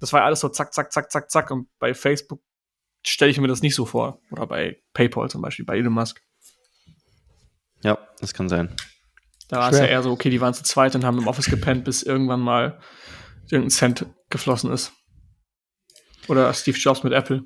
Das 0.00 0.12
war 0.12 0.20
ja 0.20 0.26
alles 0.26 0.40
so 0.40 0.48
zack, 0.48 0.72
zack, 0.72 0.92
zack, 0.92 1.10
zack, 1.10 1.30
zack. 1.30 1.50
Und 1.50 1.68
bei 1.78 1.92
Facebook 1.92 2.40
stelle 3.04 3.30
ich 3.30 3.40
mir 3.40 3.48
das 3.48 3.60
nicht 3.60 3.74
so 3.74 3.84
vor. 3.84 4.20
Oder 4.30 4.46
bei 4.46 4.82
PayPal 4.94 5.28
zum 5.28 5.42
Beispiel, 5.42 5.66
bei 5.66 5.76
Elon 5.76 5.92
Musk. 5.92 6.22
Ja, 7.82 7.98
das 8.20 8.32
kann 8.32 8.48
sein. 8.48 8.74
Da 9.50 9.56
war 9.56 9.72
es 9.72 9.78
ja 9.78 9.84
eher 9.84 10.02
so, 10.04 10.12
okay, 10.12 10.30
die 10.30 10.40
waren 10.40 10.54
zu 10.54 10.62
zweit 10.62 10.94
und 10.94 11.04
haben 11.04 11.18
im 11.18 11.26
Office 11.26 11.50
gepennt, 11.50 11.84
bis 11.84 12.04
irgendwann 12.04 12.38
mal 12.38 12.78
irgendein 13.50 13.70
Cent 13.70 14.06
geflossen 14.30 14.70
ist. 14.70 14.92
Oder 16.28 16.54
Steve 16.54 16.78
Jobs 16.78 17.02
mit 17.02 17.12
Apple. 17.12 17.42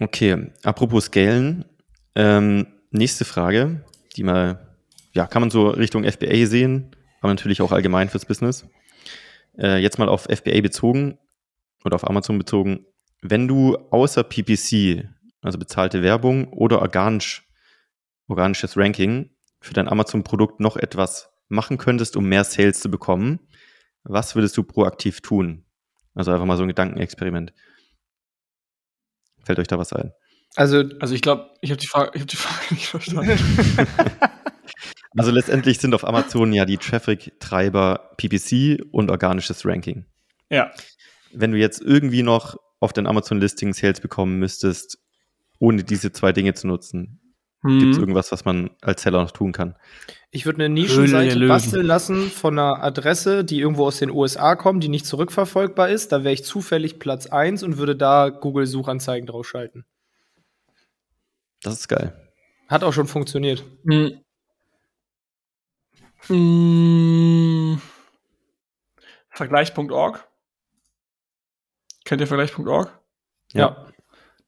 Okay, 0.00 0.50
apropos 0.62 1.04
Scalen. 1.04 1.66
Ähm, 2.14 2.66
nächste 2.90 3.26
Frage, 3.26 3.84
die 4.16 4.22
mal, 4.22 4.74
ja, 5.12 5.26
kann 5.26 5.42
man 5.42 5.50
so 5.50 5.68
Richtung 5.68 6.04
FBA 6.04 6.46
sehen, 6.46 6.96
aber 7.20 7.28
natürlich 7.34 7.60
auch 7.60 7.70
allgemein 7.70 8.08
fürs 8.08 8.24
Business. 8.24 8.66
Äh, 9.58 9.82
jetzt 9.82 9.98
mal 9.98 10.08
auf 10.08 10.22
FBA 10.22 10.62
bezogen 10.62 11.18
oder 11.84 11.96
auf 11.96 12.08
Amazon 12.08 12.38
bezogen. 12.38 12.86
Wenn 13.20 13.48
du 13.48 13.76
außer 13.90 14.24
PPC, 14.24 15.10
also 15.42 15.58
bezahlte 15.58 16.02
Werbung 16.02 16.48
oder 16.54 16.80
organisch, 16.80 17.46
organisches 18.28 18.78
Ranking 18.78 19.33
für 19.64 19.74
dein 19.74 19.88
Amazon-Produkt 19.88 20.60
noch 20.60 20.76
etwas 20.76 21.30
machen 21.48 21.78
könntest, 21.78 22.16
um 22.16 22.28
mehr 22.28 22.44
Sales 22.44 22.80
zu 22.80 22.90
bekommen, 22.90 23.40
was 24.02 24.34
würdest 24.34 24.56
du 24.56 24.62
proaktiv 24.62 25.20
tun? 25.20 25.64
Also 26.14 26.30
einfach 26.32 26.44
mal 26.46 26.56
so 26.56 26.62
ein 26.62 26.68
Gedankenexperiment. 26.68 27.52
Fällt 29.44 29.58
euch 29.58 29.66
da 29.66 29.78
was 29.78 29.92
ein? 29.92 30.12
Also, 30.56 30.84
Also 31.00 31.14
ich 31.14 31.22
glaube, 31.22 31.50
ich 31.60 31.70
habe 31.70 31.80
die, 31.80 31.86
Frage, 31.86 32.10
ich 32.14 32.20
hab 32.20 32.28
die 32.28 32.36
Frage 32.36 32.62
nicht 32.74 32.86
verstanden. 32.86 33.38
Also 35.16 35.30
letztendlich 35.30 35.78
sind 35.78 35.94
auf 35.94 36.04
Amazon 36.04 36.52
ja 36.52 36.64
die 36.64 36.76
Traffic-Treiber 36.76 38.14
PPC 38.16 38.84
und 38.90 39.12
organisches 39.12 39.64
Ranking. 39.64 40.06
ja. 40.50 40.72
Wenn 41.32 41.52
du 41.52 41.58
jetzt 41.58 41.80
irgendwie 41.80 42.24
noch 42.24 42.56
auf 42.80 42.92
dein 42.92 43.06
Amazon-Listing 43.06 43.74
Sales 43.74 44.00
bekommen 44.00 44.40
müsstest, 44.40 44.98
ohne 45.60 45.84
diese 45.84 46.10
zwei 46.10 46.32
Dinge 46.32 46.54
zu 46.54 46.66
nutzen, 46.66 47.20
gibt 47.64 47.92
es 47.92 47.96
Hm. 47.96 48.02
irgendwas, 48.02 48.30
was 48.30 48.44
man 48.44 48.70
als 48.82 49.02
Seller 49.02 49.22
noch 49.22 49.30
tun 49.30 49.52
kann? 49.52 49.74
ich 50.30 50.46
würde 50.46 50.64
eine 50.64 50.74
Nischenseite 50.74 51.46
basteln 51.46 51.86
lassen 51.86 52.28
von 52.28 52.58
einer 52.58 52.82
Adresse, 52.82 53.44
die 53.44 53.60
irgendwo 53.60 53.86
aus 53.86 53.98
den 54.00 54.10
USA 54.10 54.56
kommt, 54.56 54.82
die 54.82 54.88
nicht 54.88 55.06
zurückverfolgbar 55.06 55.88
ist. 55.90 56.10
Da 56.10 56.24
wäre 56.24 56.34
ich 56.34 56.44
zufällig 56.44 56.98
Platz 56.98 57.26
1 57.28 57.62
und 57.62 57.76
würde 57.78 57.94
da 57.94 58.30
Google-Suchanzeigen 58.30 59.26
draufschalten. 59.28 59.84
Das 61.62 61.74
ist 61.74 61.86
geil. 61.88 62.20
Hat 62.68 62.82
auch 62.82 62.92
schon 62.92 63.06
funktioniert. 63.06 63.62
Hm. 63.86 64.20
Hm. 66.26 67.80
Vergleich.org. 69.30 70.26
Kennt 72.04 72.20
ihr 72.20 72.26
Vergleich.org? 72.26 72.98
Ja. 73.52 73.86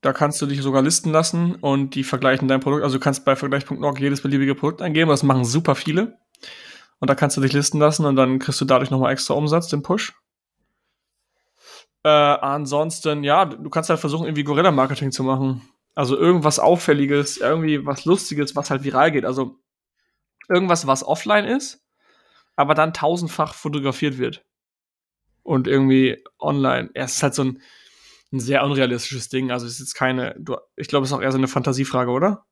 Da 0.06 0.12
kannst 0.12 0.40
du 0.40 0.46
dich 0.46 0.62
sogar 0.62 0.82
listen 0.82 1.10
lassen 1.10 1.56
und 1.56 1.96
die 1.96 2.04
vergleichen 2.04 2.46
dein 2.46 2.60
Produkt. 2.60 2.84
Also 2.84 2.98
du 2.98 3.02
kannst 3.02 3.24
bei 3.24 3.34
Vergleich.org 3.34 3.98
jedes 3.98 4.20
beliebige 4.20 4.54
Produkt 4.54 4.80
eingeben. 4.80 5.10
Das 5.10 5.24
machen 5.24 5.44
super 5.44 5.74
viele. 5.74 6.16
Und 7.00 7.10
da 7.10 7.16
kannst 7.16 7.36
du 7.36 7.40
dich 7.40 7.52
listen 7.52 7.80
lassen 7.80 8.06
und 8.06 8.14
dann 8.14 8.38
kriegst 8.38 8.60
du 8.60 8.64
dadurch 8.64 8.92
nochmal 8.92 9.12
extra 9.12 9.34
Umsatz, 9.34 9.66
den 9.66 9.82
Push. 9.82 10.14
Äh, 12.04 12.08
ansonsten, 12.08 13.24
ja, 13.24 13.46
du 13.46 13.68
kannst 13.68 13.90
halt 13.90 13.98
versuchen, 13.98 14.26
irgendwie 14.26 14.44
Gorilla-Marketing 14.44 15.10
zu 15.10 15.24
machen. 15.24 15.68
Also 15.96 16.16
irgendwas 16.16 16.60
Auffälliges, 16.60 17.38
irgendwie 17.38 17.84
was 17.84 18.04
Lustiges, 18.04 18.54
was 18.54 18.70
halt 18.70 18.84
viral 18.84 19.10
geht. 19.10 19.24
Also 19.24 19.58
irgendwas, 20.48 20.86
was 20.86 21.02
offline 21.02 21.46
ist, 21.46 21.84
aber 22.54 22.74
dann 22.74 22.94
tausendfach 22.94 23.54
fotografiert 23.54 24.18
wird. 24.18 24.44
Und 25.42 25.66
irgendwie 25.66 26.22
online. 26.38 26.90
Ja, 26.94 27.02
es 27.02 27.14
ist 27.16 27.24
halt 27.24 27.34
so 27.34 27.42
ein, 27.42 27.60
ein 28.36 28.40
sehr 28.40 28.64
unrealistisches 28.64 29.28
Ding. 29.28 29.50
Also 29.50 29.66
es 29.66 29.74
ist 29.74 29.80
jetzt 29.80 29.94
keine, 29.94 30.34
du, 30.38 30.56
ich 30.76 30.88
glaube, 30.88 31.04
es 31.04 31.10
ist 31.10 31.16
auch 31.16 31.22
eher 31.22 31.32
so 31.32 31.38
eine 31.38 31.48
Fantasiefrage, 31.48 32.10
oder? 32.10 32.44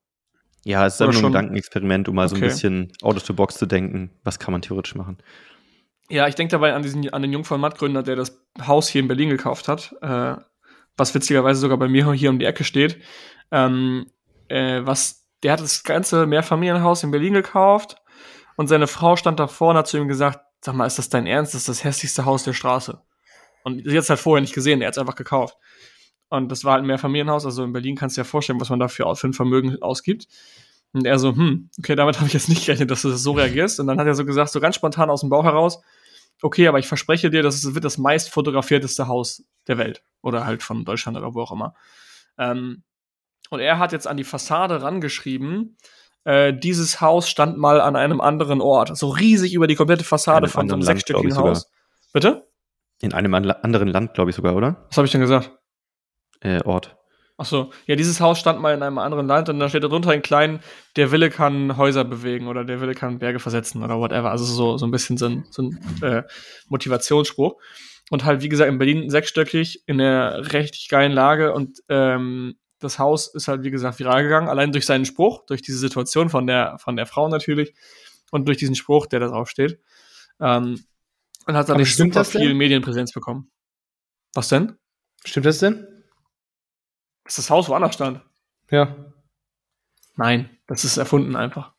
Ja, 0.63 0.85
es 0.85 0.95
ist 0.95 1.01
einfach 1.01 1.13
nur 1.13 1.29
ein 1.29 1.31
Gedankenexperiment, 1.33 2.09
um 2.09 2.15
mal 2.15 2.27
so 2.27 2.35
ein 2.35 2.39
Okay. 2.39 2.47
bisschen 2.47 2.91
out 3.01 3.15
of 3.17 3.25
the 3.25 3.33
box 3.33 3.55
zu 3.57 3.65
denken. 3.65 4.11
Was 4.23 4.39
kann 4.39 4.51
man 4.51 4.61
theoretisch 4.61 4.95
machen? 4.95 5.17
Ja, 6.09 6.27
ich 6.27 6.35
denke 6.35 6.51
dabei 6.51 6.73
an 6.73 6.83
diesen, 6.83 7.09
an 7.13 7.21
den 7.21 7.31
Jungfern 7.33 7.61
Matt-Gründer, 7.61 8.03
der 8.03 8.15
das 8.15 8.39
Haus 8.61 8.87
hier 8.87 9.01
in 9.01 9.07
Berlin 9.07 9.29
gekauft 9.29 9.67
hat, 9.67 9.95
äh, 10.01 10.35
was 10.97 11.13
witzigerweise 11.13 11.59
sogar 11.59 11.77
bei 11.77 11.87
mir 11.87 12.11
hier 12.13 12.29
um 12.29 12.39
die 12.39 12.45
Ecke 12.45 12.63
steht. 12.63 12.99
Ähm, 13.51 14.07
äh, 14.47 14.81
was, 14.83 15.27
der 15.43 15.53
hat 15.53 15.61
das 15.61 15.83
ganze 15.83 16.25
Mehrfamilienhaus 16.25 17.03
in 17.03 17.11
Berlin 17.11 17.33
gekauft 17.33 17.97
und 18.55 18.67
seine 18.67 18.87
Frau 18.87 19.15
stand 19.15 19.39
davor 19.39 19.71
und 19.71 19.77
hat 19.77 19.87
zu 19.87 19.97
ihm 19.97 20.07
gesagt, 20.07 20.39
sag 20.61 20.75
mal, 20.75 20.85
ist 20.85 20.97
das 20.97 21.09
dein 21.09 21.27
Ernst? 21.27 21.53
Das 21.53 21.61
ist 21.61 21.69
das 21.69 21.83
hässlichste 21.83 22.25
Haus 22.25 22.43
der 22.43 22.53
Straße. 22.53 23.01
Und 23.63 23.83
sie 23.83 23.97
hat 23.97 24.03
es 24.03 24.09
halt 24.09 24.19
vorher 24.19 24.41
nicht 24.41 24.53
gesehen, 24.53 24.81
er 24.81 24.87
hat 24.87 24.93
es 24.93 24.99
einfach 24.99 25.15
gekauft. 25.15 25.57
Und 26.35 26.49
das 26.51 26.63
war 26.63 26.73
halt 26.73 26.83
ein 26.83 26.87
Mehrfamilienhaus, 26.87 27.45
also 27.45 27.63
in 27.63 27.73
Berlin 27.73 27.95
kannst 27.95 28.17
du 28.17 28.21
dir 28.21 28.25
ja 28.25 28.29
vorstellen, 28.29 28.59
was 28.59 28.69
man 28.69 28.79
dafür 28.79 29.15
für 29.15 29.27
ein 29.27 29.33
Vermögen 29.33 29.81
ausgibt. 29.81 30.27
Und 30.93 31.05
er 31.05 31.19
so, 31.19 31.35
hm, 31.35 31.69
okay, 31.79 31.95
damit 31.95 32.15
habe 32.19 32.27
ich 32.27 32.33
jetzt 32.33 32.49
nicht 32.49 32.65
gerechnet, 32.65 32.91
dass 32.91 33.01
du 33.01 33.09
das 33.09 33.21
so 33.21 33.33
reagierst. 33.33 33.79
Und 33.79 33.87
dann 33.87 33.99
hat 33.99 34.07
er 34.07 34.15
so 34.15 34.25
gesagt, 34.25 34.51
so 34.51 34.59
ganz 34.59 34.75
spontan 34.75 35.09
aus 35.09 35.21
dem 35.21 35.29
Bauch 35.29 35.43
heraus, 35.43 35.81
okay, 36.41 36.67
aber 36.67 36.79
ich 36.79 36.87
verspreche 36.87 37.29
dir, 37.29 37.43
das 37.43 37.73
wird 37.73 37.85
das 37.85 37.97
meist 37.97 38.29
fotografierteste 38.29 39.07
Haus 39.07 39.43
der 39.67 39.77
Welt. 39.77 40.03
Oder 40.21 40.45
halt 40.45 40.63
von 40.63 40.85
Deutschland 40.85 41.17
oder 41.17 41.33
wo 41.33 41.41
auch 41.41 41.51
immer. 41.51 41.75
Ähm, 42.37 42.83
und 43.49 43.59
er 43.59 43.79
hat 43.79 43.91
jetzt 43.91 44.07
an 44.07 44.17
die 44.17 44.23
Fassade 44.23 44.81
rangeschrieben, 44.81 45.77
äh, 46.23 46.53
dieses 46.53 47.01
Haus 47.01 47.29
stand 47.29 47.57
mal 47.57 47.79
an 47.79 47.95
einem 47.95 48.19
anderen 48.19 48.59
Ort. 48.59 48.97
So 48.97 49.09
riesig 49.09 49.53
über 49.53 49.67
die 49.67 49.75
komplette 49.75 50.03
Fassade 50.03 50.47
von 50.47 50.67
so 50.67 50.73
einem 50.73 50.81
sechsstöckigen 50.81 51.37
Haus. 51.37 51.71
Bitte? 52.11 52.47
In 53.01 53.13
einem 53.13 53.33
an 53.33 53.49
anderen 53.51 53.89
Land, 53.89 54.13
glaube 54.13 54.31
ich 54.31 54.35
sogar, 54.35 54.55
oder? 54.55 54.85
Was 54.89 54.97
habe 54.97 55.05
ich 55.05 55.11
denn 55.11 55.21
gesagt? 55.21 55.51
Äh, 56.45 56.61
Ort. 56.63 56.95
Ach 57.37 57.45
so, 57.45 57.71
ja, 57.85 57.97
dieses 57.97 58.21
Haus 58.21 58.39
stand 58.39 58.61
mal 58.61 58.73
in 58.73 58.81
einem 58.81 58.97
anderen 58.97 59.27
Land 59.27 59.49
und 59.49 59.59
da 59.59 59.67
steht 59.67 59.83
darunter 59.83 60.13
in 60.13 60.21
klein, 60.21 60.61
der 60.95 61.11
Wille 61.11 61.29
kann 61.29 61.75
Häuser 61.75 62.05
bewegen 62.05 62.47
oder 62.47 62.63
der 62.63 62.79
Wille 62.79 62.93
kann 62.93 63.19
Berge 63.19 63.39
versetzen 63.39 63.83
oder 63.83 63.99
whatever. 63.99 64.31
Also 64.31 64.45
so, 64.45 64.77
so 64.77 64.85
ein 64.85 64.91
bisschen 64.91 65.17
so 65.17 65.25
ein, 65.25 65.45
so 65.49 65.63
ein 65.63 66.01
äh, 66.01 66.23
Motivationsspruch. 66.69 67.59
Und 68.11 68.23
halt, 68.23 68.41
wie 68.41 68.49
gesagt, 68.49 68.69
in 68.69 68.77
Berlin 68.77 69.09
sechsstöckig, 69.09 69.83
in 69.87 69.99
einer 69.99 70.53
richtig 70.53 70.87
geilen 70.87 71.11
Lage 71.11 71.53
und 71.53 71.81
ähm, 71.89 72.55
das 72.79 72.99
Haus 72.99 73.33
ist 73.33 73.47
halt, 73.47 73.63
wie 73.63 73.71
gesagt, 73.71 73.99
viral 73.99 74.23
gegangen, 74.23 74.47
allein 74.47 74.71
durch 74.71 74.85
seinen 74.85 75.05
Spruch, 75.05 75.45
durch 75.47 75.61
diese 75.61 75.79
Situation 75.79 76.29
von 76.29 76.45
der, 76.45 76.77
von 76.77 76.95
der 76.95 77.07
Frau 77.07 77.27
natürlich 77.27 77.73
und 78.31 78.47
durch 78.47 78.57
diesen 78.57 78.75
Spruch, 78.75 79.07
der 79.07 79.19
da 79.19 79.27
drauf 79.27 79.49
steht. 79.49 79.79
Ähm, 80.39 80.83
und 81.47 81.55
hat 81.55 81.67
dadurch 81.67 81.91
stimmt 81.91 82.13
super 82.13 82.25
viel 82.25 82.53
Medienpräsenz 82.53 83.11
bekommen. 83.11 83.49
Was 84.33 84.49
denn? 84.49 84.77
Stimmt 85.25 85.47
das 85.47 85.59
denn? 85.59 85.94
Dass 87.25 87.35
das 87.35 87.49
Haus 87.49 87.67
woanders 87.67 87.95
stand? 87.95 88.21
Ja. 88.71 88.95
Nein, 90.15 90.49
das 90.67 90.85
ist 90.85 90.97
erfunden 90.97 91.35
einfach. 91.35 91.73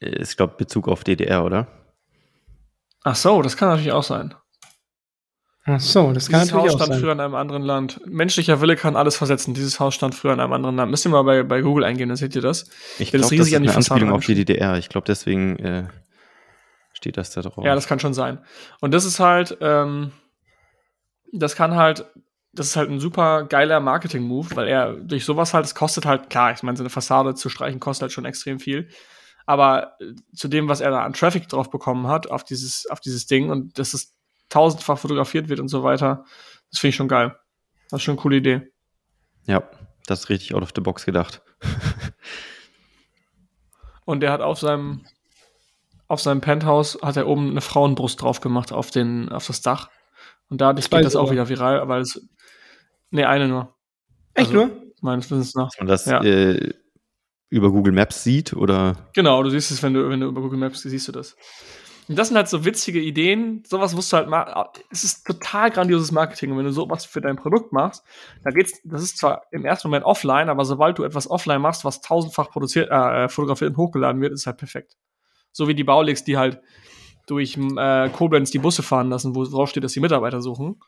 Ich 0.00 0.36
glaube, 0.36 0.54
Bezug 0.56 0.88
auf 0.88 1.04
DDR, 1.04 1.44
oder? 1.44 1.66
Ach 3.02 3.16
so, 3.16 3.42
das 3.42 3.56
kann 3.56 3.68
natürlich 3.68 3.92
auch 3.92 4.02
sein. 4.02 4.34
Ach 5.66 5.80
so, 5.80 6.12
das 6.12 6.28
kann 6.28 6.40
Dieses 6.40 6.52
Haus 6.52 6.62
natürlich 6.62 6.74
auch 6.74 6.76
stand 6.76 6.92
sein. 6.92 7.00
früher 7.00 7.12
in 7.12 7.20
einem 7.20 7.34
anderen 7.34 7.62
Land. 7.62 8.00
Menschlicher 8.06 8.60
Wille 8.60 8.76
kann 8.76 8.96
alles 8.96 9.16
versetzen. 9.16 9.54
Dieses 9.54 9.80
Haus 9.80 9.94
stand 9.94 10.14
früher 10.14 10.34
in 10.34 10.40
einem 10.40 10.52
anderen 10.52 10.76
Land. 10.76 10.90
Müsst 10.90 11.06
ihr 11.06 11.10
mal 11.10 11.22
bei, 11.22 11.42
bei 11.42 11.62
Google 11.62 11.84
eingehen, 11.84 12.08
dann 12.08 12.16
seht 12.16 12.36
ihr 12.36 12.42
das. 12.42 12.64
Ich 12.98 13.10
das 13.10 13.20
glaube, 13.20 13.22
das 13.22 13.30
riesig 13.32 13.52
ist 13.52 13.56
an 13.56 13.62
die 13.62 13.68
eine 13.68 13.76
Anspielung 13.76 14.12
auf 14.12 14.24
die. 14.26 14.34
DDR. 14.34 14.76
Ich 14.76 14.90
glaube, 14.90 15.06
deswegen 15.06 15.58
äh, 15.58 15.88
steht 16.92 17.16
das 17.16 17.30
da 17.30 17.40
drauf. 17.40 17.64
Ja, 17.64 17.74
das 17.74 17.86
kann 17.86 17.98
schon 17.98 18.12
sein. 18.12 18.38
Und 18.80 18.92
das 18.92 19.06
ist 19.06 19.20
halt, 19.20 19.56
ähm, 19.62 20.12
das 21.32 21.56
kann 21.56 21.74
halt, 21.76 22.04
das 22.54 22.68
ist 22.68 22.76
halt 22.76 22.90
ein 22.90 23.00
super 23.00 23.44
geiler 23.44 23.80
Marketing-Move, 23.80 24.54
weil 24.54 24.68
er 24.68 24.94
durch 24.94 25.24
sowas 25.24 25.54
halt, 25.54 25.64
es 25.64 25.74
kostet 25.74 26.06
halt, 26.06 26.30
klar, 26.30 26.52
ich 26.52 26.62
meine, 26.62 26.76
so 26.76 26.82
eine 26.82 26.90
Fassade 26.90 27.34
zu 27.34 27.48
streichen 27.48 27.80
kostet 27.80 28.02
halt 28.02 28.12
schon 28.12 28.24
extrem 28.24 28.60
viel. 28.60 28.88
Aber 29.46 29.96
äh, 30.00 30.14
zu 30.34 30.48
dem, 30.48 30.68
was 30.68 30.80
er 30.80 30.90
da 30.90 31.04
an 31.04 31.12
Traffic 31.12 31.48
drauf 31.48 31.70
bekommen 31.70 32.08
hat, 32.08 32.30
auf 32.30 32.44
dieses, 32.44 32.86
auf 32.86 33.00
dieses 33.00 33.26
Ding, 33.26 33.50
und 33.50 33.78
das 33.78 33.94
ist 33.94 34.14
tausendfach 34.48 34.98
fotografiert 34.98 35.48
wird 35.48 35.60
und 35.60 35.68
so 35.68 35.82
weiter. 35.82 36.24
Das 36.70 36.80
finde 36.80 36.90
ich 36.90 36.96
schon 36.96 37.08
geil. 37.08 37.36
Das 37.90 38.00
ist 38.00 38.04
schon 38.04 38.12
eine 38.12 38.22
coole 38.22 38.36
Idee. 38.36 38.72
Ja, 39.46 39.62
das 40.06 40.20
ist 40.20 40.28
richtig 40.28 40.54
out 40.54 40.62
of 40.62 40.72
the 40.74 40.80
box 40.80 41.04
gedacht. 41.04 41.42
Und 44.04 44.20
der 44.20 44.32
hat 44.32 44.40
auf 44.42 44.58
seinem, 44.58 45.06
auf 46.08 46.20
seinem 46.20 46.40
Penthouse 46.40 46.98
hat 47.02 47.16
er 47.16 47.26
oben 47.26 47.50
eine 47.50 47.60
Frauenbrust 47.60 48.20
drauf 48.20 48.40
gemacht 48.40 48.72
auf 48.72 48.90
den, 48.90 49.30
auf 49.30 49.46
das 49.46 49.62
Dach. 49.62 49.88
Und 50.50 50.60
dadurch 50.60 50.90
geht 50.90 51.04
das 51.04 51.16
auch 51.16 51.30
wieder 51.30 51.48
viral, 51.48 51.88
weil 51.88 52.02
es, 52.02 52.20
nee, 53.14 53.24
eine 53.24 53.48
nur. 53.48 53.74
Echt 54.34 54.48
Also- 54.50 54.66
nur? 54.66 54.82
Meines 55.00 55.30
Wissens 55.30 55.54
nach. 55.54 55.68
Dass 55.68 55.78
man 55.78 55.86
das 55.88 56.06
Ja. 56.06 56.22
äh, 56.22 56.72
über 57.50 57.70
Google 57.70 57.92
Maps 57.92 58.22
sieht 58.24 58.54
oder 58.54 58.96
Genau, 59.14 59.42
du 59.42 59.50
siehst 59.50 59.70
es, 59.70 59.82
wenn 59.82 59.92
du, 59.94 60.08
wenn 60.08 60.20
du 60.20 60.28
über 60.28 60.40
Google 60.40 60.58
Maps 60.58 60.82
siehst 60.82 61.06
du 61.08 61.12
das. 61.12 61.36
Und 62.08 62.18
das 62.18 62.28
sind 62.28 62.36
halt 62.36 62.48
so 62.48 62.64
witzige 62.64 63.00
Ideen. 63.00 63.62
Sowas 63.66 63.94
musst 63.94 64.12
du 64.12 64.16
halt 64.18 64.28
mal. 64.28 64.68
Es 64.90 65.04
ist 65.04 65.26
total 65.26 65.70
grandioses 65.70 66.10
Marketing. 66.12 66.50
Und 66.52 66.58
wenn 66.58 66.64
du 66.66 66.72
sowas 66.72 67.04
für 67.06 67.20
dein 67.22 67.36
Produkt 67.36 67.72
machst, 67.72 68.02
da 68.42 68.50
geht's, 68.50 68.80
das 68.84 69.02
ist 69.02 69.16
zwar 69.18 69.42
im 69.52 69.64
ersten 69.64 69.88
Moment 69.88 70.04
offline, 70.04 70.48
aber 70.50 70.64
sobald 70.66 70.98
du 70.98 71.04
etwas 71.04 71.30
offline 71.30 71.60
machst, 71.62 71.84
was 71.84 72.00
tausendfach 72.02 72.50
produziert, 72.50 72.90
äh, 72.90 73.28
fotografiert 73.30 73.70
und 73.70 73.76
hochgeladen 73.78 74.20
wird, 74.20 74.32
ist 74.32 74.46
halt 74.46 74.58
perfekt. 74.58 74.96
So 75.52 75.66
wie 75.68 75.74
die 75.74 75.84
Baulix, 75.84 76.24
die 76.24 76.36
halt 76.36 76.60
durch 77.26 77.56
äh, 77.56 78.08
Koblenz 78.10 78.50
die 78.50 78.58
Busse 78.58 78.82
fahren 78.82 79.08
lassen, 79.08 79.34
wo 79.34 79.44
drauf 79.44 79.70
steht, 79.70 79.84
dass 79.84 79.92
sie 79.92 80.00
Mitarbeiter 80.00 80.42
suchen. 80.42 80.80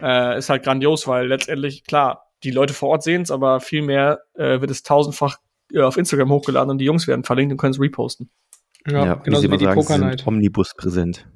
Äh, 0.00 0.38
ist 0.38 0.48
halt 0.50 0.62
grandios, 0.62 1.06
weil 1.06 1.26
letztendlich, 1.26 1.84
klar, 1.84 2.30
die 2.42 2.50
Leute 2.50 2.74
vor 2.74 2.90
Ort 2.90 3.02
sehen 3.02 3.22
es, 3.22 3.30
aber 3.30 3.60
vielmehr 3.60 4.20
äh, 4.34 4.60
wird 4.60 4.70
es 4.70 4.82
tausendfach 4.82 5.38
äh, 5.72 5.80
auf 5.80 5.96
Instagram 5.96 6.30
hochgeladen 6.30 6.70
und 6.70 6.78
die 6.78 6.84
Jungs 6.84 7.06
werden 7.06 7.24
verlinkt 7.24 7.52
und 7.52 7.58
können 7.58 7.72
es 7.72 7.80
reposten. 7.80 8.30
Ja, 8.86 9.14
genauso 9.14 9.42
sie 9.42 9.50
wie 9.50 9.58
die 9.58 9.64
immer 9.64 9.74
sagen, 9.74 9.80
Poker 9.80 9.98
Night. 9.98 10.26
Omnibus 10.26 10.74
präsent. 10.74 11.26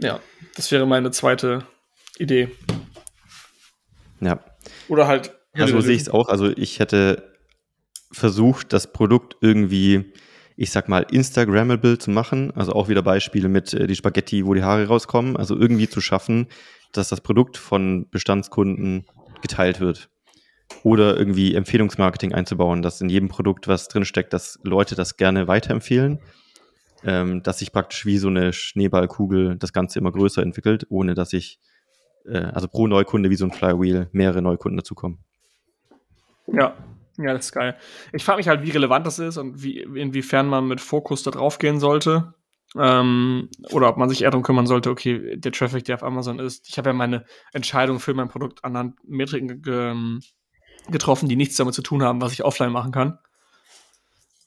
Ja, 0.00 0.20
das 0.54 0.70
wäre 0.70 0.86
meine 0.86 1.10
zweite 1.10 1.66
Idee. 2.18 2.50
Ja, 4.20 4.40
Oder 4.88 5.06
halt. 5.06 5.34
Ja, 5.54 5.66
so 5.66 5.80
sehe 5.80 5.96
ich 5.96 6.02
es 6.02 6.08
auch. 6.08 6.28
Also 6.28 6.50
ich 6.56 6.78
hätte 6.78 7.34
versucht, 8.12 8.72
das 8.72 8.92
Produkt 8.92 9.36
irgendwie, 9.40 10.12
ich 10.58 10.72
sag 10.72 10.88
mal, 10.88 11.06
Instagrammable 11.08 11.98
zu 11.98 12.10
machen. 12.10 12.50
Also 12.56 12.72
auch 12.72 12.88
wieder 12.88 13.02
Beispiele 13.02 13.48
mit 13.48 13.72
äh, 13.72 13.86
die 13.86 13.94
Spaghetti, 13.94 14.44
wo 14.44 14.54
die 14.54 14.64
Haare 14.64 14.88
rauskommen. 14.88 15.36
Also 15.36 15.56
irgendwie 15.56 15.88
zu 15.88 16.00
schaffen, 16.00 16.48
dass 16.92 17.08
das 17.08 17.20
Produkt 17.20 17.56
von 17.56 18.08
Bestandskunden 18.10 19.06
geteilt 19.40 19.78
wird. 19.78 20.10
Oder 20.82 21.16
irgendwie 21.16 21.54
Empfehlungsmarketing 21.54 22.34
einzubauen, 22.34 22.82
dass 22.82 23.00
in 23.00 23.08
jedem 23.08 23.28
Produkt 23.28 23.68
was 23.68 23.86
drinsteckt, 23.86 24.32
dass 24.32 24.58
Leute 24.64 24.96
das 24.96 25.16
gerne 25.16 25.46
weiterempfehlen. 25.46 26.18
Ähm, 27.04 27.44
dass 27.44 27.60
sich 27.60 27.70
praktisch 27.70 28.04
wie 28.04 28.18
so 28.18 28.26
eine 28.26 28.52
Schneeballkugel 28.52 29.56
das 29.56 29.72
Ganze 29.72 30.00
immer 30.00 30.10
größer 30.10 30.42
entwickelt, 30.42 30.86
ohne 30.88 31.14
dass 31.14 31.32
ich, 31.32 31.60
äh, 32.26 32.38
also 32.38 32.66
pro 32.66 32.88
Neukunde 32.88 33.30
wie 33.30 33.36
so 33.36 33.44
ein 33.44 33.52
Flywheel 33.52 34.08
mehrere 34.10 34.42
Neukunden 34.42 34.76
dazukommen. 34.76 35.20
Ja, 36.48 36.74
ja, 37.18 37.32
das 37.32 37.46
ist 37.46 37.52
geil. 37.52 37.76
Ich 38.12 38.24
frage 38.24 38.38
mich 38.38 38.48
halt, 38.48 38.62
wie 38.62 38.70
relevant 38.70 39.06
das 39.06 39.18
ist 39.18 39.36
und 39.36 39.62
wie, 39.62 39.80
inwiefern 39.80 40.46
man 40.48 40.68
mit 40.68 40.80
Fokus 40.80 41.24
da 41.24 41.32
drauf 41.32 41.58
gehen 41.58 41.80
sollte. 41.80 42.34
Ähm, 42.76 43.48
oder 43.70 43.88
ob 43.88 43.96
man 43.96 44.08
sich 44.08 44.22
eher 44.22 44.30
darum 44.30 44.44
kümmern 44.44 44.66
sollte, 44.66 44.90
okay, 44.90 45.36
der 45.36 45.52
Traffic, 45.52 45.84
der 45.84 45.96
auf 45.96 46.02
Amazon 46.02 46.38
ist. 46.38 46.68
Ich 46.68 46.78
habe 46.78 46.90
ja 46.90 46.94
meine 46.94 47.24
Entscheidung 47.52 47.98
für 47.98 48.14
mein 48.14 48.28
Produkt 48.28 48.64
anhand 48.64 48.96
Metriken 49.04 49.48
ge 49.48 49.58
ge 49.60 50.20
getroffen, 50.90 51.28
die 51.28 51.36
nichts 51.36 51.56
damit 51.56 51.74
zu 51.74 51.82
tun 51.82 52.02
haben, 52.02 52.20
was 52.20 52.32
ich 52.32 52.44
offline 52.44 52.72
machen 52.72 52.92
kann. 52.92 53.18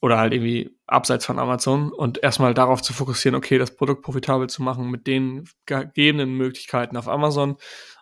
Oder 0.02 0.18
halt 0.18 0.34
irgendwie 0.34 0.76
abseits 0.88 1.26
von 1.26 1.38
Amazon 1.38 1.92
und 1.92 2.24
erstmal 2.24 2.56
darauf 2.56 2.82
zu 2.82 2.94
fokussieren, 2.94 3.36
okay, 3.36 3.60
das 3.60 3.76
Produkt 3.76 4.02
profitabel 4.02 4.50
zu 4.50 4.64
machen 4.64 4.90
mit 4.90 5.06
den 5.06 5.48
gegebenen 5.68 6.36
Möglichkeiten 6.36 6.98
auf 6.98 7.08
Amazon 7.08 7.58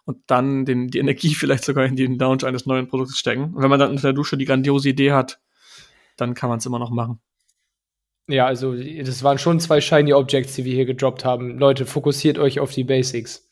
und 0.10 0.24
dann 0.26 0.66
den, 0.66 0.88
die 0.88 0.98
Energie 0.98 1.36
vielleicht 1.36 1.64
sogar 1.64 1.86
in 1.86 1.96
den 1.96 2.18
Launch 2.18 2.44
eines 2.44 2.66
neuen 2.66 2.88
Produktes 2.88 3.20
stecken. 3.20 3.54
Und 3.54 3.62
wenn 3.62 3.70
man 3.70 3.80
dann 3.80 3.92
unter 3.92 4.02
der 4.02 4.14
Dusche 4.14 4.38
die 4.38 4.46
grandiose 4.46 4.90
Idee 4.90 5.12
hat, 5.12 5.40
dann 6.18 6.34
kann 6.34 6.50
man 6.50 6.58
es 6.58 6.66
immer 6.66 6.80
noch 6.80 6.90
machen. 6.90 7.22
Ja, 8.28 8.48
also 8.48 8.76
das 8.76 9.22
waren 9.22 9.38
schon 9.38 9.60
zwei 9.60 9.82
Shiny 9.82 10.14
Objects, 10.14 10.56
die 10.56 10.66
wir 10.66 10.74
hier 10.74 10.88
gedroppt 10.88 11.26
haben. 11.26 11.60
Leute, 11.60 11.86
fokussiert 11.86 12.40
euch 12.40 12.60
auf 12.60 12.72
die 12.72 12.84
Basics. 12.84 13.48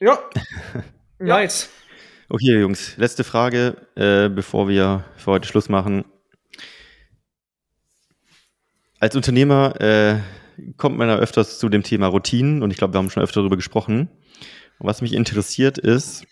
Ja. 0.00 0.18
nice. 1.18 1.68
Okay, 2.30 2.60
Jungs, 2.60 2.96
letzte 2.96 3.24
Frage, 3.24 3.76
äh, 3.94 4.30
bevor 4.30 4.68
wir 4.68 5.04
für 5.16 5.32
heute 5.32 5.46
Schluss 5.46 5.68
machen. 5.68 6.06
Als 8.98 9.16
Unternehmer 9.16 9.78
äh, 9.80 10.20
kommt 10.76 10.96
man 10.98 11.08
ja 11.08 11.16
öfters 11.16 11.58
zu 11.58 11.68
dem 11.68 11.82
Thema 11.82 12.06
Routinen 12.08 12.62
und 12.62 12.70
ich 12.70 12.76
glaube, 12.76 12.94
wir 12.94 12.98
haben 12.98 13.10
schon 13.10 13.22
öfter 13.22 13.40
darüber 13.40 13.56
gesprochen. 13.56 14.08
Und 14.78 14.86
was 14.86 15.02
mich 15.02 15.12
interessiert 15.12 15.78
ist, 15.78 16.24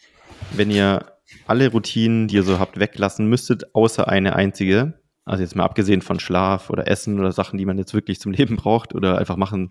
wenn 0.53 0.71
ihr 0.71 1.13
alle 1.47 1.71
Routinen, 1.71 2.29
die 2.29 2.37
ihr 2.37 2.43
so 2.43 2.59
habt, 2.59 2.79
weglassen 2.81 3.27
müsstet, 3.29 3.75
außer 3.75 4.09
eine 4.09 4.35
einzige, 4.37 4.95
also 5.25 5.43
jetzt 5.43 5.57
mal 5.57 5.65
abgesehen 5.65 6.01
von 6.01 6.19
Schlaf 6.21 6.71
oder 6.71 6.89
Essen 6.89 7.21
oder 7.21 7.33
Sachen, 7.33 7.59
die 7.59 7.67
man 7.67 7.77
jetzt 7.79 7.93
wirklich 7.95 8.21
zum 8.21 8.33
Leben 8.39 8.57
braucht 8.57 8.95
oder 8.95 9.19
einfach 9.19 9.37
machen 9.37 9.71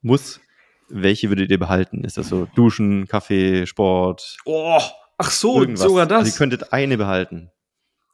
muss, 0.00 0.40
welche 0.88 1.28
würdet 1.28 1.50
ihr 1.50 1.58
behalten? 1.58 2.04
Ist 2.04 2.16
das 2.16 2.28
so 2.28 2.46
Duschen, 2.54 3.06
Kaffee, 3.08 3.66
Sport, 3.66 4.36
Oh, 4.44 4.80
ach 5.18 5.30
so, 5.30 5.60
irgendwas? 5.60 5.82
sogar 5.86 6.06
das. 6.06 6.18
Also 6.20 6.30
ihr 6.30 6.38
könntet 6.38 6.72
eine 6.72 6.96
behalten. 6.96 7.50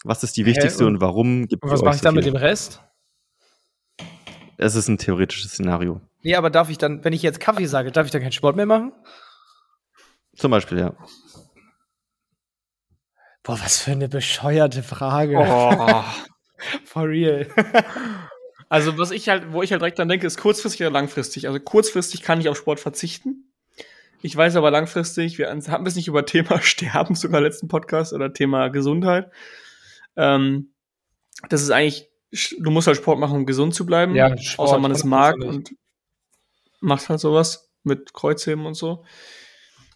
Was 0.04 0.24
ist 0.24 0.36
die 0.36 0.46
wichtigste 0.46 0.84
und- 0.86 0.94
und, 0.96 1.00
warum 1.00 1.46
gibt 1.46 1.62
Und 1.62 1.68
ihr 1.68 1.72
was 1.74 1.82
mache 1.82 1.94
ich 1.96 2.00
so 2.00 2.04
dann 2.06 2.14
mit 2.16 2.24
viel? 2.24 2.32
dem 2.32 2.36
Rest? 2.38 2.82
Es 4.58 4.74
ist 4.74 4.88
ein 4.88 4.98
theoretisches 4.98 5.52
Szenario. 5.52 6.00
Nee, 6.22 6.36
aber 6.36 6.50
darf 6.50 6.70
ich 6.70 6.78
dann, 6.78 7.04
wenn 7.04 7.12
ich 7.12 7.22
jetzt 7.22 7.40
Kaffee 7.40 7.66
sage, 7.66 7.90
darf 7.90 8.06
ich 8.06 8.12
dann 8.12 8.22
keinen 8.22 8.32
Sport 8.32 8.56
mehr 8.56 8.66
machen? 8.66 8.92
Zum 10.36 10.50
Beispiel, 10.50 10.78
ja. 10.78 10.94
Boah, 13.42 13.58
was 13.60 13.80
für 13.80 13.90
eine 13.90 14.08
bescheuerte 14.08 14.82
Frage. 14.82 15.36
oh. 15.38 16.04
For 16.84 17.08
real. 17.08 17.46
Also, 18.68 18.96
was 18.96 19.10
ich 19.10 19.28
halt, 19.28 19.52
wo 19.52 19.62
ich 19.62 19.70
halt 19.70 19.82
direkt 19.82 19.98
dann 19.98 20.08
denke, 20.08 20.26
ist 20.26 20.38
kurzfristig 20.38 20.80
oder 20.80 20.90
langfristig. 20.90 21.46
Also, 21.46 21.60
kurzfristig 21.60 22.22
kann 22.22 22.40
ich 22.40 22.48
auf 22.48 22.56
Sport 22.56 22.80
verzichten. 22.80 23.52
Ich 24.22 24.34
weiß 24.34 24.56
aber 24.56 24.70
langfristig, 24.70 25.36
wir 25.36 25.50
haben 25.50 25.86
es 25.86 25.94
nicht 25.94 26.08
über 26.08 26.24
Thema 26.24 26.58
Sterben, 26.62 27.14
sogar 27.14 27.42
letzten 27.42 27.68
Podcast, 27.68 28.14
oder 28.14 28.32
Thema 28.32 28.68
Gesundheit. 28.68 29.30
Ähm, 30.16 30.72
das 31.50 31.60
ist 31.60 31.70
eigentlich, 31.70 32.08
du 32.58 32.70
musst 32.70 32.86
halt 32.86 32.96
Sport 32.96 33.18
machen, 33.18 33.36
um 33.36 33.46
gesund 33.46 33.74
zu 33.74 33.84
bleiben. 33.86 34.14
Ja, 34.14 34.36
Sport, 34.38 34.68
außer 34.68 34.78
man 34.78 34.90
es 34.90 35.04
mag 35.04 35.36
100%. 35.36 35.44
und 35.46 35.76
macht 36.80 37.08
halt 37.08 37.20
sowas 37.20 37.70
mit 37.84 38.14
Kreuzheben 38.14 38.66
und 38.66 38.74
so. 38.74 39.04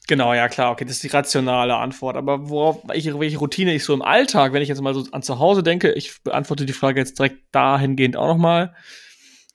Genau, 0.08 0.32
ja 0.34 0.48
klar, 0.48 0.70
okay, 0.70 0.84
das 0.84 0.96
ist 0.96 1.02
die 1.02 1.08
rationale 1.08 1.74
Antwort. 1.76 2.16
Aber 2.16 2.48
worauf, 2.48 2.82
welche, 2.86 3.18
welche 3.18 3.38
Routine 3.38 3.74
ich 3.74 3.82
so 3.82 3.92
im 3.92 4.02
Alltag, 4.02 4.52
wenn 4.52 4.62
ich 4.62 4.68
jetzt 4.68 4.80
mal 4.80 4.94
so 4.94 5.04
an 5.10 5.22
zu 5.22 5.40
Hause 5.40 5.64
denke, 5.64 5.92
ich 5.92 6.22
beantworte 6.22 6.64
die 6.64 6.72
Frage 6.72 7.00
jetzt 7.00 7.18
direkt 7.18 7.42
dahingehend 7.52 8.16
auch 8.16 8.28
nochmal. 8.28 8.74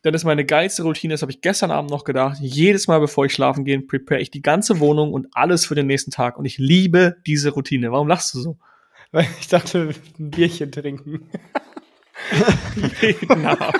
Dann 0.01 0.13
ist 0.13 0.25
meine 0.25 0.43
geilste 0.43 0.84
Routine, 0.84 1.13
das 1.13 1.21
habe 1.21 1.32
ich 1.32 1.41
gestern 1.41 1.71
Abend 1.71 1.91
noch 1.91 2.03
gedacht, 2.03 2.39
jedes 2.41 2.88
Mal 2.88 2.99
bevor 2.99 3.25
ich 3.25 3.34
schlafen 3.34 3.63
gehe, 3.65 3.79
prepare 3.82 4.19
ich 4.19 4.32
die 4.32 4.41
ganze 4.41 4.79
Wohnung 4.79 5.13
und 5.13 5.27
alles 5.32 5.65
für 5.65 5.75
den 5.75 5.88
nächsten 5.88 6.11
Tag. 6.11 6.38
Und 6.38 6.45
ich 6.45 6.57
liebe 6.57 7.17
diese 7.27 7.51
Routine. 7.51 7.91
Warum 7.91 8.07
lachst 8.07 8.34
du 8.34 8.39
so? 8.39 8.57
Weil 9.11 9.27
ich 9.39 9.47
dachte, 9.47 9.93
ein 10.19 10.32
Bierchen 10.32 10.71
trinken. 10.71 11.29
Jeden 13.01 13.45
Abend. 13.45 13.76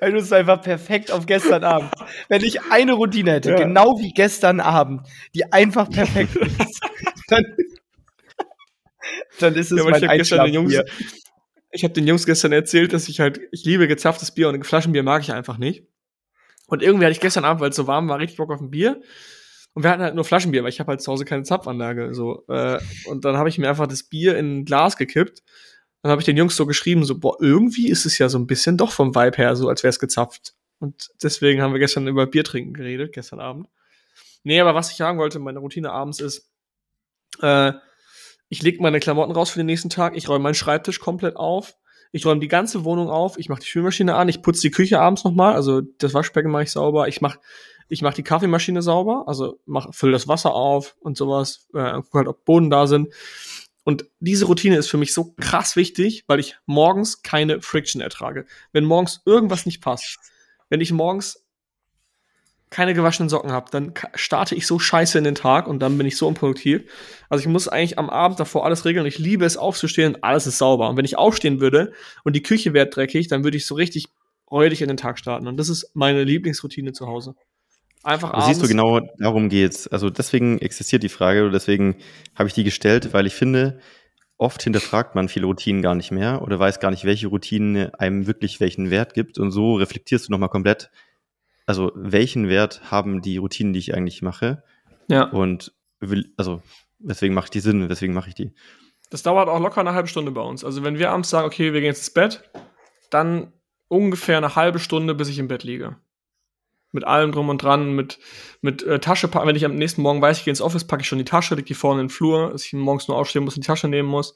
Weil 0.00 0.12
du 0.12 0.18
es 0.18 0.32
einfach 0.32 0.62
perfekt 0.62 1.10
auf 1.10 1.26
gestern 1.26 1.64
Abend. 1.64 1.90
Wenn 2.28 2.42
ich 2.42 2.60
eine 2.70 2.92
Routine 2.92 3.32
hätte, 3.32 3.50
Ja. 3.50 3.56
genau 3.56 3.98
wie 3.98 4.12
gestern 4.12 4.60
Abend, 4.60 5.06
die 5.34 5.50
einfach 5.52 5.90
perfekt 5.90 6.36
ist, 6.36 6.80
dann, 7.28 7.44
dann 9.40 9.54
ist 9.54 9.72
es 9.72 9.78
Ja, 9.78 9.84
mein 9.84 10.02
ich 10.02 10.08
habe 10.08 10.18
gestern 10.18 10.44
den 10.46 10.54
Jungs, 10.54 10.74
ich 11.70 11.84
habe 11.84 11.94
den 11.94 12.06
Jungs 12.06 12.26
gestern 12.26 12.52
erzählt, 12.52 12.92
dass 12.92 13.08
ich 13.08 13.20
halt, 13.20 13.40
ich 13.50 13.64
liebe 13.64 13.88
gezapftes 13.88 14.32
Bier 14.32 14.48
und 14.48 14.64
Flaschenbier 14.64 15.02
mag 15.02 15.22
ich 15.22 15.32
einfach 15.32 15.58
nicht. 15.58 15.84
Und 16.66 16.82
irgendwie 16.82 17.04
hatte 17.04 17.12
ich 17.12 17.20
gestern 17.20 17.44
Abend, 17.44 17.60
weil 17.60 17.70
es 17.70 17.76
so 17.76 17.86
warm 17.86 18.08
war, 18.08 18.18
richtig 18.18 18.38
Bock 18.38 18.50
auf 18.52 18.60
ein 18.60 18.70
Bier. 18.70 19.00
Und 19.74 19.82
wir 19.82 19.90
hatten 19.90 20.02
halt 20.02 20.14
nur 20.14 20.24
Flaschenbier, 20.24 20.62
weil 20.62 20.70
ich 20.70 20.78
habe 20.80 20.90
halt 20.90 21.02
zu 21.02 21.10
Hause 21.10 21.24
keine 21.24 21.42
Zapfanlage. 21.42 22.14
So. 22.14 22.44
Äh, 22.48 22.78
und 23.06 23.24
dann 23.24 23.36
habe 23.36 23.48
ich 23.48 23.58
mir 23.58 23.68
einfach 23.68 23.88
das 23.88 24.04
Bier 24.04 24.38
in 24.38 24.60
ein 24.60 24.64
Glas 24.64 24.96
gekippt. 24.96 25.42
Dann 26.04 26.10
habe 26.10 26.20
ich 26.20 26.26
den 26.26 26.36
Jungs 26.36 26.54
so 26.54 26.66
geschrieben, 26.66 27.02
so, 27.06 27.18
boah, 27.18 27.38
irgendwie 27.40 27.88
ist 27.88 28.04
es 28.04 28.18
ja 28.18 28.28
so 28.28 28.36
ein 28.36 28.46
bisschen 28.46 28.76
doch 28.76 28.92
vom 28.92 29.14
Vibe 29.14 29.38
her, 29.38 29.56
so 29.56 29.70
als 29.70 29.82
wäre 29.82 29.88
es 29.88 29.98
gezapft. 29.98 30.52
Und 30.78 31.08
deswegen 31.22 31.62
haben 31.62 31.72
wir 31.72 31.80
gestern 31.80 32.06
über 32.06 32.26
Bier 32.26 32.44
trinken 32.44 32.74
geredet, 32.74 33.14
gestern 33.14 33.40
Abend. 33.40 33.68
Nee, 34.42 34.60
aber 34.60 34.74
was 34.74 34.90
ich 34.90 34.98
sagen 34.98 35.18
wollte, 35.18 35.38
meine 35.38 35.60
Routine 35.60 35.90
abends 35.90 36.20
ist, 36.20 36.50
äh, 37.40 37.72
ich 38.50 38.62
lege 38.62 38.82
meine 38.82 39.00
Klamotten 39.00 39.32
raus 39.32 39.48
für 39.48 39.58
den 39.58 39.64
nächsten 39.64 39.88
Tag, 39.88 40.14
ich 40.14 40.28
räume 40.28 40.42
meinen 40.42 40.54
Schreibtisch 40.54 41.00
komplett 41.00 41.36
auf, 41.36 41.78
ich 42.12 42.26
räume 42.26 42.40
die 42.40 42.48
ganze 42.48 42.84
Wohnung 42.84 43.08
auf, 43.08 43.38
ich 43.38 43.48
mache 43.48 43.60
die 43.60 43.66
Spülmaschine 43.66 44.14
an, 44.14 44.28
ich 44.28 44.42
putze 44.42 44.60
die 44.60 44.70
Küche 44.72 45.00
abends 45.00 45.24
nochmal, 45.24 45.54
also 45.54 45.80
das 45.80 46.12
Waschbecken 46.12 46.50
mache 46.50 46.64
ich 46.64 46.70
sauber, 46.70 47.08
ich 47.08 47.22
mache 47.22 47.38
ich 47.88 48.02
mach 48.02 48.14
die 48.14 48.22
Kaffeemaschine 48.22 48.82
sauber, 48.82 49.24
also 49.26 49.58
mach, 49.66 49.94
fülle 49.94 50.12
das 50.12 50.28
Wasser 50.28 50.54
auf 50.54 50.96
und 51.00 51.16
sowas, 51.16 51.68
äh, 51.74 51.92
guck 51.94 52.14
halt, 52.14 52.28
ob 52.28 52.44
Boden 52.44 52.70
da 52.70 52.86
sind. 52.86 53.08
Und 53.84 54.06
diese 54.18 54.46
Routine 54.46 54.76
ist 54.76 54.88
für 54.88 54.96
mich 54.96 55.12
so 55.12 55.34
krass 55.40 55.76
wichtig, 55.76 56.24
weil 56.26 56.40
ich 56.40 56.56
morgens 56.66 57.22
keine 57.22 57.60
Friction 57.60 58.00
ertrage. 58.00 58.46
Wenn 58.72 58.84
morgens 58.84 59.20
irgendwas 59.26 59.66
nicht 59.66 59.82
passt, 59.82 60.18
wenn 60.70 60.80
ich 60.80 60.90
morgens 60.90 61.44
keine 62.70 62.94
gewaschenen 62.94 63.28
Socken 63.28 63.52
habe, 63.52 63.70
dann 63.70 63.94
starte 64.14 64.56
ich 64.56 64.66
so 64.66 64.80
scheiße 64.80 65.16
in 65.18 65.22
den 65.22 65.36
Tag 65.36 65.68
und 65.68 65.78
dann 65.78 65.96
bin 65.96 66.08
ich 66.08 66.16
so 66.16 66.26
unproduktiv. 66.26 66.90
Also 67.28 67.42
ich 67.42 67.46
muss 67.46 67.68
eigentlich 67.68 67.98
am 67.98 68.10
Abend 68.10 68.40
davor 68.40 68.64
alles 68.64 68.84
regeln. 68.84 69.06
Ich 69.06 69.18
liebe 69.18 69.44
es 69.44 69.56
aufzustehen 69.56 70.14
und 70.14 70.24
alles 70.24 70.48
ist 70.48 70.58
sauber. 70.58 70.88
Und 70.88 70.96
wenn 70.96 71.04
ich 71.04 71.16
aufstehen 71.16 71.60
würde 71.60 71.92
und 72.24 72.34
die 72.34 72.42
Küche 72.42 72.72
wäre 72.72 72.88
dreckig, 72.88 73.28
dann 73.28 73.44
würde 73.44 73.58
ich 73.58 73.66
so 73.66 73.76
richtig 73.76 74.08
räudig 74.50 74.82
in 74.82 74.88
den 74.88 74.96
Tag 74.96 75.20
starten. 75.20 75.46
Und 75.46 75.56
das 75.56 75.68
ist 75.68 75.90
meine 75.94 76.24
Lieblingsroutine 76.24 76.92
zu 76.92 77.06
Hause. 77.06 77.36
Einfach 78.04 78.32
abends. 78.32 78.46
siehst 78.46 78.62
du 78.62 78.68
genau, 78.68 79.00
darum 79.18 79.48
geht's. 79.48 79.88
Also 79.88 80.10
deswegen 80.10 80.58
existiert 80.58 81.02
die 81.02 81.08
Frage 81.08 81.46
und 81.46 81.52
deswegen 81.52 81.96
habe 82.34 82.48
ich 82.48 82.54
die 82.54 82.64
gestellt, 82.64 83.12
weil 83.12 83.26
ich 83.26 83.34
finde, 83.34 83.80
oft 84.36 84.62
hinterfragt 84.62 85.14
man 85.14 85.28
viele 85.28 85.46
Routinen 85.46 85.80
gar 85.82 85.94
nicht 85.94 86.10
mehr 86.10 86.42
oder 86.42 86.58
weiß 86.58 86.80
gar 86.80 86.90
nicht, 86.90 87.04
welche 87.04 87.28
Routine 87.28 87.92
einem 87.98 88.26
wirklich 88.26 88.60
welchen 88.60 88.90
Wert 88.90 89.14
gibt 89.14 89.38
und 89.38 89.50
so 89.50 89.76
reflektierst 89.76 90.28
du 90.28 90.32
nochmal 90.32 90.48
komplett, 90.50 90.90
also 91.66 91.92
welchen 91.94 92.48
Wert 92.48 92.90
haben 92.90 93.22
die 93.22 93.38
Routinen, 93.38 93.72
die 93.72 93.78
ich 93.78 93.94
eigentlich 93.94 94.22
mache 94.22 94.62
Ja. 95.08 95.24
und 95.30 95.72
will, 96.00 96.32
also 96.36 96.62
weswegen 96.98 97.34
macht 97.34 97.54
die 97.54 97.60
Sinn, 97.60 97.88
weswegen 97.88 98.14
mache 98.14 98.28
ich 98.28 98.34
die. 98.34 98.52
Das 99.10 99.22
dauert 99.22 99.48
auch 99.48 99.60
locker 99.60 99.80
eine 99.80 99.94
halbe 99.94 100.08
Stunde 100.08 100.32
bei 100.32 100.40
uns. 100.42 100.64
Also 100.64 100.82
wenn 100.82 100.98
wir 100.98 101.10
abends 101.10 101.30
sagen, 101.30 101.46
okay, 101.46 101.72
wir 101.72 101.80
gehen 101.80 101.88
jetzt 101.88 102.00
ins 102.00 102.10
Bett, 102.10 102.50
dann 103.10 103.52
ungefähr 103.88 104.38
eine 104.38 104.56
halbe 104.56 104.78
Stunde, 104.78 105.14
bis 105.14 105.28
ich 105.28 105.38
im 105.38 105.48
Bett 105.48 105.62
liege. 105.62 105.96
Mit 106.94 107.04
allem 107.04 107.32
drum 107.32 107.48
und 107.48 107.62
dran, 107.62 107.92
mit, 107.92 108.18
mit 108.62 108.82
äh, 108.84 109.00
Tasche 109.00 109.26
packen. 109.28 109.48
Wenn 109.48 109.56
ich 109.56 109.64
am 109.64 109.74
nächsten 109.74 110.00
Morgen 110.00 110.22
weiß, 110.22 110.38
ich 110.38 110.44
gehe 110.44 110.52
ins 110.52 110.60
Office, 110.62 110.84
packe 110.84 111.02
ich 111.02 111.08
schon 111.08 111.18
die 111.18 111.24
Tasche, 111.24 111.56
leg 111.56 111.66
die 111.66 111.74
vorne 111.74 112.00
in 112.00 112.06
den 112.06 112.10
Flur, 112.10 112.50
dass 112.52 112.64
ich 112.64 112.72
morgens 112.72 113.08
nur 113.08 113.16
aufstehen 113.18 113.44
muss 113.44 113.56
und 113.56 113.64
die 113.64 113.66
Tasche 113.66 113.88
nehmen 113.88 114.08
muss. 114.08 114.34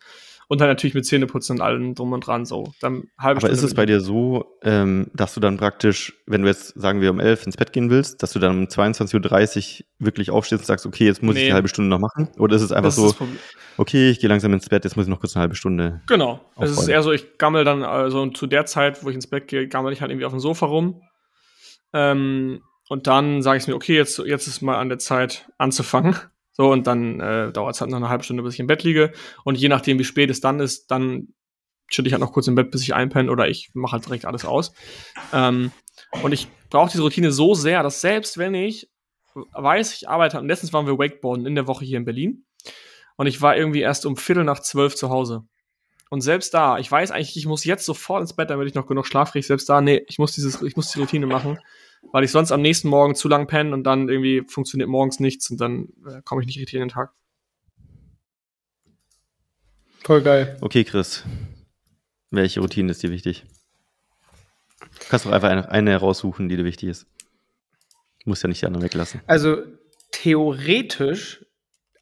Und 0.51 0.63
dann 0.63 0.69
natürlich 0.69 0.95
mit 0.95 1.05
Zähneputzen 1.05 1.57
und 1.57 1.63
allem 1.63 1.95
drum 1.95 2.11
und 2.13 2.27
dran 2.27 2.47
so. 2.47 2.73
Dann 2.81 3.05
halbe 3.19 3.39
Aber 3.43 3.51
ist 3.51 3.63
es 3.63 3.75
bei 3.75 3.83
ich- 3.83 3.89
dir 3.89 4.01
so, 4.01 4.47
ähm, 4.63 5.09
dass 5.13 5.35
du 5.35 5.41
dann 5.41 5.59
praktisch, 5.59 6.15
wenn 6.27 6.41
du 6.41 6.49
jetzt, 6.49 6.69
sagen 6.75 7.03
wir, 7.03 7.11
um 7.11 7.21
11 7.21 7.45
ins 7.45 7.57
Bett 7.59 7.73
gehen 7.75 7.91
willst, 7.91 8.23
dass 8.23 8.33
du 8.33 8.39
dann 8.39 8.59
um 8.59 8.65
22.30 8.65 9.81
Uhr 10.01 10.07
wirklich 10.07 10.31
aufstehst 10.31 10.63
und 10.63 10.67
sagst, 10.67 10.87
okay, 10.87 11.05
jetzt 11.05 11.23
muss 11.23 11.37
ich 11.37 11.43
Nee. 11.43 11.49
die 11.49 11.53
halbe 11.53 11.69
Stunde 11.69 11.91
noch 11.91 11.99
machen? 12.01 12.29
Oder 12.39 12.57
ist 12.57 12.63
es 12.63 12.73
einfach 12.73 12.89
Das 12.89 12.97
so, 12.97 13.15
okay, 13.77 14.11
ich 14.11 14.21
gehe 14.21 14.29
langsam 14.31 14.53
ins 14.55 14.69
Bett, 14.69 14.85
jetzt 14.85 14.97
muss 14.97 15.05
ich 15.05 15.11
noch 15.11 15.21
kurz 15.21 15.37
eine 15.37 15.43
halbe 15.43 15.55
Stunde. 15.55 16.01
Genau. 16.09 16.41
Es 16.59 16.71
ist 16.71 16.89
eher 16.89 17.03
so, 17.03 17.13
ich 17.13 17.37
gammel 17.37 17.65
dann, 17.65 17.83
also 17.83 18.27
zu 18.29 18.47
der 18.47 18.65
Zeit, 18.65 19.05
wo 19.05 19.11
ich 19.11 19.15
ins 19.17 19.27
Bett 19.27 19.49
gehe, 19.49 19.69
gammel 19.69 19.93
ich 19.93 20.01
halt 20.01 20.11
irgendwie 20.11 20.25
auf 20.25 20.33
dem 20.33 20.41
Sofa 20.41 20.65
rum. 20.65 21.03
Ähm, 21.93 22.63
und 22.89 23.07
dann 23.07 23.43
sage 23.43 23.59
ich 23.59 23.67
mir, 23.67 23.75
okay, 23.75 23.97
jetzt, 23.97 24.19
jetzt 24.19 24.47
ist 24.47 24.63
mal 24.63 24.79
an 24.79 24.89
der 24.89 24.99
Zeit 24.99 25.51
anzufangen. 25.59 26.17
So, 26.61 26.73
und 26.73 26.89
dann 26.89 27.21
äh, 27.21 27.53
dauert 27.53 27.77
es 27.77 27.81
halt 27.81 27.93
noch 27.93 27.99
eine 27.99 28.09
halbe 28.09 28.25
Stunde, 28.25 28.43
bis 28.43 28.55
ich 28.55 28.59
im 28.59 28.67
Bett 28.67 28.83
liege. 28.83 29.13
Und 29.45 29.57
je 29.57 29.69
nachdem, 29.69 30.01
wie 30.01 30.05
spät 30.05 30.29
es 30.29 30.41
dann 30.41 30.59
ist, 30.59 30.91
dann 30.91 31.29
chill 31.89 32.05
ich 32.05 32.13
halt 32.13 32.21
noch 32.21 32.33
kurz 32.33 32.49
im 32.49 32.57
Bett, 32.57 32.73
bis 32.73 32.83
ich 32.83 32.97
einpenne 32.97 33.31
oder 33.31 33.47
ich 33.47 33.71
mache 33.75 33.93
halt 33.93 34.07
direkt 34.07 34.25
alles 34.25 34.45
aus. 34.45 34.73
Ähm, 35.33 35.71
und 36.23 36.33
ich 36.33 36.49
brauche 36.69 36.91
diese 36.91 37.05
Routine 37.05 37.31
so 37.31 37.55
sehr, 37.55 37.85
dass 37.85 38.01
selbst 38.01 38.39
wenn 38.39 38.55
ich 38.55 38.91
weiß, 39.35 39.95
ich 39.95 40.09
arbeite, 40.09 40.41
und 40.41 40.49
letztens 40.49 40.73
waren 40.73 40.87
wir 40.87 40.99
Wakeboarden 40.99 41.47
in 41.47 41.55
der 41.55 41.69
Woche 41.69 41.85
hier 41.85 41.99
in 41.99 42.05
Berlin. 42.05 42.45
Und 43.17 43.27
ich 43.27 43.41
war 43.41 43.57
irgendwie 43.57 43.81
erst 43.81 44.07
um 44.07 44.17
Viertel 44.17 44.45
nach 44.45 44.61
zwölf 44.61 44.95
zu 44.95 45.11
Hause. 45.11 45.45
Und 46.11 46.23
selbst 46.23 46.55
da, 46.55 46.79
ich 46.79 46.91
weiß 46.91 47.11
eigentlich, 47.11 47.37
ich 47.37 47.47
muss 47.47 47.65
jetzt 47.65 47.85
sofort 47.85 48.23
ins 48.23 48.33
Bett, 48.35 48.51
damit 48.51 48.69
ich 48.69 48.75
noch 48.75 48.87
genug 48.87 49.07
Schlaf 49.07 49.33
kriege. 49.33 49.47
Selbst 49.47 49.69
da, 49.69 49.81
nee, 49.81 50.05
ich 50.09 50.19
muss 50.19 50.33
dieses, 50.33 50.63
ich 50.63 50.77
muss 50.77 50.91
die 50.91 51.01
Routine 51.01 51.27
machen, 51.27 51.59
weil 52.13 52.25
ich 52.25 52.31
sonst 52.31 52.53
am 52.53 52.63
nächsten 52.63 52.89
Morgen 52.89 53.15
zu 53.15 53.29
lang 53.29 53.47
penne 53.47 53.75
und 53.75 53.85
dann 53.85 54.09
irgendwie 54.09 54.43
funktioniert 54.49 54.89
morgens 54.89 55.21
nichts 55.21 55.51
und 55.51 55.61
dann 55.61 55.89
äh, 56.07 56.23
komme 56.25 56.41
ich 56.41 56.47
nicht 56.47 56.59
richtig 56.59 56.75
in 56.75 56.81
den 56.81 56.89
Tag. 56.89 57.13
Voll 60.05 60.23
geil. 60.23 60.57
Okay, 60.63 60.85
Chris. 60.85 61.25
Welche 62.31 62.61
Routine 62.61 62.91
ist 62.91 63.03
dir 63.03 63.11
wichtig? 63.11 63.45
Du 64.81 65.07
kannst 65.09 65.27
doch 65.27 65.33
einfach 65.33 65.51
eine, 65.51 65.69
eine 65.71 65.91
heraussuchen, 65.91 66.49
die 66.49 66.57
dir 66.57 66.65
wichtig 66.65 66.89
ist. 66.89 67.07
Du 68.25 68.31
musst 68.31 68.43
ja 68.43 68.49
nicht 68.49 68.63
die 68.63 68.67
anderen 68.67 68.85
weglassen. 68.85 69.21
Also 69.27 69.63
theoretisch 70.13 71.45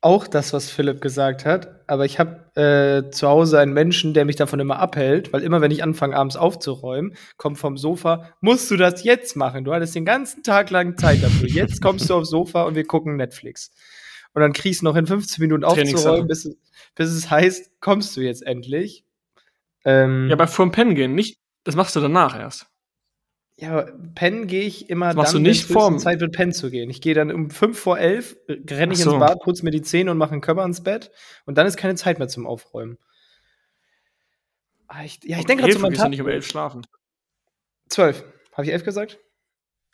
auch 0.00 0.28
das, 0.28 0.52
was 0.52 0.70
Philipp 0.70 1.00
gesagt 1.00 1.44
hat, 1.44 1.75
aber 1.86 2.04
ich 2.04 2.18
habe 2.18 2.50
äh, 3.06 3.10
zu 3.10 3.28
Hause 3.28 3.58
einen 3.60 3.72
Menschen, 3.72 4.14
der 4.14 4.24
mich 4.24 4.36
davon 4.36 4.60
immer 4.60 4.78
abhält, 4.78 5.32
weil 5.32 5.42
immer, 5.42 5.60
wenn 5.60 5.70
ich 5.70 5.82
anfange, 5.82 6.16
abends 6.16 6.36
aufzuräumen, 6.36 7.14
kommt 7.36 7.58
vom 7.58 7.76
Sofa, 7.76 8.30
musst 8.40 8.70
du 8.70 8.76
das 8.76 9.04
jetzt 9.04 9.36
machen? 9.36 9.64
Du 9.64 9.72
hattest 9.72 9.94
den 9.94 10.04
ganzen 10.04 10.42
Tag 10.42 10.70
lang 10.70 10.96
Zeit 10.98 11.22
dafür. 11.22 11.48
Jetzt 11.48 11.80
kommst 11.82 12.08
du 12.10 12.14
aufs 12.14 12.30
Sofa 12.30 12.62
und 12.64 12.74
wir 12.74 12.84
gucken 12.86 13.16
Netflix. 13.16 13.70
Und 14.34 14.42
dann 14.42 14.52
kriegst 14.52 14.82
du 14.82 14.84
noch 14.84 14.96
in 14.96 15.06
15 15.06 15.40
Minuten 15.42 15.64
aufzuräumen, 15.64 16.26
bis, 16.28 16.44
es- 16.44 16.56
bis 16.94 17.10
es 17.10 17.30
heißt, 17.30 17.70
kommst 17.80 18.16
du 18.16 18.20
jetzt 18.20 18.42
endlich. 18.46 19.04
Ähm, 19.84 20.28
Ja, 20.28 20.34
aber 20.34 20.46
vorm 20.48 20.72
Pennen 20.72 20.94
gehen, 20.94 21.14
nicht, 21.14 21.38
das 21.64 21.76
machst 21.76 21.94
du 21.96 22.00
danach 22.00 22.38
erst. 22.38 22.66
Ja, 23.58 23.86
pennen 24.14 24.46
gehe 24.48 24.62
ich 24.64 24.90
immer 24.90 25.06
Das 25.06 25.16
machst 25.16 25.34
dann, 25.34 25.42
du 25.44 25.48
nicht 25.48 25.64
vorm- 25.64 25.98
Zeit 25.98 26.20
wird, 26.20 26.32
pennen 26.34 26.52
zu 26.52 26.70
gehen. 26.70 26.90
Ich 26.90 27.00
gehe 27.00 27.14
dann 27.14 27.32
um 27.32 27.48
fünf 27.50 27.78
vor 27.78 27.98
elf, 27.98 28.36
äh, 28.48 28.58
renne 28.74 28.92
ich 28.92 28.98
so. 29.02 29.12
ins 29.12 29.20
Bad, 29.20 29.40
putze 29.40 29.64
mir 29.64 29.70
die 29.70 29.80
Zähne 29.80 30.10
und 30.10 30.18
mache 30.18 30.32
einen 30.32 30.42
Körper 30.42 30.62
ins 30.64 30.82
Bett. 30.82 31.10
Und 31.46 31.56
dann 31.56 31.66
ist 31.66 31.78
keine 31.78 31.94
Zeit 31.94 32.18
mehr 32.18 32.28
zum 32.28 32.46
Aufräumen. 32.46 32.98
Ah, 34.88 35.04
ich, 35.04 35.18
ja, 35.24 35.38
ich 35.38 35.46
denke 35.46 35.62
gerade 35.62 35.74
zu 35.74 35.80
meinem 35.80 35.94
Tag. 35.94 36.10
nicht 36.10 36.20
um 36.20 36.28
elf 36.28 36.46
schlafen. 36.46 36.82
Zwölf. 37.88 38.24
Habe 38.52 38.66
ich 38.66 38.72
elf 38.72 38.84
gesagt? 38.84 39.18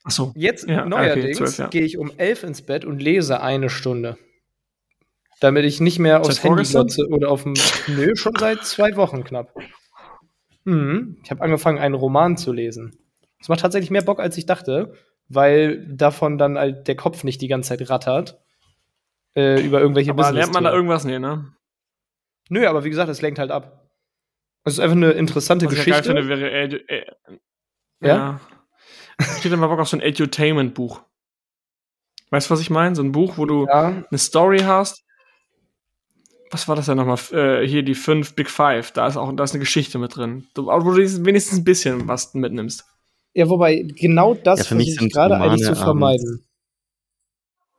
Ach 0.05 0.11
so. 0.11 0.33
Jetzt 0.35 0.69
Ja, 0.69 0.81
okay, 0.81 0.89
neuerdings 0.89 1.39
zwölf, 1.39 1.59
ja. 1.59 1.69
gehe 1.69 1.83
ich 1.85 1.99
um 1.99 2.11
elf 2.19 2.43
ins 2.43 2.63
Bett 2.63 2.85
und 2.85 3.01
lese 3.01 3.41
eine 3.41 3.71
Stunde. 3.71 4.19
Damit 5.41 5.65
ich 5.65 5.81
nicht 5.81 5.99
mehr 6.01 6.21
aufs 6.21 6.43
Handy 6.43 6.65
glotze 6.65 7.07
oder 7.09 7.29
auf 7.31 7.45
dem. 7.45 7.55
Nö, 7.87 8.17
schon 8.17 8.35
seit 8.39 8.65
zwei 8.65 8.97
Wochen 8.97 9.23
knapp. 9.25 9.55
Mhm. 10.65 11.19
Ich 11.25 11.31
habe 11.31 11.43
angefangen, 11.43 11.79
einen 11.79 11.95
Roman 11.95 12.37
zu 12.37 12.53
lesen. 12.53 12.99
Es 13.43 13.49
macht 13.49 13.61
tatsächlich 13.61 13.91
mehr 13.91 14.03
Bock, 14.03 14.21
als 14.21 14.39
ich 14.39 14.47
dachte, 14.47 14.95
weil 15.29 15.85
davon 15.89 16.39
dann 16.39 16.57
halt 16.57 16.87
der 16.87 16.97
Kopf 16.97 17.25
nicht 17.25 17.41
die 17.41 17.49
ganze 17.49 17.77
Zeit 17.77 17.91
rattert. 17.91 18.41
Äh, 19.35 19.61
über 19.63 19.81
irgendwelche 19.81 20.11
Aber 20.11 20.31
lernt 20.31 20.55
man 20.55 20.65
da 20.65 20.73
irgendwas? 20.73 21.05
Nee, 21.05 21.19
ne? 21.19 21.53
Nö, 22.49 22.67
aber 22.67 22.85
wie 22.85 22.91
gesagt, 22.91 23.09
es 23.11 23.21
lenkt 23.21 23.39
halt 23.39 23.51
ab. 23.51 23.91
Es 24.65 24.75
ist 24.75 24.79
einfach 24.79 24.97
eine 24.97 25.11
interessante 25.11 25.67
Was 25.67 25.73
ich 25.73 25.79
ja 25.79 25.85
Geschichte. 25.85 26.15
finde, 26.15 26.29
wäre 26.29 26.53
Edu 26.53 26.77
äh, 26.87 27.05
Ja? 28.01 28.41
Ich 29.19 29.45
hätte 29.45 29.57
mal 29.57 29.67
Bock 29.67 29.81
auf 29.81 29.89
so 29.89 29.97
ein 29.97 30.01
Edutainment-Buch. 30.01 31.03
Weißt 32.31 32.49
du, 32.49 32.55
was 32.55 32.61
ich 32.61 32.71
meine? 32.71 32.95
So 32.95 33.03
ein 33.03 33.13
Buch, 33.13 33.39
wo 33.39 33.45
du 33.45 33.67
ja, 33.67 34.05
eine 34.09 34.19
Story 34.19 34.61
hast. 34.61 35.05
Was 36.51 36.69
war 36.69 36.77
das 36.77 36.87
denn 36.87 36.97
nochmal? 36.97 37.19
Äh, 37.33 37.67
hier 37.67 37.83
die 37.83 37.95
fünf 37.95 38.35
Big 38.35 38.51
Five. 38.51 38.93
Da 38.93 39.07
ist 39.07 39.17
auch 39.17 39.33
da 39.35 39.45
ist 39.45 39.53
eine 39.53 39.61
Geschichte 39.61 39.99
mit 39.99 40.17
drin. 40.17 40.47
Du, 40.55 40.67
wo 40.67 40.79
du 40.79 40.97
wenigstens 40.97 41.59
ein 41.59 41.65
bisschen 41.65 42.09
was 42.09 42.35
mitnimmst. 42.35 42.85
Ja, 43.35 43.49
wobei 43.49 43.83
genau 43.83 44.35
das 44.35 44.61
Ja, 44.61 44.65
für 44.67 44.75
mich 44.75 44.89
versuche 44.91 45.07
ich 45.07 45.13
gerade 45.13 45.37
eigentlich 45.37 45.67
zu 45.67 45.75
vermeiden. 45.77 46.45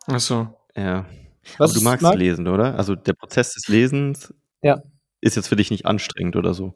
Ach 0.08 0.20
so. 0.20 0.47
Ja. 0.76 1.06
Was 1.58 1.72
Aber 1.72 1.80
du 1.80 1.84
magst 1.84 2.04
mag- 2.04 2.18
lesen, 2.18 2.47
oder? 2.47 2.76
Also 2.78 2.95
der 2.95 3.14
Prozess 3.14 3.54
des 3.54 3.68
Lesens 3.68 4.34
Ja. 4.62 4.82
ist 5.22 5.36
jetzt 5.36 5.47
für 5.47 5.56
dich 5.56 5.72
nicht 5.72 5.86
anstrengend 5.86 6.36
oder 6.36 6.54
so. 6.54 6.74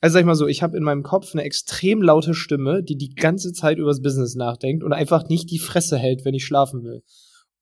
Also 0.00 0.14
sag 0.14 0.20
ich 0.20 0.26
mal 0.26 0.34
so, 0.34 0.46
ich 0.46 0.62
habe 0.62 0.76
in 0.76 0.82
meinem 0.82 1.02
Kopf 1.02 1.32
eine 1.32 1.42
extrem 1.42 2.02
laute 2.02 2.34
Stimme, 2.34 2.82
die 2.82 2.96
die 2.96 3.14
ganze 3.14 3.52
Zeit 3.52 3.78
übers 3.78 4.00
Business 4.02 4.34
nachdenkt 4.36 4.84
und 4.84 4.92
einfach 4.92 5.28
nicht 5.28 5.50
die 5.50 5.58
Fresse 5.58 5.96
hält, 5.98 6.24
wenn 6.24 6.34
ich 6.34 6.44
schlafen 6.44 6.82
will. 6.84 7.02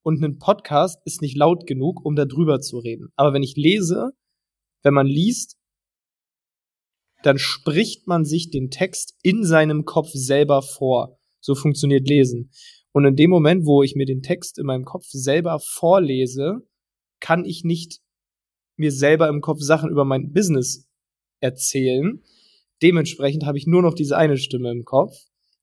Und 0.03 0.22
ein 0.22 0.39
Podcast 0.39 1.01
ist 1.05 1.20
nicht 1.22 1.37
laut 1.37 1.66
genug, 1.66 2.05
um 2.05 2.14
da 2.14 2.24
drüber 2.27 2.61
zu 2.61 2.79
reden. 2.79 3.09
Aber 3.16 3.33
wenn 3.33 3.43
ich 3.43 3.55
lese, 3.57 4.11
wenn 4.83 4.95
man 4.95 5.07
liest, 5.07 5.56
dann 7.23 7.39
spricht 7.39 8.07
man 8.07 8.25
sich 8.25 8.51
den 8.51 8.71
Text 8.71 9.17
in 9.23 9.45
seinem 9.45 9.85
Kopf 9.85 10.11
selber 10.12 10.62
vor. 10.62 11.19
So 11.41 11.55
funktioniert 11.55 12.09
Lesen. 12.09 12.51
Und 12.93 13.05
in 13.05 13.17
dem 13.17 13.31
Moment, 13.31 13.67
wo 13.67 13.83
ich 13.83 13.95
mir 13.95 14.07
den 14.07 14.23
Text 14.23 14.59
in 14.59 14.67
meinem 14.67 14.85
Kopf 14.85 15.07
selber 15.09 15.59
vorlese, 15.61 16.67
kann 17.21 17.45
ich 17.45 17.64
nicht 17.64 18.01
mir 18.77 18.93
selber 18.93 19.29
im 19.29 19.41
Kopf 19.41 19.61
Sachen 19.61 19.91
über 19.91 20.05
mein 20.05 20.33
Business 20.33 20.89
erzählen. 21.41 22.23
Dementsprechend 22.83 23.45
habe 23.45 23.59
ich 23.59 23.67
nur 23.67 23.83
noch 23.83 23.95
diese 23.95 24.17
eine 24.17 24.37
Stimme 24.37 24.71
im 24.71 24.85
Kopf 24.85 25.14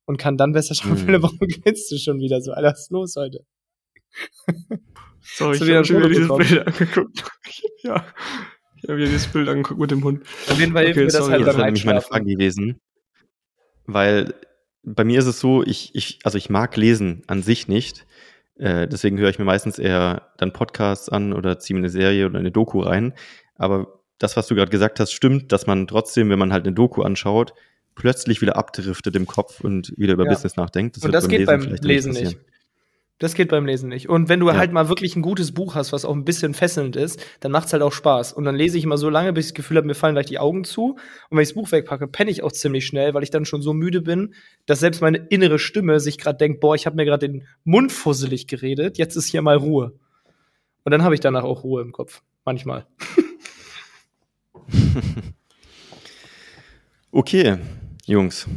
und 0.06 0.18
kann 0.18 0.38
dann 0.38 0.51
besser 0.51 0.76
schauen, 0.76 0.97
Hm. 0.97 1.06
Philipp, 1.06 1.22
warum 1.24 1.39
grinst 1.39 1.91
du 1.91 1.97
schon 1.97 2.20
wieder 2.20 2.41
so? 2.41 2.51
Alter, 2.51 2.72
was 2.72 2.82
ist 2.82 2.91
los 2.91 3.16
heute? 3.16 3.45
Sorry, 5.22 5.56
ich 5.56 5.62
habe 5.62 5.86
schon 5.86 5.97
wieder 5.97 6.10
dieses 6.10 6.28
Bild 6.28 6.68
angeguckt. 6.68 7.24
ja. 7.84 8.06
Ich 8.84 8.90
habe 8.90 8.98
wieder 8.98 9.08
dieses 9.10 9.28
Bild 9.28 9.48
angeguckt 9.48 9.80
mit 9.80 9.92
dem 9.92 10.04
Hund. 10.04 10.24
Auf 10.50 10.60
jeden 10.60 10.74
Fall 10.74 10.84
Okay, 10.88 11.00
mir 11.00 11.06
das 11.06 11.14
sorry, 11.14 11.32
halt 11.32 11.42
Das 11.42 11.48
beim 11.48 11.58
wäre 11.58 11.66
nämlich 11.68 11.86
meine. 11.86 12.02
Frage 12.02 12.26
gewesen. 12.26 12.82
Weil 13.86 14.34
bei 14.84 15.06
mir 15.06 15.20
ist 15.20 15.26
es 15.26 15.40
so, 15.40 15.64
ich, 15.64 15.96
ich, 15.96 16.20
also 16.24 16.38
ich 16.38 16.50
mag 16.50 16.76
lesen 16.76 17.24
an 17.28 17.44
sich 17.44 17.70
nicht. 17.70 18.06
Äh, 18.58 18.90
deswegen 18.90 19.18
höre 19.18 19.30
ich 19.30 19.40
mir 19.40 19.46
meistens 19.46 19.80
eher 19.80 20.34
dann 20.38 20.52
Podcasts 20.52 21.08
an 21.08 21.32
oder 21.32 21.60
ziehe 21.60 21.76
mir 21.76 21.80
eine 21.80 21.90
Serie 21.90 22.26
oder 22.26 22.40
eine 22.40 22.52
Doku 22.52 22.82
rein. 22.82 23.14
Aber 23.56 24.02
das, 24.20 24.36
was 24.36 24.48
du 24.48 24.56
gerade 24.56 24.70
gesagt 24.72 25.00
hast, 25.00 25.14
stimmt, 25.14 25.54
dass 25.54 25.66
man 25.66 25.88
trotzdem, 25.88 26.30
wenn 26.30 26.40
man 26.40 26.52
halt 26.52 26.66
eine 26.66 26.76
Doku 26.76 27.04
anschaut, 27.04 27.54
plötzlich 27.96 28.42
wieder 28.42 28.58
abdriftet 28.58 29.16
im 29.16 29.28
Kopf 29.28 29.62
und 29.62 29.94
wieder 29.98 30.14
über 30.14 30.26
Ja. 30.26 30.32
Business 30.32 30.58
nachdenkt. 30.58 30.98
Und 30.98 31.04
wird 31.04 31.14
das 31.14 31.30
geht 31.30 31.46
beim 31.46 31.62
vielleicht 31.62 31.86
Lesen 31.86 32.12
nicht. 32.12 32.38
Das 33.24 33.36
geht 33.36 33.47
beim 33.47 33.65
Lesen 33.65 33.88
nicht. 33.88 34.09
Und 34.09 34.28
wenn 34.28 34.41
du 34.41 34.49
ja. 34.49 34.57
halt 34.57 34.74
mal 34.74 34.89
wirklich 34.89 35.15
ein 35.15 35.21
gutes 35.21 35.53
Buch 35.53 35.76
hast, 35.76 35.93
was 35.93 36.03
auch 36.03 36.13
ein 36.13 36.26
bisschen 36.26 36.53
fesselnd 36.53 36.97
ist, 36.97 37.26
dann 37.39 37.53
macht's 37.53 37.71
halt 37.71 37.82
auch 37.82 37.93
Spaß. 37.93 38.34
Und 38.34 38.43
dann 38.43 38.53
lese 38.53 38.78
ich 38.78 38.84
immer 38.84 38.97
so 38.97 39.09
lange, 39.09 39.32
bis 39.32 39.45
ich 39.45 39.51
das 39.53 39.55
Gefühl 39.55 39.78
habe, 39.78 39.88
mir 39.88 39.95
fallen 39.95 40.13
gleich 40.13 40.26
die 40.26 40.39
Augen 40.39 40.65
zu. 40.65 40.97
Und 41.30 41.38
wenn 41.38 41.39
ich 41.39 41.47
das 41.47 41.55
Buch 41.55 41.71
wegpacke, 41.71 42.09
penne 42.09 42.32
ich 42.32 42.43
auch 42.43 42.51
ziemlich 42.51 42.86
schnell, 42.86 43.13
weil 43.13 43.24
ich 43.24 43.30
dann 43.30 43.45
schon 43.45 43.61
so 43.61 43.74
müde 43.74 44.01
bin, 44.01 44.34
dass 44.65 44.82
selbst 44.82 44.99
meine 44.99 45.19
innere 45.30 45.57
Stimme 45.57 46.01
sich 46.01 46.17
gerade 46.17 46.38
denkt, 46.38 46.59
boah, 46.59 46.76
ich 46.76 46.86
habe 46.86 46.97
mir 46.97 47.05
gerade 47.05 47.30
den 47.30 47.47
Mund 47.63 47.93
fusselig 47.93 48.45
geredet, 48.47 48.97
jetzt 48.97 49.15
ist 49.15 49.28
hier 49.28 49.41
mal 49.41 49.55
Ruhe. 49.55 49.93
Und 50.84 50.91
dann 50.91 51.03
habe 51.05 51.15
ich 51.15 51.21
danach 51.21 51.45
auch 51.45 51.63
Ruhe 51.63 51.82
im 51.82 51.93
Kopf. 51.93 52.24
Manchmal. 52.43 52.86
okay, 57.13 57.57
Jungs. 58.05 58.49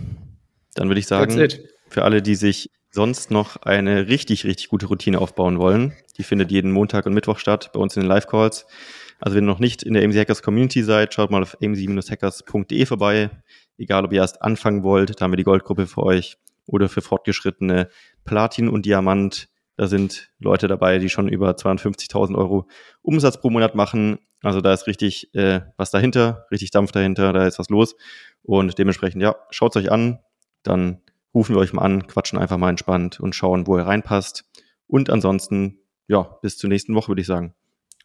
Dann 0.75 0.89
würde 0.89 0.99
ich 0.99 1.07
sagen, 1.07 1.41
für 1.89 2.03
alle, 2.03 2.21
die 2.21 2.35
sich 2.35 2.69
sonst 2.97 3.31
noch 3.31 3.59
eine 3.59 4.09
richtig, 4.09 4.45
richtig 4.45 4.69
gute 4.69 4.87
Routine 4.87 5.21
aufbauen 5.21 5.61
wollen, 5.61 5.93
die 6.19 6.25
findet 6.25 6.51
jeden 6.51 6.73
Montag 6.73 7.07
und 7.07 7.15
Mittwoch 7.15 7.39
statt 7.39 7.71
bei 7.73 7.79
uns 7.79 7.95
in 7.95 8.03
den 8.03 8.09
Live-Calls. 8.09 8.67
Also 9.21 9.37
wenn 9.37 9.45
ihr 9.45 9.53
noch 9.53 9.61
nicht 9.61 9.83
in 9.83 9.95
der 9.95 10.03
AMC 10.03 10.17
Hackers 10.17 10.43
Community 10.43 10.83
seid, 10.83 11.15
schaut 11.15 11.31
mal 11.31 11.43
auf 11.43 11.57
amc-hackers.de 11.63 12.87
vorbei. 12.87 13.31
Egal, 13.79 14.05
ob 14.05 14.13
ihr 14.13 14.21
erst 14.21 14.43
anfangen 14.43 14.83
wollt, 14.83 15.21
da 15.21 15.25
haben 15.25 15.33
wir 15.33 15.37
die 15.37 15.45
Goldgruppe 15.45 15.87
für 15.87 16.03
euch 16.03 16.39
oder 16.67 16.89
für 16.89 17.03
fortgeschrittene 17.03 17.89
Platin 18.25 18.69
und 18.69 18.87
Diamant. 18.87 19.49
Da 19.77 19.87
sind 19.87 20.31
Leute 20.39 20.67
dabei, 20.67 20.99
die 20.99 21.11
schon 21.11 21.29
über 21.29 21.51
250.000 21.51 22.35
Euro 22.35 22.67
Umsatz 23.03 23.39
pro 23.39 23.51
Monat 23.51 23.75
machen. 23.75 24.19
Also 24.43 24.63
da 24.63 24.73
ist 24.73 24.87
richtig 24.87 25.35
äh, 25.35 25.61
was 25.77 25.91
dahinter, 25.91 26.47
richtig 26.51 26.71
Dampf 26.71 26.93
dahinter, 26.93 27.33
da 27.35 27.47
ist 27.47 27.59
was 27.59 27.69
los. 27.69 27.95
Und 28.43 28.79
dementsprechend, 28.79 29.23
ja, 29.23 29.37
schaut 29.51 29.77
es 29.77 29.83
euch 29.83 29.93
an, 29.93 30.19
dann 30.63 31.03
rufen 31.37 31.55
wir 31.55 31.61
euch 31.61 31.75
mal 31.75 31.83
an, 31.83 32.07
quatschen 32.07 32.39
einfach 32.39 32.57
mal 32.57 32.71
entspannt 32.71 33.21
und 33.21 33.35
schauen, 33.35 33.67
wo 33.67 33.77
ihr 33.77 33.87
reinpasst. 33.87 34.47
Und 34.87 35.11
ansonsten, 35.11 35.79
ja, 36.09 36.23
bis 36.41 36.57
zur 36.57 36.71
nächsten 36.71 36.95
Woche, 36.95 37.09
würde 37.09 37.21
ich 37.21 37.27
sagen. 37.27 37.55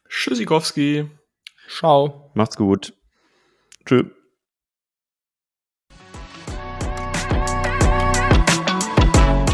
Tschüssikowski. 0.06 1.08
Ciao. 1.66 2.30
Macht's 2.34 2.58
gut. 2.58 2.92
Tschö. 3.86 4.04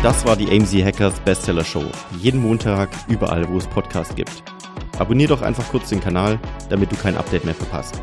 Das 0.02 0.26
war 0.26 0.34
die 0.34 0.50
AMZ 0.50 0.74
Hackers 0.82 1.20
Bestseller 1.20 1.64
Show. 1.64 1.84
Jeden 2.20 2.42
Montag, 2.42 2.88
überall, 3.06 3.48
wo 3.48 3.58
es 3.58 3.68
Podcasts 3.68 4.16
gibt. 4.16 4.42
Abonnier 4.98 5.28
doch 5.28 5.42
einfach 5.42 5.68
kurz 5.68 5.88
den 5.88 6.00
Kanal, 6.00 6.40
damit 6.68 6.90
du 6.90 6.96
kein 6.96 7.16
Update 7.16 7.44
mehr 7.44 7.54
verpasst. 7.54 8.02